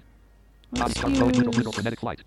Body 0.74 0.82
Let's 0.84 0.99
sharp. 0.99 1.13
Throw 1.15 1.28
and 1.28 1.36
neutral. 1.38 1.53
Neutral 1.53 1.74
frenetic 1.74 1.99
flight. 1.99 2.22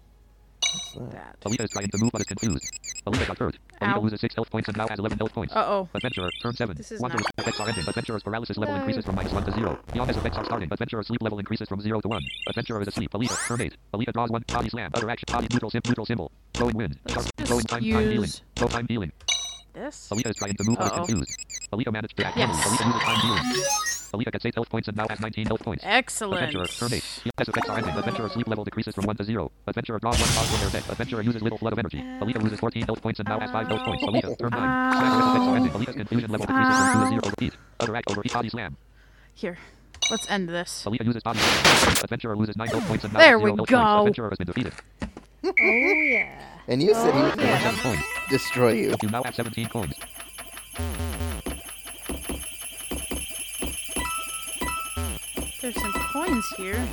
That. 1.10 1.36
Alita 1.42 1.64
is 1.64 1.70
trying 1.70 1.88
to 1.88 1.98
move 1.98 2.10
but 2.12 2.20
is 2.20 2.26
confused. 2.26 2.64
Alita 3.06 3.26
got 3.26 3.38
hurt. 3.38 3.58
Alita 3.80 3.96
Ow. 3.96 4.00
loses 4.00 4.20
6 4.20 4.34
health 4.34 4.50
points 4.50 4.68
and 4.68 4.76
now 4.76 4.86
has 4.88 4.98
11 4.98 5.18
health 5.18 5.32
points. 5.32 5.54
Uh-oh. 5.54 5.88
Adventurer, 5.94 6.30
turn 6.42 6.54
7. 6.54 6.76
This 6.76 6.92
is 6.92 7.00
Wanderer's 7.00 7.22
not- 7.24 7.32
effects 7.38 7.60
are 7.60 7.68
ending. 7.68 7.84
Adventurer's 7.88 8.22
paralysis 8.22 8.56
level 8.58 8.74
No. 8.74 8.80
increases 8.80 9.04
from 9.04 9.14
minus 9.14 9.32
1 9.32 9.44
to 9.44 9.52
0. 9.52 9.78
Yawn's 9.94 10.16
effects 10.16 10.36
are 10.36 10.44
starting. 10.44 10.70
Adventurer's 10.72 11.06
sleep 11.06 11.22
level 11.22 11.38
increases 11.38 11.68
from 11.68 11.80
0 11.80 12.00
to 12.00 12.08
1. 12.08 12.22
Adventurer 12.48 12.82
is 12.82 12.88
asleep. 12.88 13.10
Alita, 13.12 13.36
turn 13.48 13.60
8. 13.60 13.76
Alita 13.94 14.12
draws 14.12 14.30
1. 14.30 14.44
Body 14.48 14.68
slam. 14.68 14.90
Other 14.94 15.10
action. 15.10 15.26
Body 15.32 15.46
neutral, 15.50 15.70
sim, 15.70 15.80
neutral 15.86 16.06
symbol. 16.06 16.30
Throw 16.54 16.68
and 16.68 16.76
win. 16.76 16.94
Let's 17.04 17.14
Sharp. 17.14 17.26
just 17.38 17.48
Throw 17.48 17.58
and 17.58 17.68
time, 17.68 17.80
time 17.80 17.90
dealing. 17.90 18.20
use- 18.20 18.42
Throw 18.56 18.68
time 18.68 18.86
dealing. 18.86 19.12
This? 19.72 20.08
Alita 20.12 20.30
is 20.30 20.36
trying 20.36 20.54
to 20.54 20.64
move 20.64 20.78
but 20.78 20.86
is 20.86 20.92
confused. 20.92 21.30
Alita 21.72 21.92
managed 21.92 22.16
to 22.16 22.26
act 22.26 22.36
Yes. 22.36 22.50
Alita 22.66 22.86
uses 22.86 23.02
time 23.02 23.20
dealing. 23.22 23.99
Alita 24.12 24.32
gets 24.32 24.44
8 24.44 24.54
health 24.54 24.68
points 24.68 24.88
and 24.88 24.96
now 24.96 25.06
has 25.08 25.20
19 25.20 25.46
health 25.46 25.60
points. 25.62 25.84
Excellent. 25.86 26.42
Adventurer, 26.42 26.66
turn 26.66 26.92
8. 26.92 27.04
Yawn's 27.24 27.48
effects 27.48 27.68
are 27.68 27.78
ending. 27.78 27.94
Adventurer's 27.96 28.32
sleep 28.32 28.48
level 28.48 28.64
decreases 28.64 28.94
from 28.94 29.04
1 29.06 29.16
to 29.16 29.24
0. 29.24 29.50
Adventurer 29.66 29.98
draws 29.98 30.18
1 30.18 30.28
card 30.30 30.46
from 30.48 30.60
their 30.60 30.70
deck. 30.80 30.90
Adventurer 30.90 31.22
uses 31.22 31.42
little 31.42 31.58
flood 31.58 31.72
of 31.72 31.78
energy. 31.78 31.98
Alita 32.20 32.42
loses 32.42 32.58
14 32.60 32.82
health 32.84 33.00
points 33.02 33.20
and 33.20 33.28
now 33.28 33.38
has 33.38 33.50
5 33.50 33.68
health 33.68 33.82
points. 33.82 34.02
Alita, 34.04 34.38
turn 34.38 34.50
9. 34.50 34.60
Ah. 34.60 34.90
Slammer's 34.98 35.26
effects 35.30 35.46
are 35.46 35.56
ending. 35.56 35.72
Alita's 35.72 35.96
confusion 35.96 36.30
level 36.30 36.46
decreases 36.46 36.76
from 36.76 36.92
2 36.92 37.00
to 37.00 37.08
0. 37.08 37.20
Repeat. 37.30 37.52
Other 37.80 37.96
act 37.96 38.10
over 38.10 38.22
body 38.32 38.48
slam. 38.48 38.76
Here. 39.34 39.58
Let's 40.10 40.28
end 40.30 40.48
this. 40.48 40.84
Alita 40.86 41.04
uses 41.04 41.22
body 41.22 41.38
slam. 41.38 41.96
Adventurer 42.02 42.36
loses 42.36 42.56
9 42.56 42.66
health 42.68 42.84
points 42.88 43.04
and 43.04 43.12
now 43.12 43.20
There 43.20 43.38
has 43.38 43.44
0 43.46 43.56
health 43.56 43.68
go. 43.68 43.76
points. 43.78 43.98
Adventurer 44.18 44.28
has 44.30 44.38
been 44.38 44.46
defeated. 44.46 44.72
Oh, 45.42 45.52
yeah. 45.58 46.38
And 46.68 46.82
you 46.82 46.94
said 46.94 47.14
he 47.14 47.22
was 47.22 47.34
going 47.82 47.96
to 47.96 48.02
destroy 48.28 48.72
you. 48.72 48.94
You 49.02 49.08
now 49.08 49.22
have 49.22 49.34
17 49.34 49.68
coins. 49.68 49.94
There's 55.60 55.74
some 55.74 55.92
coins 55.92 56.46
here. 56.56 56.88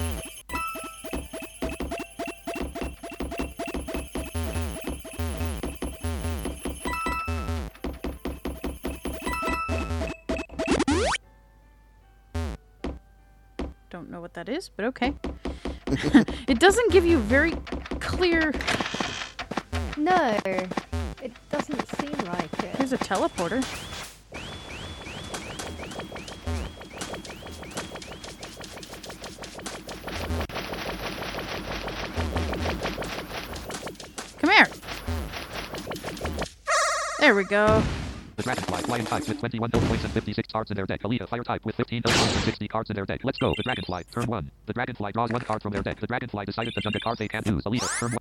Don't 13.90 14.10
know 14.12 14.20
what 14.20 14.34
that 14.34 14.50
is, 14.50 14.68
but 14.68 14.84
okay. 14.88 15.14
it 16.48 16.60
doesn't 16.60 16.92
give 16.92 17.06
you 17.06 17.20
very 17.20 17.54
clear. 18.02 18.54
No, 19.96 20.38
it 20.44 21.34
doesn't 21.50 21.88
seem 22.00 22.12
like 22.26 22.64
it. 22.64 22.76
Here's 22.76 22.92
a 22.92 22.98
teleporter. 22.98 23.64
Come 34.40 34.52
here. 34.52 34.68
There 37.28 37.36
we 37.36 37.44
go. 37.44 37.84
The 38.38 38.44
Dragonfly 38.44 38.84
flying 38.84 39.04
types 39.04 39.28
with 39.28 39.40
21 39.40 39.72
health 39.72 39.86
points 39.90 40.06
and 40.06 40.14
56 40.14 40.48
cards 40.50 40.72
in 40.72 40.78
their 40.78 40.86
deck. 40.86 41.02
Alita 41.02 41.28
fire 41.28 41.44
type 41.44 41.66
with 41.66 41.76
15 41.76 42.04
health 42.06 42.18
points 42.18 42.36
and 42.36 42.44
60 42.46 42.68
cards 42.70 42.90
in 42.90 42.96
their 42.96 43.06
deck. 43.06 43.20
Let's 43.26 43.38
go. 43.38 43.54
The 43.58 43.64
Dragonfly, 43.64 44.06
turn 44.14 44.28
1. 44.28 44.52
The 44.66 44.72
Dragonfly 44.72 45.12
draws 45.12 45.30
one 45.30 45.42
card 45.42 45.62
from 45.62 45.74
their 45.74 45.84
deck. 45.84 46.00
The 46.00 46.08
Dragonfly 46.08 46.46
decided 46.46 46.74
to 46.74 46.80
jump 46.80 46.96
a 46.96 47.02
card 47.02 47.18
they 47.18 47.28
can't 47.28 47.46
use. 47.46 47.66
Alita, 47.66 48.00
turn 48.00 48.12
1. 48.12 48.18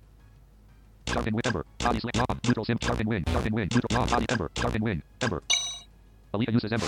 Sharpen 1.07 1.35
with 1.37 1.47
Ember. 1.47 1.65
Body 1.77 2.01
slam. 2.01 2.25
Neutral 2.45 2.65
sim. 2.65 2.77
Sharpen 2.81 3.07
wing. 3.07 3.23
Sharpen 3.29 3.53
wing. 3.53 3.69
Neutral. 3.73 4.07
Body 4.07 4.25
Ember. 4.27 4.51
Sharpen 4.57 4.83
wing. 4.83 5.01
Ember. 5.21 5.41
Alita 6.33 6.51
uses 6.51 6.73
Ember. 6.73 6.87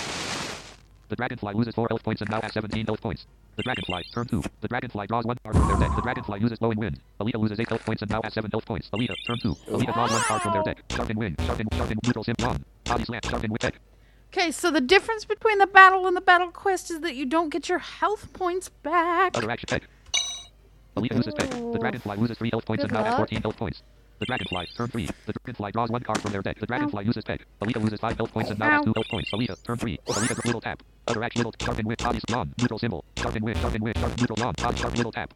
The 1.09 1.15
Dragonfly 1.15 1.53
loses 1.55 1.73
4 1.73 1.87
health 1.89 2.03
points 2.03 2.21
and 2.21 2.29
now 2.29 2.39
has 2.39 2.53
17 2.53 2.85
health 2.85 3.01
points. 3.01 3.25
The 3.55 3.63
Dragonfly, 3.63 4.03
turn 4.13 4.27
2. 4.27 4.43
The 4.61 4.67
Dragonfly 4.67 5.07
draws 5.07 5.25
one 5.25 5.37
card 5.43 5.55
from 5.55 5.67
their 5.67 5.79
deck. 5.79 5.95
The 5.95 6.01
Dragonfly 6.03 6.39
uses 6.39 6.59
Blow 6.59 6.69
and 6.69 6.79
Wind. 6.79 6.99
Alita 7.19 7.35
loses 7.35 7.59
8 7.59 7.67
health 7.67 7.85
points 7.85 8.01
and 8.03 8.11
now 8.11 8.21
has 8.23 8.33
7 8.33 8.51
health 8.51 8.65
points. 8.65 8.89
Alita, 8.91 9.15
turn 9.25 9.39
2. 9.39 9.55
Alita 9.71 9.93
draws 9.93 10.11
one 10.11 10.21
card 10.21 10.41
from 10.43 10.53
their 10.53 10.63
deck. 10.63 10.83
Sharpen 10.91 11.17
Wing. 11.17 11.35
Sharpen, 11.45 11.67
Sharpen, 11.73 11.97
Neutral 12.05 12.23
Sim, 12.23 12.35
Yawn. 12.39 12.63
Body 12.85 13.05
Slam. 13.05 13.21
Sharpen 13.23 13.51
with 13.51 13.61
Deck. 13.61 13.79
Okay, 14.31 14.51
so 14.51 14.69
the 14.69 14.81
difference 14.81 15.25
between 15.25 15.57
the 15.57 15.65
battle 15.65 16.05
and 16.05 16.15
the 16.15 16.21
battle 16.21 16.51
quest 16.51 16.91
is 16.91 16.99
that 16.99 17.15
you 17.15 17.25
don't 17.25 17.49
get 17.49 17.67
your 17.67 17.79
health 17.79 18.31
points 18.33 18.69
back. 18.69 19.35
Other 19.35 19.49
action 19.49 19.67
Peck. 19.67 19.83
Alita 20.95 21.15
uses 21.17 21.33
Peck. 21.33 21.49
The 21.49 21.79
Dragonfly 21.79 22.17
loses 22.17 22.37
3 22.37 22.51
health 22.51 22.65
points 22.65 22.83
Good 22.83 22.91
and 22.91 22.99
now 22.99 23.09
has 23.09 23.15
14 23.15 23.41
health 23.41 23.57
points. 23.57 23.81
The 24.19 24.25
Dragonfly, 24.25 24.67
turn 24.75 24.87
3. 24.89 25.09
The 25.25 25.33
Dragonfly 25.33 25.71
draws 25.71 25.89
one 25.89 26.03
card 26.03 26.21
from 26.21 26.33
their 26.33 26.41
deck. 26.41 26.59
The 26.59 26.65
Dragonfly 26.65 27.03
oh. 27.03 27.07
uses 27.07 27.23
Peck. 27.23 27.45
Alita 27.61 27.81
loses 27.81 27.99
5 28.01 28.17
health 28.17 28.31
points 28.33 28.49
and 28.49 28.59
now 28.59 28.69
has 28.69 28.85
2 28.85 28.93
health 28.93 29.07
points. 29.09 29.31
Alita, 29.31 29.63
turn 29.63 29.77
3. 29.77 29.97
Alita, 30.07 30.45
little 30.45 30.61
tap. 30.61 30.83
Other 31.07 31.23
action, 31.23 31.39
little, 31.39 31.53
sharpen 31.61 31.87
with, 31.87 31.97
body, 31.99 32.19
yawn, 32.29 32.53
neutral 32.59 32.79
symbol. 32.79 33.05
Sharpen 33.17 33.43
with, 33.43 33.57
sharpen 33.59 33.81
with, 33.81 33.97
sharp, 33.97 34.19
neutral 34.19 34.39
yawn, 34.39 34.53
body, 34.57 34.77
sharp, 34.77 34.97
little 34.97 35.11
tap. 35.13 35.33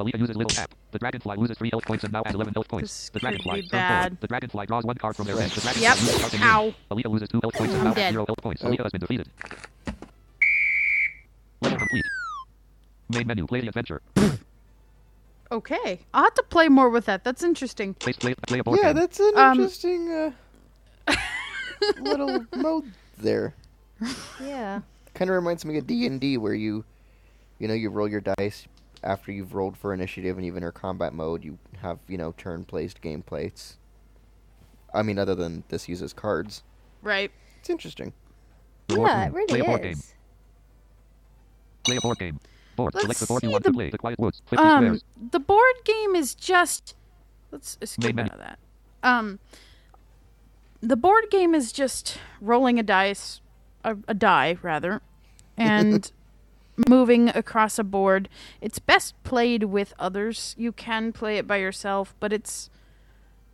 Alita 0.00 0.18
uses 0.18 0.36
little 0.36 0.48
tap. 0.48 0.74
The 0.90 0.98
Dragonfly 0.98 1.36
loses 1.36 1.58
3 1.58 1.70
health 1.70 1.84
points 1.84 2.04
and 2.04 2.12
now 2.14 2.22
has 2.24 2.34
11 2.34 2.54
health 2.54 2.68
points. 2.68 2.90
This 2.90 3.10
the 3.10 3.20
Dragonfly, 3.20 3.60
be 3.60 3.68
turn 3.68 3.78
bad. 3.78 4.12
4. 4.12 4.18
The 4.22 4.26
Dragonfly 4.28 4.66
draws 4.66 4.84
one 4.84 4.96
card 4.96 5.14
from 5.14 5.26
their 5.26 5.36
deck. 5.36 5.50
The 5.50 5.60
Dragonfly 5.60 5.82
Yep. 5.82 5.96
uses 6.00 6.40
Ow. 6.40 6.64
wing. 6.64 6.74
Alita 6.90 7.10
loses 7.12 7.28
2 7.28 7.40
health 7.42 7.54
points 7.54 7.74
and 7.74 7.84
now 7.84 7.94
has 7.94 8.12
0 8.12 8.26
health 8.26 8.42
points. 8.42 8.62
Alita 8.62 8.82
has 8.84 8.92
been 8.92 9.00
defeated. 9.00 9.28
Level 11.60 11.78
complete. 11.78 12.04
Main 13.10 13.26
menu, 13.26 13.46
play 13.46 13.60
the 13.60 13.68
adventure. 13.68 14.00
Okay, 15.52 16.00
I'll 16.14 16.24
have 16.24 16.34
to 16.34 16.42
play 16.44 16.68
more 16.68 16.88
with 16.88 17.04
that. 17.04 17.24
That's 17.24 17.42
interesting. 17.44 17.92
Play, 17.94 18.14
play, 18.14 18.34
play 18.46 18.58
a 18.60 18.64
board 18.64 18.78
Yeah, 18.82 18.88
game. 18.92 18.96
that's 18.96 19.20
an 19.20 19.32
Um, 19.36 19.52
interesting 19.60 20.10
uh, 20.10 20.32
little 22.00 22.46
mode 22.56 22.90
there. 23.18 23.54
Yeah. 24.40 24.80
Kind 25.14 25.30
of 25.30 25.34
reminds 25.36 25.64
me 25.66 25.76
of 25.76 25.86
D 25.86 26.06
and 26.06 26.18
D, 26.20 26.38
where 26.38 26.54
you, 26.54 26.84
you 27.58 27.68
know, 27.68 27.74
you 27.74 27.90
roll 27.90 28.08
your 28.08 28.22
dice 28.22 28.66
after 29.04 29.30
you've 29.30 29.52
rolled 29.54 29.76
for 29.76 29.92
initiative, 29.92 30.38
and 30.38 30.46
even 30.46 30.62
in 30.64 30.72
combat 30.72 31.12
mode, 31.12 31.44
you 31.44 31.58
have 31.82 31.98
you 32.08 32.16
know 32.16 32.32
turn-placed 32.38 33.02
game 33.02 33.22
plates. 33.22 33.76
I 34.94 35.02
mean, 35.02 35.18
other 35.18 35.34
than 35.34 35.64
this 35.68 35.86
uses 35.88 36.12
cards. 36.14 36.62
Right. 37.02 37.30
It's 37.60 37.68
interesting. 37.68 38.14
Reward 38.88 39.08
Yeah, 39.08 39.22
it 39.22 39.26
room. 39.26 39.34
really 39.34 39.46
Play 39.48 39.60
a 39.60 39.64
board 39.64 39.82
game. 39.82 39.92
is. 39.92 40.14
Play 41.84 41.96
a 41.96 42.00
board 42.00 42.18
game. 42.18 42.40
Board. 42.82 42.94
Let's 42.94 43.04
Select 43.04 43.20
the 43.20 43.26
board 43.26 43.42
you 43.42 43.50
want 43.50 43.64
the- 43.64 43.70
to 43.70 43.74
play. 43.74 43.90
The 43.90 43.98
Quiet 43.98 44.18
Woods. 44.18 44.42
50 44.50 44.56
Um, 44.64 44.84
squares. 44.84 45.04
the 45.30 45.40
board 45.40 45.74
game 45.84 46.14
is 46.14 46.34
just. 46.34 46.94
Let's 47.50 47.76
skip 47.84 48.18
out 48.18 48.32
of 48.32 48.38
that. 48.38 48.58
Um, 49.02 49.38
the 50.80 50.96
board 50.96 51.24
game 51.30 51.54
is 51.54 51.72
just 51.72 52.18
rolling 52.40 52.78
a 52.78 52.82
dice, 52.82 53.40
a, 53.84 53.96
a 54.08 54.14
die 54.14 54.56
rather, 54.62 55.00
and 55.56 56.10
moving 56.88 57.28
across 57.28 57.78
a 57.78 57.84
board. 57.84 58.28
It's 58.60 58.78
best 58.78 59.14
played 59.22 59.64
with 59.64 59.92
others. 59.98 60.54
You 60.58 60.72
can 60.72 61.12
play 61.12 61.36
it 61.38 61.46
by 61.46 61.56
yourself, 61.58 62.14
but 62.20 62.32
it's 62.32 62.70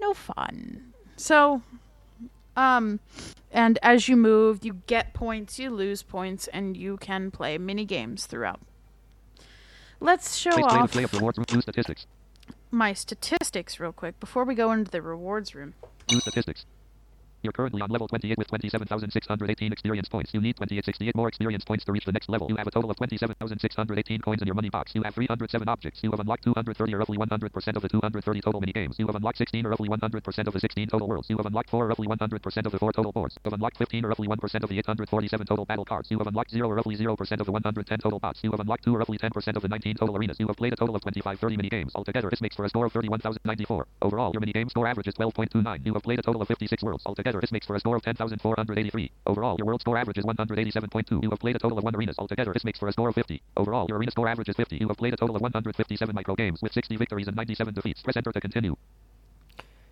no 0.00 0.14
fun. 0.14 0.92
So, 1.16 1.62
um, 2.56 3.00
and 3.50 3.78
as 3.82 4.08
you 4.08 4.16
move, 4.16 4.64
you 4.64 4.82
get 4.86 5.12
points, 5.12 5.58
you 5.58 5.70
lose 5.70 6.02
points, 6.02 6.46
and 6.48 6.76
you 6.76 6.96
can 6.98 7.30
play 7.32 7.58
mini 7.58 7.84
games 7.84 8.26
throughout. 8.26 8.60
Let's 10.00 10.36
show 10.36 10.50
off 10.64 10.92
play 10.92 11.06
rewards 11.12 11.38
room. 11.38 11.60
Statistics. 11.60 12.06
my 12.70 12.92
statistics 12.92 13.80
real 13.80 13.92
quick 13.92 14.18
before 14.20 14.44
we 14.44 14.54
go 14.54 14.72
into 14.72 14.90
the 14.90 15.02
rewards 15.02 15.54
room. 15.54 15.74
Statistics. 16.08 16.64
You're 17.48 17.52
currently 17.54 17.80
on 17.80 17.88
level 17.88 18.06
28 18.06 18.36
with 18.36 18.48
27,618 18.48 19.72
experience 19.72 20.06
points. 20.06 20.34
You 20.34 20.42
need 20.42 20.56
2868 20.56 21.16
more 21.16 21.28
experience 21.28 21.64
points 21.64 21.82
to 21.86 21.92
reach 21.92 22.04
the 22.04 22.12
next 22.12 22.28
level. 22.28 22.46
You 22.46 22.56
have 22.56 22.66
a 22.66 22.70
total 22.70 22.90
of 22.90 22.98
27,618 22.98 24.20
coins 24.20 24.42
in 24.42 24.46
your 24.46 24.54
money 24.54 24.68
box. 24.68 24.92
You 24.94 25.02
have 25.02 25.14
307 25.14 25.66
objects. 25.66 26.00
You 26.02 26.10
have 26.10 26.20
unlocked 26.20 26.44
230 26.44 26.92
or 26.92 26.98
roughly 26.98 27.16
100% 27.16 27.76
of 27.76 27.80
the 27.80 27.88
230 27.88 28.40
total 28.42 28.60
mini 28.60 28.74
games. 28.74 28.96
You 28.98 29.06
have 29.06 29.16
unlocked 29.16 29.38
16 29.38 29.64
or 29.64 29.70
roughly 29.70 29.88
100% 29.88 30.46
of 30.46 30.52
the 30.52 30.60
16 30.60 30.88
total 30.88 31.08
worlds. 31.08 31.30
You 31.30 31.38
have 31.38 31.46
unlocked 31.46 31.70
4 31.70 31.84
or 31.84 31.88
roughly 31.88 32.06
100% 32.06 32.66
of 32.66 32.72
the 32.72 32.78
4 32.78 32.92
total 32.92 33.12
boards. 33.12 33.34
You 33.36 33.48
have 33.50 33.54
unlocked 33.54 33.78
15 33.78 34.04
or 34.04 34.08
roughly 34.08 34.28
1% 34.28 34.62
of 34.62 34.68
the 34.68 34.78
847 34.78 35.46
total 35.46 35.64
battle 35.64 35.86
cards. 35.86 36.10
You 36.10 36.18
have 36.18 36.26
unlocked 36.26 36.50
0 36.50 36.68
or 36.68 36.74
roughly 36.74 36.96
0% 36.96 37.40
of 37.40 37.46
the 37.46 37.52
110 37.52 37.98
total 38.00 38.18
bots. 38.20 38.40
You 38.42 38.50
have 38.50 38.60
unlocked 38.60 38.84
2 38.84 38.94
or 38.94 38.98
roughly 38.98 39.16
10% 39.16 39.56
of 39.56 39.62
the 39.62 39.68
19 39.68 39.96
total 39.96 40.18
arenas. 40.18 40.36
You 40.38 40.48
have 40.48 40.56
played 40.56 40.74
a 40.74 40.76
total 40.76 40.96
of 40.96 41.00
2530 41.00 41.56
mini 41.56 41.70
games. 41.70 41.92
Altogether, 41.94 42.28
this 42.28 42.42
makes 42.42 42.56
for 42.56 42.66
a 42.66 42.68
score 42.68 42.84
of 42.84 42.92
31,094. 42.92 43.86
Overall, 44.02 44.32
your 44.34 44.40
mini 44.40 44.52
game 44.52 44.68
score 44.68 44.86
average 44.86 45.08
is 45.08 45.14
12.29. 45.14 45.86
You 45.86 45.94
have 45.94 46.02
played 46.02 46.18
a 46.18 46.22
total 46.22 46.42
of 46.42 46.48
56 46.48 46.82
worlds. 46.82 47.04
Altogether, 47.06 47.37
this 47.40 47.52
makes 47.52 47.66
for 47.66 47.76
a 47.76 47.80
score 47.80 47.96
of 47.96 48.02
10,483. 48.02 49.10
Overall, 49.26 49.56
your 49.58 49.66
world 49.66 49.80
score 49.80 49.96
average 49.98 50.18
is 50.18 50.24
187.2. 50.24 51.22
You 51.22 51.30
have 51.30 51.38
played 51.38 51.56
a 51.56 51.58
total 51.58 51.78
of 51.78 51.84
1 51.84 51.94
arenas. 51.96 52.16
Altogether, 52.18 52.52
this 52.52 52.64
makes 52.64 52.78
for 52.78 52.88
a 52.88 52.92
score 52.92 53.08
of 53.08 53.14
50. 53.14 53.42
Overall, 53.56 53.86
your 53.88 53.98
arena 53.98 54.10
score 54.10 54.28
average 54.28 54.48
is 54.48 54.56
50. 54.56 54.76
You 54.76 54.88
have 54.88 54.96
played 54.96 55.14
a 55.14 55.16
total 55.16 55.36
of 55.36 55.42
157 55.42 56.14
micro 56.14 56.34
games 56.34 56.60
with 56.62 56.72
60 56.72 56.96
victories 56.96 57.26
and 57.28 57.36
97 57.36 57.74
defeats. 57.74 58.02
Press 58.02 58.16
enter 58.16 58.32
to 58.32 58.40
continue. 58.40 58.76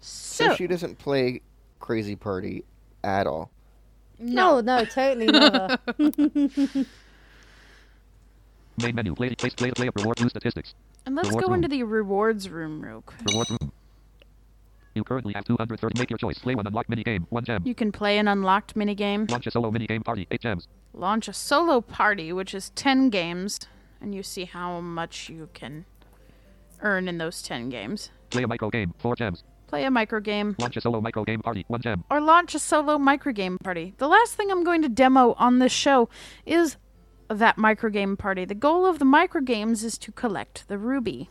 So, 0.00 0.48
So, 0.48 0.54
she 0.54 0.66
doesn't 0.66 0.98
play 0.98 1.40
Crazy 1.80 2.16
Party 2.16 2.64
at 3.04 3.26
all. 3.26 3.50
No, 4.18 4.60
no, 4.60 4.84
totally 4.84 5.26
never. 5.26 5.78
Main 8.78 8.94
menu. 8.94 9.14
Play, 9.14 9.34
place, 9.34 9.54
play, 9.54 9.70
play 9.70 9.88
up, 9.88 9.96
reward, 9.96 10.18
view 10.18 10.28
statistics. 10.28 10.74
and 11.06 11.14
let's 11.14 11.28
reward 11.28 11.44
go 11.44 11.48
room. 11.48 11.54
into 11.64 11.68
the 11.68 11.82
rewards 11.82 12.48
room 12.50 12.80
real 12.82 13.02
quick. 13.02 13.20
Reward 13.26 13.50
room. 13.50 13.72
You 14.96 15.04
currently 15.04 15.34
have 15.34 15.44
230. 15.44 16.00
Make 16.00 16.08
your 16.10 16.16
choice. 16.16 16.38
Play 16.38 16.54
one 16.54 16.66
unlocked 16.66 16.88
mini 16.88 17.04
game. 17.04 17.26
One 17.28 17.44
gem. 17.44 17.62
You 17.66 17.74
can 17.74 17.92
play 17.92 18.16
an 18.18 18.26
unlocked 18.28 18.74
minigame, 18.74 19.30
Launch 19.30 19.46
a 19.46 19.50
solo 19.50 19.70
mini 19.70 19.86
game 19.86 20.02
party. 20.02 20.26
Eight 20.30 20.40
gems. 20.40 20.68
launch 20.94 21.28
a 21.28 21.34
solo 21.34 21.82
party, 21.82 22.32
which 22.32 22.54
is 22.54 22.70
10 22.70 23.10
games, 23.10 23.60
and 24.00 24.14
you 24.14 24.22
see 24.22 24.46
how 24.46 24.80
much 24.80 25.28
you 25.28 25.50
can 25.52 25.84
earn 26.80 27.08
in 27.08 27.18
those 27.18 27.42
10 27.42 27.68
games. 27.68 28.10
Play 28.30 28.42
a 28.44 28.48
micro 28.48 28.70
game. 28.70 28.94
Four 28.98 29.16
gems. 29.16 29.44
Play 29.66 29.84
a 29.84 29.90
micro 29.90 30.20
game, 30.20 30.54
Launch 30.60 30.76
a 30.76 30.80
solo 30.80 31.00
micro 31.00 31.24
game 31.24 31.40
party. 31.42 31.64
One 31.68 31.82
gem. 31.82 32.04
or 32.08 32.20
launch 32.20 32.54
a 32.54 32.58
solo 32.58 32.96
micro 32.98 33.32
game 33.32 33.58
party. 33.58 33.94
The 33.98 34.08
last 34.08 34.34
thing 34.34 34.50
I'm 34.50 34.64
going 34.64 34.80
to 34.82 34.88
demo 34.88 35.34
on 35.38 35.58
this 35.58 35.72
show 35.72 36.08
is 36.46 36.76
that 37.28 37.58
micro 37.58 37.90
game 37.90 38.16
party. 38.16 38.44
The 38.44 38.54
goal 38.54 38.86
of 38.86 38.98
the 39.00 39.04
micro 39.04 39.40
games 39.42 39.82
is 39.84 39.98
to 39.98 40.12
collect 40.12 40.68
the 40.68 40.78
ruby. 40.78 41.28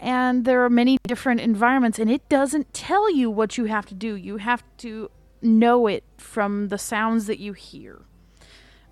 And 0.00 0.46
there 0.46 0.64
are 0.64 0.70
many 0.70 0.96
different 1.06 1.40
environments, 1.40 1.98
and 1.98 2.10
it 2.10 2.26
doesn't 2.30 2.72
tell 2.72 3.12
you 3.12 3.30
what 3.30 3.58
you 3.58 3.66
have 3.66 3.84
to 3.86 3.94
do. 3.94 4.14
You 4.14 4.38
have 4.38 4.64
to 4.78 5.10
know 5.42 5.86
it 5.86 6.04
from 6.16 6.68
the 6.68 6.78
sounds 6.78 7.26
that 7.26 7.38
you 7.38 7.52
hear. 7.52 8.00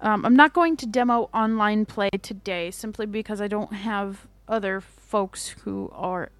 Um, 0.01 0.25
I'm 0.25 0.37
not 0.37 0.53
going 0.53 0.77
to 0.77 0.87
demo 0.87 1.31
online 1.33 1.87
play 1.87 2.11
today 2.23 2.71
simply 2.71 3.07
because 3.07 3.41
I 3.41 3.49
don't 3.49 3.73
have 3.73 4.29
other 4.47 4.81
folks 4.83 5.49
who 5.65 5.91
are 5.95 6.31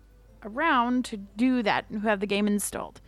around 0.45 1.05
to 1.07 1.17
do 1.17 1.63
that 1.63 1.87
and 1.89 2.03
who 2.03 2.09
have 2.09 2.21
the 2.21 2.27
game 2.27 2.47
installed. 2.47 3.01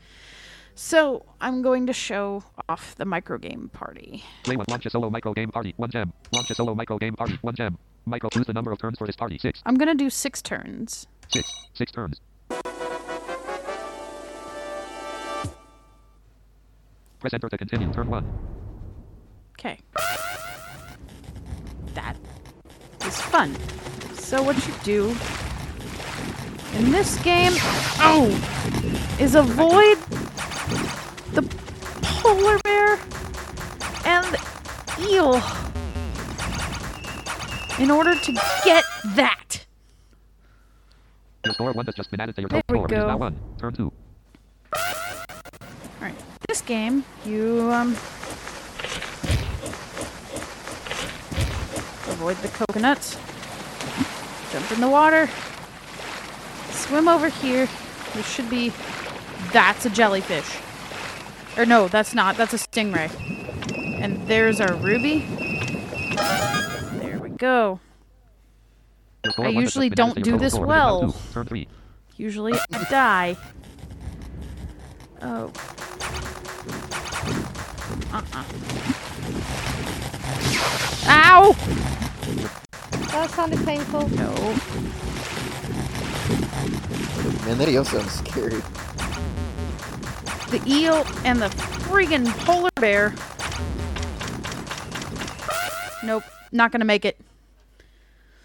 So 0.75 1.27
I'm 1.43 1.61
going 1.61 1.87
to 1.87 1.93
show 1.93 2.43
off 2.69 2.97
the 2.97 3.05
microgame 3.05 3.71
party. 3.71 4.25
Play 4.45 4.57
one. 4.57 4.65
Launch 4.69 4.87
a 4.87 4.91
solo 4.91 5.11
micro 5.11 5.35
game 5.35 5.51
party. 5.51 5.75
One 5.77 5.91
gem. 5.91 6.13
Launch 6.33 6.51
a 6.51 6.55
solo 6.55 6.75
micro 6.75 6.99
game 6.99 7.15
party. 7.15 7.39
One 7.43 7.55
gem. 7.55 7.77
Micro. 8.07 8.31
Choose 8.31 8.47
the 8.47 8.55
number 8.55 8.73
of 8.73 8.79
turns 8.79 8.97
for 8.97 9.07
this 9.07 9.17
party. 9.17 9.39
Six. 9.39 9.63
I'm 9.67 9.75
going 9.75 9.89
to 9.89 9.95
do 9.95 10.09
six 10.09 10.41
turns. 10.41 11.07
Six. 11.31 11.69
Six 11.75 11.93
turns. 11.93 12.21
Press 17.21 17.35
enter 17.35 17.49
to 17.49 17.59
continue. 17.59 17.93
Turn 17.93 18.09
one. 18.11 18.27
Okay. 19.53 19.79
That 21.95 22.17
is 23.07 23.21
fun. 23.21 23.55
So 24.15 24.43
what 24.43 24.57
you 24.67 24.75
do 24.83 25.09
in 26.75 26.91
this 26.91 27.17
game, 27.23 27.53
oh, 28.01 28.27
is 29.21 29.35
avoid 29.35 29.99
the 31.35 31.43
polar 32.03 32.59
bear 32.65 32.99
and 34.05 34.27
the 34.27 34.41
eel 35.01 35.41
in 37.79 37.91
order 37.91 38.15
to 38.19 38.33
get 38.65 38.85
that. 39.15 39.67
Your 41.45 41.55
score 41.55 41.73
one 41.73 41.87
has 41.87 41.95
just 41.95 42.11
been 42.11 42.21
added 42.21 42.35
to 42.37 42.43
your 42.43 42.49
There 42.51 42.63
total 42.69 42.85
score. 42.85 42.99
Is 42.99 43.03
go. 43.03 43.07
now 43.07 43.17
one. 43.17 43.39
Turn 43.59 43.73
two. 43.73 43.93
All 44.75 44.81
right. 46.01 46.15
This 46.49 46.61
game, 46.61 47.05
you 47.25 47.71
um 47.73 47.93
avoid 52.13 52.37
the 52.39 52.49
coconuts, 52.49 53.17
jump 54.53 54.71
in 54.73 54.81
the 54.81 54.89
water, 54.89 55.31
swim 56.71 57.09
over 57.09 57.29
here. 57.29 57.69
There 58.13 58.23
should 58.23 58.51
be. 58.51 58.73
That's 59.53 59.87
a 59.87 59.91
jellyfish. 59.91 60.59
Or 61.57 61.65
no, 61.65 61.89
that's 61.89 62.15
not. 62.15 62.37
That's 62.37 62.53
a 62.53 62.59
stingray. 62.59 63.11
And 64.01 64.27
there's 64.29 64.61
our 64.61 64.75
ruby. 64.75 65.21
There 67.01 67.19
we 67.19 67.31
go. 67.31 67.81
Your 69.25 69.33
score 69.33 69.47
I 69.47 69.49
usually 69.51 69.91
don't 69.91 70.23
do 70.23 70.39
this 70.39 70.53
total 70.53 70.67
score. 70.67 70.67
It 70.67 70.69
is 70.69 70.69
now 70.69 71.01
well. 71.01 71.13
two. 71.13 71.19
Turn 71.33 71.47
three. 71.47 71.69
Usually 72.17 72.55
I 72.55 72.85
die. 72.91 73.37
Oh. 75.23 75.53
Uh-uh. 78.13 78.45
Ow! 81.07 81.57
that 83.11 83.31
sounded 83.31 83.65
painful. 83.65 84.09
No. 84.11 84.33
Man, 87.45 87.59
that 87.59 87.69
eel 87.69 87.85
sounds 87.85 88.13
scary. 88.13 88.61
The 90.51 90.63
eel 90.67 91.05
and 91.25 91.41
the 91.43 91.49
friggin' 91.85 92.27
polar 92.45 92.71
bear. 92.77 93.15
Nope. 96.03 96.25
Not 96.53 96.73
gonna 96.73 96.85
make 96.85 97.05
it. 97.05 97.21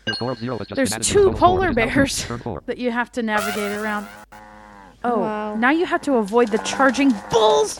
There's 0.05 0.17
been 0.19 0.29
added 0.29 0.67
to 0.67 0.75
your 0.75 0.99
two 0.99 1.31
polar 1.33 1.67
It 1.67 1.71
is 1.71 1.75
now 1.77 1.85
two. 1.85 1.93
bears 1.93 2.27
that 2.67 2.77
you 2.77 2.91
have 2.91 3.11
to 3.13 3.23
navigate 3.23 3.77
around. 3.79 4.07
Oh, 5.03 5.19
Wow. 5.19 5.55
now 5.55 5.71
you 5.71 5.85
have 5.85 6.01
to 6.03 6.15
avoid 6.15 6.49
the 6.49 6.57
charging 6.59 7.13
bulls. 7.31 7.79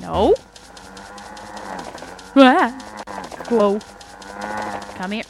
No. 0.00 0.34
Ah. 2.36 2.72
Whoa. 3.48 3.78
Come 4.96 5.12
here. 5.12 5.24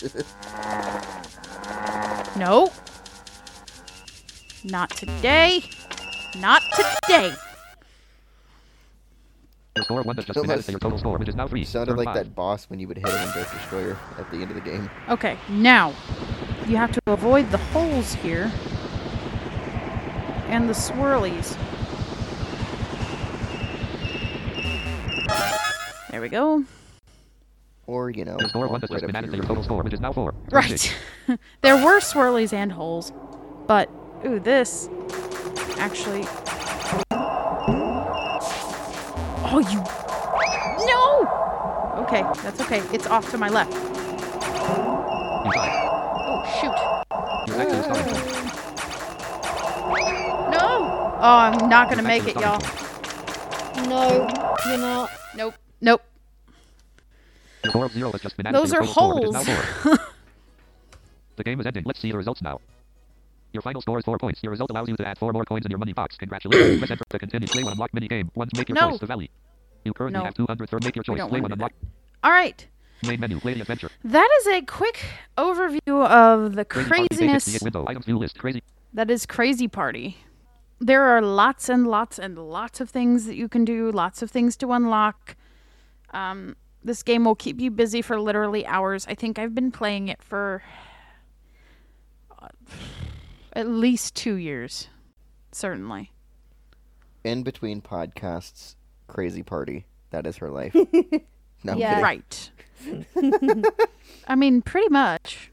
No. 2.36 2.70
Not 4.64 4.90
today. 4.90 5.62
Not 6.38 6.62
today. 6.74 7.34
Your 9.80 9.84
score 9.84 10.02
one 10.02 10.16
has 10.16 10.26
just 10.26 10.38
been 10.38 10.50
added 10.50 10.64
to 10.66 10.72
your 10.72 10.78
total 10.78 10.98
score, 10.98 11.16
which 11.16 11.30
is 11.30 11.34
now 11.34 11.48
three. 11.48 11.60
You 11.60 11.64
sounded 11.64 11.92
Turn 11.92 11.96
like 11.96 12.04
five. 12.04 12.16
that 12.16 12.34
boss 12.34 12.68
when 12.68 12.80
you 12.80 12.86
would 12.88 12.98
hit 12.98 13.08
him 13.08 13.14
in 13.16 13.34
Dark 13.34 13.50
Destroyer 13.50 13.96
at 14.18 14.30
the 14.30 14.36
end 14.36 14.50
of 14.50 14.54
the 14.54 14.60
game. 14.60 14.90
Okay, 15.08 15.38
now 15.48 15.94
you 16.68 16.76
have 16.76 16.92
to 16.92 17.00
avoid 17.06 17.50
the 17.50 17.56
holes 17.56 18.12
here 18.12 18.52
and 20.48 20.68
the 20.68 20.74
swirlies. 20.74 21.56
There 26.10 26.20
we 26.20 26.28
go. 26.28 26.62
Or, 27.86 28.10
you 28.10 28.26
know, 28.26 28.36
Your 28.38 28.50
score 28.50 28.62
one 28.64 28.72
walk 28.72 28.82
has 28.82 28.90
just 28.90 29.06
been 29.06 29.16
added 29.16 29.28
to 29.28 29.30
to 29.30 29.36
your 29.38 29.44
your 29.44 29.48
total 29.48 29.62
score, 29.64 29.82
which 29.82 29.94
is 29.94 30.00
now 30.00 30.12
four. 30.12 30.34
Right. 30.50 30.94
there 31.62 31.82
were 31.82 32.00
swirlies 32.00 32.52
and 32.52 32.70
holes, 32.70 33.14
but 33.66 33.88
ooh, 34.26 34.40
this 34.40 34.90
actually. 35.78 36.26
Oh, 39.52 39.58
you. 39.58 39.82
No! 40.86 41.26
Okay, 42.04 42.22
that's 42.42 42.60
okay. 42.60 42.82
It's 42.94 43.08
off 43.08 43.28
to 43.32 43.38
my 43.38 43.48
left. 43.48 43.72
You 43.72 45.52
died. 45.52 45.88
Oh, 46.22 46.44
shoot. 46.60 46.74
You're 47.48 47.56
back 47.56 47.68
to 47.68 47.74
the 47.74 47.82
starting 47.82 48.04
point. 48.04 48.24
No! 50.52 51.16
Oh, 51.20 51.36
I'm 51.38 51.68
not 51.68 51.90
gonna 51.90 52.02
make 52.02 52.28
it, 52.28 52.36
y'all. 52.36 52.60
No, 53.88 54.28
you're 54.66 54.78
not. 54.78 55.10
Nope. 55.34 55.54
Nope. 55.80 56.02
Your 57.64 57.70
score 57.70 57.88
zero 57.88 58.12
has 58.12 58.20
just 58.20 58.36
been 58.36 58.46
added 58.46 58.56
Those 58.60 58.70
to 58.70 58.76
your 58.76 58.84
are 58.84 58.86
total 58.86 59.32
score, 59.32 59.42
which 59.42 59.48
is 59.48 59.48
now 59.48 59.54
holes. 59.82 59.98
the 61.36 61.44
game 61.44 61.60
is 61.60 61.66
ending. 61.66 61.82
Let's 61.84 61.98
see 61.98 62.12
the 62.12 62.16
results 62.16 62.40
now. 62.40 62.60
Your 63.52 63.62
final 63.62 63.80
score 63.80 63.98
is 63.98 64.04
four 64.04 64.18
points. 64.18 64.42
Your 64.42 64.50
result 64.50 64.70
allows 64.70 64.88
you 64.88 64.96
to 64.96 65.06
add 65.06 65.18
four 65.18 65.32
more 65.32 65.44
coins 65.44 65.64
in 65.66 65.70
your 65.70 65.78
money 65.78 65.92
box. 65.92 66.16
Congratulations. 66.16 66.78
Press 66.80 66.90
enter 66.90 67.04
to 67.10 67.18
continue. 67.18 67.48
Play 67.48 67.64
one 67.64 67.72
unlock 67.72 67.92
mini 67.94 68.08
game. 68.08 68.30
One 68.34 68.48
make 68.56 68.68
your 68.68 68.76
No. 68.76 68.90
choice. 68.90 69.00
The 69.00 69.06
valley. 69.06 69.30
You 69.84 69.92
currently 69.92 70.18
No. 70.20 70.24
have 70.24 70.34
200 70.34 70.84
Make 70.84 70.96
your 70.96 71.02
choice. 71.02 71.16
Play 71.20 71.40
wanna 71.40 71.42
one 71.42 71.50
do 71.50 71.54
unlock. 71.54 71.72
All 72.22 72.30
right. 72.30 72.66
Main 73.02 73.18
menu. 73.18 73.40
Play 73.40 73.54
the 73.54 73.62
adventure. 73.62 73.90
That 74.04 74.28
is 74.40 74.46
a 74.48 74.62
quick 74.62 75.04
overview 75.38 76.06
of 76.06 76.54
the 76.54 76.64
Crazy 76.64 76.88
craziness 76.88 77.44
58 77.46 77.62
window. 77.62 77.84
Items 77.88 78.04
view 78.04 78.18
list. 78.18 78.38
Crazy. 78.38 78.62
that 78.92 79.10
is 79.10 79.24
Crazy 79.26 79.68
Party. 79.68 80.18
there 80.80 81.02
are 81.04 81.20
lots 81.22 81.68
and 81.68 81.86
lots 81.86 82.18
and 82.18 82.38
lots 82.38 82.80
of 82.80 82.88
things 82.90 83.26
that 83.26 83.36
you 83.36 83.48
can 83.48 83.64
do, 83.64 83.90
lots 83.90 84.22
of 84.22 84.30
things 84.30 84.56
to 84.56 84.72
unlock. 84.72 85.36
Um, 86.12 86.56
this 86.84 87.02
game 87.02 87.24
will 87.24 87.34
keep 87.34 87.60
you 87.60 87.70
busy 87.70 88.00
for 88.02 88.18
literally 88.20 88.64
hours. 88.66 89.06
I 89.06 89.14
think 89.14 89.38
I've 89.38 89.54
been 89.54 89.70
playing 89.70 90.08
it 90.08 90.22
for 90.22 90.62
uh, 92.38 92.48
at 93.52 93.66
least 93.68 94.14
two 94.14 94.34
years, 94.34 94.88
certainly. 95.52 96.12
In 97.24 97.42
between 97.42 97.80
podcasts, 97.82 98.76
crazy 99.08 99.42
party. 99.42 99.86
That 100.10 100.26
is 100.26 100.36
her 100.38 100.50
life. 100.50 100.74
no, 101.64 101.76
Yeah. 101.76 102.00
kidding. 102.00 102.02
Right. 102.02 102.50
I 104.26 104.34
mean, 104.34 104.62
pretty 104.62 104.88
much. 104.88 105.50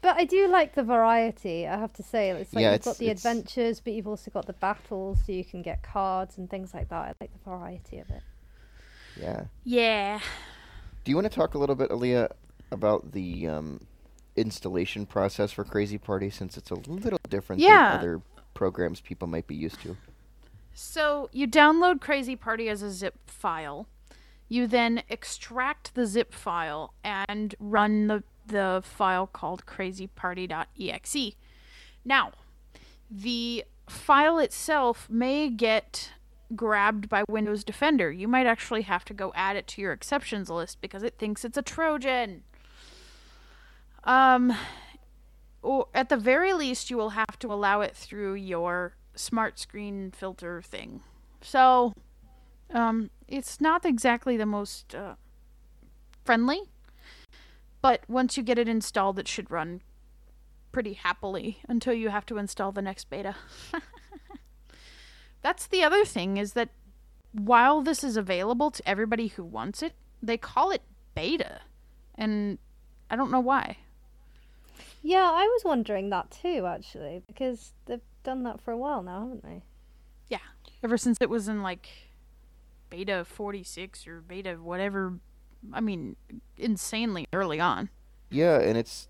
But 0.00 0.16
I 0.18 0.24
do 0.26 0.48
like 0.48 0.74
the 0.74 0.82
variety. 0.82 1.66
I 1.66 1.78
have 1.78 1.92
to 1.94 2.02
say, 2.02 2.30
it's 2.30 2.52
like 2.52 2.62
Yeah, 2.62 2.70
you've 2.72 2.74
it's- 2.80 2.84
got 2.94 2.98
the 2.98 3.06
it's- 3.10 3.24
adventures, 3.24 3.80
but 3.80 3.94
you've 3.94 4.06
also 4.08 4.30
got 4.30 4.46
the 4.46 4.52
battles, 4.52 5.18
so 5.24 5.32
you 5.32 5.44
can 5.44 5.62
get 5.62 5.82
cards 5.82 6.36
and 6.36 6.48
things 6.50 6.74
like 6.74 6.88
that. 6.90 6.96
I 7.02 7.12
like 7.20 7.32
the 7.32 7.38
variety 7.50 7.98
of 8.00 8.10
it. 8.10 8.22
Yeah. 9.18 9.44
Yeah. 9.64 10.20
Do 11.04 11.10
you 11.10 11.16
want 11.16 11.24
to 11.30 11.34
talk 11.34 11.54
a 11.54 11.58
little 11.58 11.74
bit, 11.74 11.90
Aleeha, 11.90 12.30
about 12.70 13.12
the 13.12 13.46
um, 13.48 13.80
installation 14.36 15.06
process 15.06 15.52
for 15.52 15.64
Crazy 15.64 15.98
Party 15.98 16.30
since 16.30 16.56
it's 16.56 16.70
a 16.70 16.74
little 16.74 17.18
different 17.28 17.60
Yeah. 17.62 17.90
than 17.92 17.98
other 18.00 18.22
programs 18.54 19.00
people 19.00 19.28
might 19.28 19.46
be 19.46 19.54
used 19.54 19.80
to? 19.82 19.96
So 20.72 21.28
you 21.32 21.46
download 21.46 22.00
Crazy 22.00 22.36
Party 22.36 22.68
as 22.68 22.82
a 22.82 22.90
zip 22.90 23.14
file. 23.30 23.86
You 24.48 24.66
then 24.66 25.02
extract 25.08 25.94
the 25.94 26.06
zip 26.06 26.32
file 26.34 26.94
and 27.04 27.54
run 27.58 28.06
the 28.08 28.22
the 28.46 28.82
file 28.84 29.26
called 29.26 29.64
crazyparty.exe. 29.64 31.34
Now, 32.04 32.32
the 33.10 33.64
file 33.88 34.38
itself 34.38 35.08
may 35.08 35.48
get 35.48 36.10
grabbed 36.54 37.08
by 37.08 37.24
Windows 37.28 37.64
Defender. 37.64 38.12
You 38.12 38.28
might 38.28 38.46
actually 38.46 38.82
have 38.82 39.04
to 39.06 39.14
go 39.14 39.32
add 39.34 39.56
it 39.56 39.66
to 39.68 39.80
your 39.80 39.92
exceptions 39.92 40.50
list 40.50 40.80
because 40.82 41.02
it 41.02 41.14
thinks 41.18 41.42
it's 41.44 41.56
a 41.56 41.62
Trojan. 41.62 42.42
Um, 44.04 44.56
or 45.62 45.86
at 45.94 46.08
the 46.08 46.16
very 46.16 46.52
least, 46.52 46.90
you 46.90 46.96
will 46.96 47.10
have 47.10 47.38
to 47.40 47.52
allow 47.52 47.80
it 47.80 47.96
through 47.96 48.34
your 48.34 48.94
smart 49.14 49.58
screen 49.58 50.10
filter 50.10 50.60
thing. 50.62 51.00
So, 51.40 51.94
um, 52.72 53.10
it's 53.28 53.60
not 53.60 53.84
exactly 53.84 54.36
the 54.36 54.46
most 54.46 54.94
uh, 54.94 55.14
friendly, 56.24 56.62
but 57.80 58.02
once 58.08 58.36
you 58.36 58.42
get 58.42 58.58
it 58.58 58.68
installed, 58.68 59.18
it 59.18 59.28
should 59.28 59.50
run 59.50 59.80
pretty 60.72 60.94
happily 60.94 61.58
until 61.68 61.94
you 61.94 62.10
have 62.10 62.26
to 62.26 62.38
install 62.38 62.72
the 62.72 62.82
next 62.82 63.08
beta. 63.08 63.36
That's 65.42 65.66
the 65.66 65.82
other 65.82 66.04
thing 66.04 66.36
is 66.36 66.54
that 66.54 66.70
while 67.32 67.80
this 67.80 68.02
is 68.02 68.16
available 68.16 68.70
to 68.70 68.88
everybody 68.88 69.28
who 69.28 69.44
wants 69.44 69.82
it, 69.82 69.92
they 70.22 70.36
call 70.36 70.70
it 70.70 70.82
beta, 71.14 71.60
and 72.14 72.58
I 73.10 73.16
don't 73.16 73.30
know 73.30 73.40
why. 73.40 73.78
Yeah, 75.06 75.30
I 75.30 75.46
was 75.46 75.64
wondering 75.64 76.08
that 76.10 76.30
too, 76.30 76.64
actually, 76.66 77.22
because 77.26 77.74
they've 77.84 78.00
done 78.22 78.42
that 78.44 78.58
for 78.62 78.72
a 78.72 78.78
while 78.78 79.02
now, 79.02 79.20
haven't 79.20 79.42
they? 79.42 79.62
Yeah, 80.28 80.38
ever 80.82 80.96
since 80.96 81.18
it 81.20 81.28
was 81.28 81.46
in 81.46 81.62
like 81.62 81.86
beta 82.88 83.24
46 83.26 84.06
or 84.06 84.22
beta 84.22 84.54
whatever, 84.54 85.18
I 85.74 85.82
mean, 85.82 86.16
insanely 86.56 87.26
early 87.34 87.60
on. 87.60 87.90
Yeah, 88.30 88.58
and 88.58 88.78
it's 88.78 89.08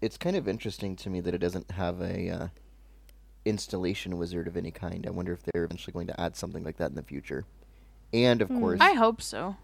it's 0.00 0.16
kind 0.16 0.36
of 0.36 0.48
interesting 0.48 0.96
to 0.96 1.10
me 1.10 1.20
that 1.20 1.34
it 1.34 1.38
doesn't 1.38 1.70
have 1.72 2.00
a 2.00 2.30
uh, 2.30 2.48
installation 3.44 4.16
wizard 4.16 4.48
of 4.48 4.56
any 4.56 4.70
kind. 4.70 5.06
I 5.06 5.10
wonder 5.10 5.34
if 5.34 5.40
they're 5.42 5.64
eventually 5.64 5.92
going 5.92 6.06
to 6.06 6.18
add 6.18 6.34
something 6.34 6.64
like 6.64 6.78
that 6.78 6.88
in 6.88 6.94
the 6.96 7.02
future. 7.02 7.44
And 8.14 8.40
of 8.40 8.48
course, 8.48 8.80
I 8.80 8.94
hope 8.94 9.20
so. 9.20 9.56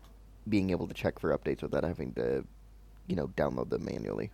being 0.47 0.69
able 0.69 0.87
to 0.87 0.95
check 0.95 1.19
for 1.19 1.37
updates 1.37 1.63
without 1.63 1.83
having 1.83 2.13
to, 2.13 2.45
you 3.07 3.17
know, 3.17 3.29
download 3.29 3.71
them 3.71 3.87
manually. 3.87 4.31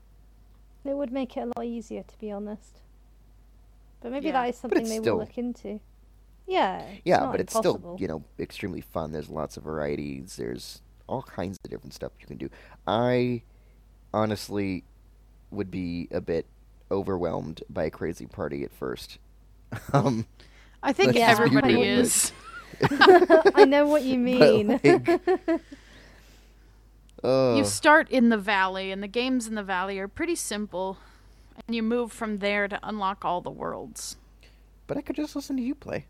It 0.85 0.97
would 0.97 1.13
make 1.13 1.37
it 1.37 1.41
a 1.41 1.47
lot 1.47 1.65
easier, 1.65 2.03
to 2.03 2.19
be 2.19 2.31
honest. 2.31 2.81
But 4.01 4.11
maybe 4.13 4.27
Yeah. 4.27 4.33
that 4.33 4.49
is 4.51 4.57
something 4.59 4.83
they 4.85 4.99
still- 4.99 5.15
will 5.15 5.21
look 5.25 5.39
into. 5.39 5.81
Yeah. 6.47 6.81
it's 6.81 7.01
Yeah, 7.05 7.19
not 7.19 7.33
but 7.33 7.41
it's 7.41 7.55
impossible. 7.55 7.97
still, 7.97 8.01
you 8.01 8.09
know, 8.09 8.25
extremely 8.39 8.81
fun. 8.81 9.13
There's 9.13 9.29
lots 9.31 9.57
of 9.57 9.63
varieties. 9.63 10.37
There's 10.37 10.83
all 11.07 11.23
kinds 11.23 11.59
of 11.65 11.71
different 11.71 11.95
stuff 11.95 12.13
you 12.21 12.27
can 12.27 12.37
do. 12.37 12.51
I 12.87 13.43
honestly 14.13 14.85
would 15.51 15.71
be 15.71 16.09
a 16.11 16.21
bit 16.21 16.47
overwhelmed 16.91 17.63
by 17.71 17.85
a 17.85 17.91
crazy 17.91 18.27
party 18.27 18.65
at 18.65 18.73
first. 18.73 19.19
um, 19.93 20.27
I 20.83 20.93
think 20.93 21.15
Let's 21.15 21.19
just 21.19 21.39
be 21.41 21.45
everybody 21.47 21.83
is. 21.83 22.33
I 23.55 23.65
know 23.65 23.87
what 23.87 24.03
you 24.03 24.19
mean. 24.19 24.81
like- 24.83 25.61
oh, 27.25 27.57
You 27.57 27.65
start 27.65 28.11
in 28.11 28.29
the 28.29 28.39
valley, 28.39 28.91
and 28.91 29.03
the 29.03 29.09
games 29.09 29.47
in 29.47 29.55
the 29.55 29.63
valley 29.63 29.99
are 29.99 30.09
pretty 30.09 30.35
simple, 30.35 30.99
and 31.67 31.75
you 31.77 31.83
move 31.83 32.13
from 32.13 32.39
there 32.39 32.69
to 32.69 32.79
unlock 32.83 33.25
all 33.25 33.41
the 33.41 33.51
worlds. 33.51 34.17
but 34.87 34.97
I 34.97 35.01
could 35.03 35.17
just 35.17 35.35
listen 35.37 35.57
to 35.57 35.63
you 35.63 35.75
play. 35.75 36.07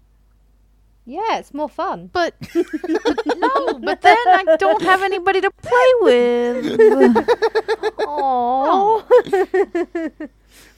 yeah, 1.04 1.38
it's 1.38 1.52
more 1.54 1.68
fun. 1.68 2.08
But, 2.12 2.34
but 2.54 3.26
no, 3.36 3.78
but 3.80 4.00
then 4.02 4.16
I 4.26 4.56
don't 4.58 4.82
have 4.82 5.02
anybody 5.02 5.40
to 5.40 5.50
play 5.50 5.90
with. 6.02 7.26
Oh. 7.98 9.04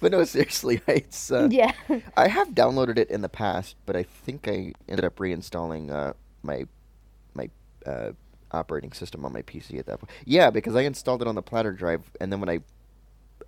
But 0.01 0.13
no, 0.13 0.23
seriously, 0.25 0.81
it's 0.87 1.33
uh, 1.33 1.49
yeah. 1.51 1.73
I 2.17 2.29
have 2.29 2.49
downloaded 2.51 2.97
it 2.99 3.11
in 3.11 3.23
the 3.23 3.29
past, 3.29 3.75
but 3.87 3.97
I 3.97 4.03
think 4.05 4.47
I 4.47 4.73
ended 4.89 5.05
up 5.05 5.17
reinstalling 5.17 5.91
uh, 5.91 6.13
my 6.43 6.67
my 7.35 7.49
uh, 7.87 8.13
operating 8.55 8.93
system 8.93 9.25
on 9.25 9.33
my 9.33 9.43
PC 9.43 9.79
at 9.79 9.87
that 9.87 10.01
point. 10.01 10.11
Yeah, 10.25 10.51
because 10.51 10.75
I 10.77 10.83
installed 10.83 11.21
it 11.23 11.29
on 11.29 11.35
the 11.35 11.43
platter 11.43 11.73
drive, 11.73 12.03
and 12.21 12.33
then 12.33 12.41
when 12.41 12.49
I 12.49 12.61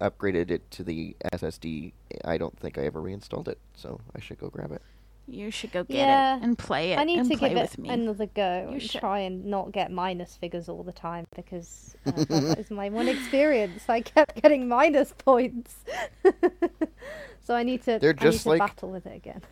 upgraded 0.01 0.51
it 0.51 0.71
to 0.73 0.85
the 0.85 1.17
SSD, 1.33 1.93
I 2.25 2.37
don't 2.39 2.59
think 2.59 2.77
I 2.79 2.83
ever 2.83 3.01
reinstalled 3.01 3.49
it. 3.49 3.59
So 3.75 4.01
I 4.15 4.21
should 4.21 4.39
go 4.39 4.49
grab 4.49 4.73
it. 4.73 4.83
You 5.29 5.51
should 5.51 5.73
go 5.73 5.83
get 5.83 5.97
Yeah. 5.97 6.37
it 6.37 6.43
and 6.45 6.57
play 6.57 6.93
it 6.93 6.99
I 7.01 7.05
need 7.05 7.19
and 7.19 7.29
to 7.31 7.37
play 7.37 7.49
give 7.49 7.59
it 7.59 7.79
me. 7.79 7.89
another 7.89 8.27
go 8.27 8.67
You 8.69 8.73
and 8.75 8.83
should. 8.83 9.01
try 9.01 9.21
and 9.21 9.47
not 9.47 9.73
get 9.73 9.91
minus 9.91 10.37
figures 10.37 10.69
all 10.69 10.85
the 10.85 10.93
time 10.93 11.27
because 11.35 11.97
uh, 12.07 12.13
that 12.13 12.59
is 12.61 12.71
my 12.71 12.91
one 12.91 13.09
experience. 13.09 13.83
I 13.89 14.03
kept 14.03 14.41
getting 14.41 14.69
minus 14.69 15.13
points, 15.19 15.75
so 17.45 17.57
I 17.57 17.65
need 17.65 17.83
to. 17.85 17.99
They're 17.99 18.11
I 18.11 18.13
need 18.13 18.21
just 18.33 18.43
to 18.45 18.51
like- 18.51 18.59
battle 18.61 18.91
with 18.91 19.07
it 19.07 19.17
again. 19.17 19.43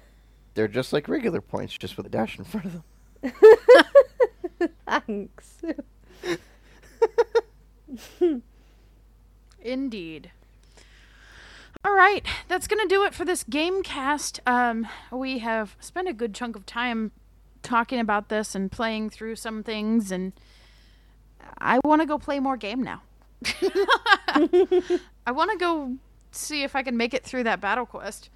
They're 0.55 0.68
just 0.68 0.92
like 0.92 1.09
regular 1.09 1.40
points, 1.40 1.76
just 1.76 1.96
with 1.96 2.07
a 2.07 2.09
dash 2.11 2.38
in 2.38 2.44
front 2.44 2.66
of 2.66 2.72
them. 2.74 3.32
Thanks. 4.86 5.62
Indeed. 9.62 10.30
All 11.84 11.92
right, 11.94 12.24
that's 12.48 12.66
gonna 12.66 12.86
do 12.86 13.05
it 13.05 13.12
for 13.14 13.24
this 13.26 13.44
game 13.44 13.82
cast. 13.82 14.40
Um, 14.46 14.86
we 15.12 15.40
have 15.40 15.76
spent 15.80 16.09
a 16.09 16.14
good 16.14 16.34
chunk 16.34 16.57
of 16.57 16.64
time 16.64 17.12
talking 17.62 17.98
about 18.00 18.30
this 18.30 18.55
and 18.55 18.72
playing 18.72 19.11
through 19.11 19.36
some 19.36 19.62
things, 19.62 20.11
and 20.11 20.32
I 21.59 21.80
want 21.84 22.00
to 22.00 22.07
go 22.07 22.18
play 22.18 22.40
more 22.40 22.57
game 22.57 22.82
now. 22.82 23.02
I 25.26 25.32
want 25.32 25.50
to 25.50 25.59
go 25.59 25.96
see 26.30 26.62
if 26.62 26.74
I 26.74 26.82
can 26.82 26.96
make 26.96 27.12
it 27.12 27.22
through 27.22 27.44
that 27.44 27.61
battle 27.61 27.84
quest. 27.86 28.30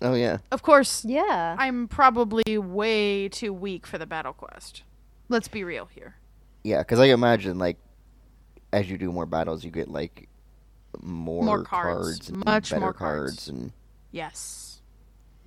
Oh 0.00 0.14
yeah, 0.14 0.38
Of 0.50 0.62
course, 0.62 1.04
Yeah. 1.04 1.54
I'm 1.60 1.86
probably 1.86 2.58
way 2.58 3.28
too 3.28 3.52
weak 3.52 3.86
for 3.86 3.98
the 3.98 4.06
battle 4.06 4.32
quest. 4.32 4.82
Let's 5.32 5.48
be 5.48 5.64
real 5.64 5.86
here. 5.86 6.14
yeah. 6.62 6.78
Because 6.78 7.00
I 7.00 7.06
imagine 7.06 7.58
like 7.58 7.78
as 8.72 8.88
you 8.90 8.98
do 8.98 9.10
more 9.10 9.26
battles, 9.26 9.64
you 9.64 9.70
get 9.70 9.88
like 9.90 10.28
more, 11.00 11.42
More 11.44 11.64
cards. 11.64 12.28
and 12.28 12.44
Much 12.44 12.68
better 12.70 12.80
more 12.80 12.92
cards. 12.92 13.48
and 13.48 13.72
Yes. 14.10 14.82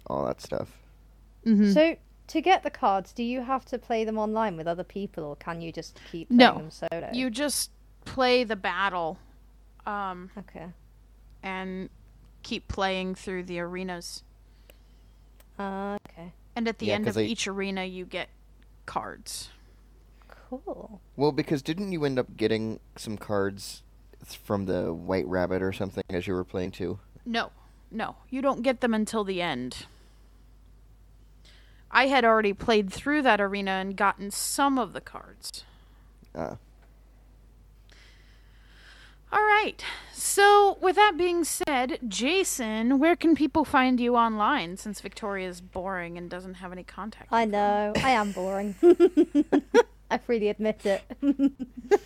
all 0.08 0.26
that 0.26 0.42
stuff. 0.42 0.70
Mm-hmm. 1.46 1.72
So 1.72 1.96
to 2.28 2.42
get 2.42 2.64
the 2.64 2.72
cards, 2.72 3.14
do 3.14 3.24
you 3.24 3.42
have 3.42 3.64
to 3.66 3.78
play 3.78 4.04
them 4.06 4.18
online 4.18 4.58
with 4.58 4.68
other 4.68 4.84
people, 4.84 5.24
or 5.24 5.36
can 5.36 5.62
you 5.62 5.72
just 5.72 6.00
keep 6.12 6.30
playing 6.30 6.38
No. 6.38 6.58
them 6.58 6.72
solo? 6.72 7.10
You 7.14 7.30
just 7.30 7.70
play 8.06 8.44
the 8.44 8.56
battle, 8.56 9.20
um, 9.86 10.32
Okay. 10.36 10.68
and 11.44 11.90
keep 12.42 12.68
playing 12.68 13.14
through 13.16 13.44
the 13.44 13.60
arenas. 13.60 14.24
Uh, 15.60 15.98
okay. 16.10 16.32
And 16.56 16.68
at 16.68 16.80
the 16.80 16.88
Yeah, 16.88 16.96
end 16.96 17.06
'cause 17.06 17.18
of 17.18 17.22
I- 17.22 17.26
each 17.28 17.48
arena, 17.48 17.84
you 17.86 18.06
get 18.06 18.30
cards. 18.88 19.50
Cool. 20.50 21.02
Well, 21.16 21.32
because 21.32 21.62
didn't 21.62 21.92
you 21.92 22.06
end 22.06 22.20
up 22.20 22.38
getting 22.38 22.80
some 22.96 23.18
cards 23.18 23.82
from 24.26 24.66
the 24.66 24.94
White 24.94 25.28
Rabbit 25.28 25.62
or 25.62 25.74
something 25.74 26.04
as 26.10 26.28
you 26.28 26.34
were 26.34 26.44
playing 26.44 26.72
too? 26.72 27.00
No, 27.26 27.52
no, 27.92 28.16
you 28.30 28.42
don't 28.42 28.62
get 28.62 28.82
them 28.82 28.94
until 28.94 29.24
the 29.24 29.42
end. 29.42 29.86
I 31.90 32.08
had 32.08 32.26
already 32.26 32.54
played 32.54 32.92
through 32.92 33.22
that 33.24 33.40
arena 33.40 33.72
and 33.72 33.96
gotten 33.96 34.30
some 34.32 34.78
of 34.78 34.94
the 34.94 35.02
cards. 35.02 35.64
Uh, 36.34 36.56
All 39.32 39.42
right. 39.42 39.84
So, 40.12 40.78
with 40.82 40.96
that 40.98 41.14
being 41.18 41.44
said, 41.44 42.00
Jason, 42.08 43.00
where 43.00 43.16
can 43.16 43.36
people 43.36 43.64
find 43.64 44.00
you 44.00 44.16
online 44.16 44.78
since 44.78 45.00
Victoria's 45.00 45.62
boring 45.62 46.18
and 46.18 46.30
doesn't 46.30 46.56
have 46.56 46.72
any 46.72 46.84
contact? 46.84 47.30
I 47.32 47.46
know, 47.46 47.94
I 47.96 48.12
am 48.12 48.32
boring. 48.32 48.76
I 50.16 50.18
freely 50.18 50.48
admit 50.48 50.86
it. 50.86 51.04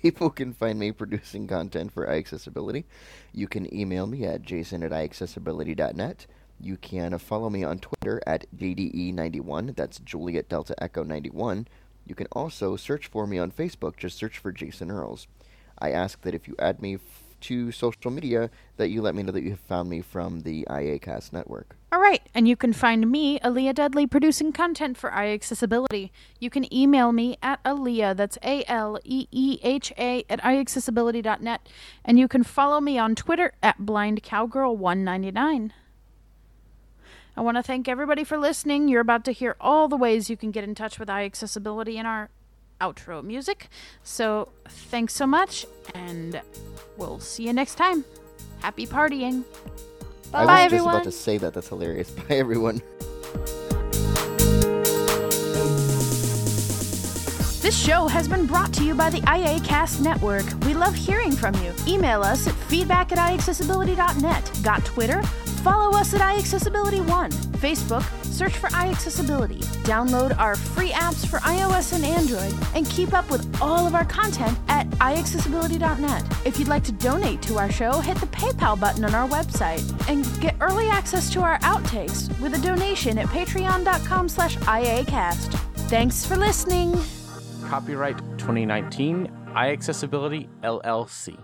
People 0.00 0.30
can 0.30 0.52
find 0.52 0.78
me 0.78 0.92
producing 0.92 1.48
content 1.48 1.90
for 1.90 2.06
iAccessibility. 2.06 2.84
You 3.32 3.48
can 3.48 3.74
email 3.74 4.06
me 4.06 4.24
at 4.24 4.42
jason 4.42 4.84
at 4.84 4.92
iAccessibility.net. 4.92 6.26
You 6.60 6.76
can 6.76 7.18
follow 7.18 7.50
me 7.50 7.64
on 7.64 7.80
Twitter 7.80 8.22
at 8.24 8.46
JDE91. 8.56 9.74
That's 9.74 9.98
Juliet 9.98 10.48
Delta 10.48 10.80
Echo 10.80 11.02
91. 11.02 11.66
You 12.06 12.14
can 12.14 12.28
also 12.30 12.76
search 12.76 13.08
for 13.08 13.26
me 13.26 13.36
on 13.36 13.50
Facebook. 13.50 13.96
Just 13.96 14.16
search 14.16 14.38
for 14.38 14.52
Jason 14.52 14.92
Earls. 14.92 15.26
I 15.80 15.90
ask 15.90 16.22
that 16.22 16.36
if 16.36 16.46
you 16.46 16.54
add 16.60 16.80
me 16.80 16.98
to 17.44 17.72
social 17.72 18.10
media, 18.10 18.50
that 18.76 18.88
you 18.88 19.00
let 19.02 19.14
me 19.14 19.22
know 19.22 19.32
that 19.32 19.42
you 19.42 19.50
have 19.50 19.60
found 19.60 19.88
me 19.88 20.00
from 20.00 20.40
the 20.40 20.66
IACast 20.68 21.32
network. 21.32 21.76
All 21.92 22.00
right, 22.00 22.22
and 22.34 22.48
you 22.48 22.56
can 22.56 22.72
find 22.72 23.10
me, 23.10 23.38
Aleeha 23.40 23.74
Dudley, 23.74 24.06
producing 24.06 24.52
content 24.52 24.96
for 24.96 25.10
iAccessibility. 25.10 26.10
You 26.40 26.50
can 26.50 26.72
email 26.74 27.12
me 27.12 27.36
at 27.42 27.62
Aleeha, 27.64 28.16
that's 28.16 28.38
A 28.42 28.64
L 28.66 28.98
E 29.04 29.28
E 29.30 29.58
H 29.62 29.92
A, 29.96 30.24
at 30.28 30.40
iAccessibility.net, 30.42 31.68
and 32.04 32.18
you 32.18 32.28
can 32.28 32.42
follow 32.42 32.80
me 32.80 32.98
on 32.98 33.14
Twitter 33.14 33.52
at 33.62 33.78
BlindCowgirl199. 33.78 35.70
I 37.36 37.40
want 37.40 37.56
to 37.56 37.62
thank 37.62 37.88
everybody 37.88 38.22
for 38.22 38.38
listening. 38.38 38.88
You're 38.88 39.00
about 39.00 39.24
to 39.24 39.32
hear 39.32 39.56
all 39.60 39.88
the 39.88 39.96
ways 39.96 40.30
you 40.30 40.36
can 40.36 40.50
get 40.50 40.64
in 40.64 40.74
touch 40.74 40.98
with 40.98 41.08
iAccessibility 41.08 41.94
in 41.94 42.06
our 42.06 42.30
outro 42.80 43.22
music. 43.22 43.68
So 44.02 44.48
thanks 44.68 45.14
so 45.14 45.26
much, 45.26 45.66
and 45.94 46.40
we'll 46.96 47.20
see 47.20 47.46
you 47.46 47.52
next 47.52 47.76
time. 47.76 48.04
Happy 48.60 48.86
partying. 48.86 49.44
Bye, 50.32 50.38
I 50.38 50.40
was 50.40 50.46
Bye, 50.46 50.56
just 50.56 50.64
everyone. 50.66 50.94
about 50.94 51.04
to 51.04 51.12
say 51.12 51.38
that. 51.38 51.54
That's 51.54 51.68
hilarious. 51.68 52.10
Bye, 52.28 52.36
everyone. 52.36 52.82
This 57.62 57.78
show 57.82 58.06
has 58.08 58.28
been 58.28 58.44
brought 58.44 58.74
to 58.74 58.84
you 58.84 58.94
by 58.94 59.08
the 59.08 59.20
IACast 59.22 60.00
Network. 60.02 60.44
We 60.66 60.74
love 60.74 60.94
hearing 60.94 61.32
from 61.32 61.54
you. 61.62 61.72
Email 61.88 62.22
us 62.22 62.46
at 62.46 62.54
feedback 62.54 63.10
at 63.10 63.16
iAccessibility.net. 63.16 64.60
Got 64.62 64.84
Twitter? 64.84 65.22
Follow 65.64 65.96
us 65.96 66.12
at 66.12 66.20
iAccessibility1. 66.20 67.32
Facebook, 67.56 68.04
search 68.22 68.58
for 68.58 68.68
iAccessibility. 68.68 69.64
Download 69.84 70.38
our 70.38 70.56
free 70.56 70.90
apps 70.90 71.26
for 71.26 71.38
iOS 71.38 71.94
and 71.94 72.04
Android. 72.04 72.54
And 72.74 72.86
keep 72.90 73.14
up 73.14 73.30
with 73.30 73.62
all 73.62 73.86
of 73.86 73.94
our 73.94 74.04
content 74.04 74.58
at 74.68 74.86
iAccessibility.net. 74.90 76.22
If 76.44 76.58
you'd 76.58 76.68
like 76.68 76.84
to 76.84 76.92
donate 76.92 77.40
to 77.42 77.56
our 77.56 77.72
show, 77.72 78.00
hit 78.00 78.18
the 78.18 78.26
PayPal 78.26 78.78
button 78.78 79.06
on 79.06 79.14
our 79.14 79.26
website 79.26 79.82
and 80.06 80.28
get 80.42 80.54
early 80.60 80.90
access 80.90 81.32
to 81.32 81.40
our 81.40 81.58
outtakes 81.60 82.28
with 82.40 82.52
a 82.52 82.58
donation 82.58 83.16
at 83.16 83.28
patreon.com 83.28 84.28
slash 84.28 84.56
iacast. 84.58 85.54
Thanks 85.88 86.26
for 86.26 86.36
listening. 86.36 86.92
Copyright 87.68 88.18
2019 88.36 89.32
iAccessibility 89.54 90.46
LLC. 90.62 91.38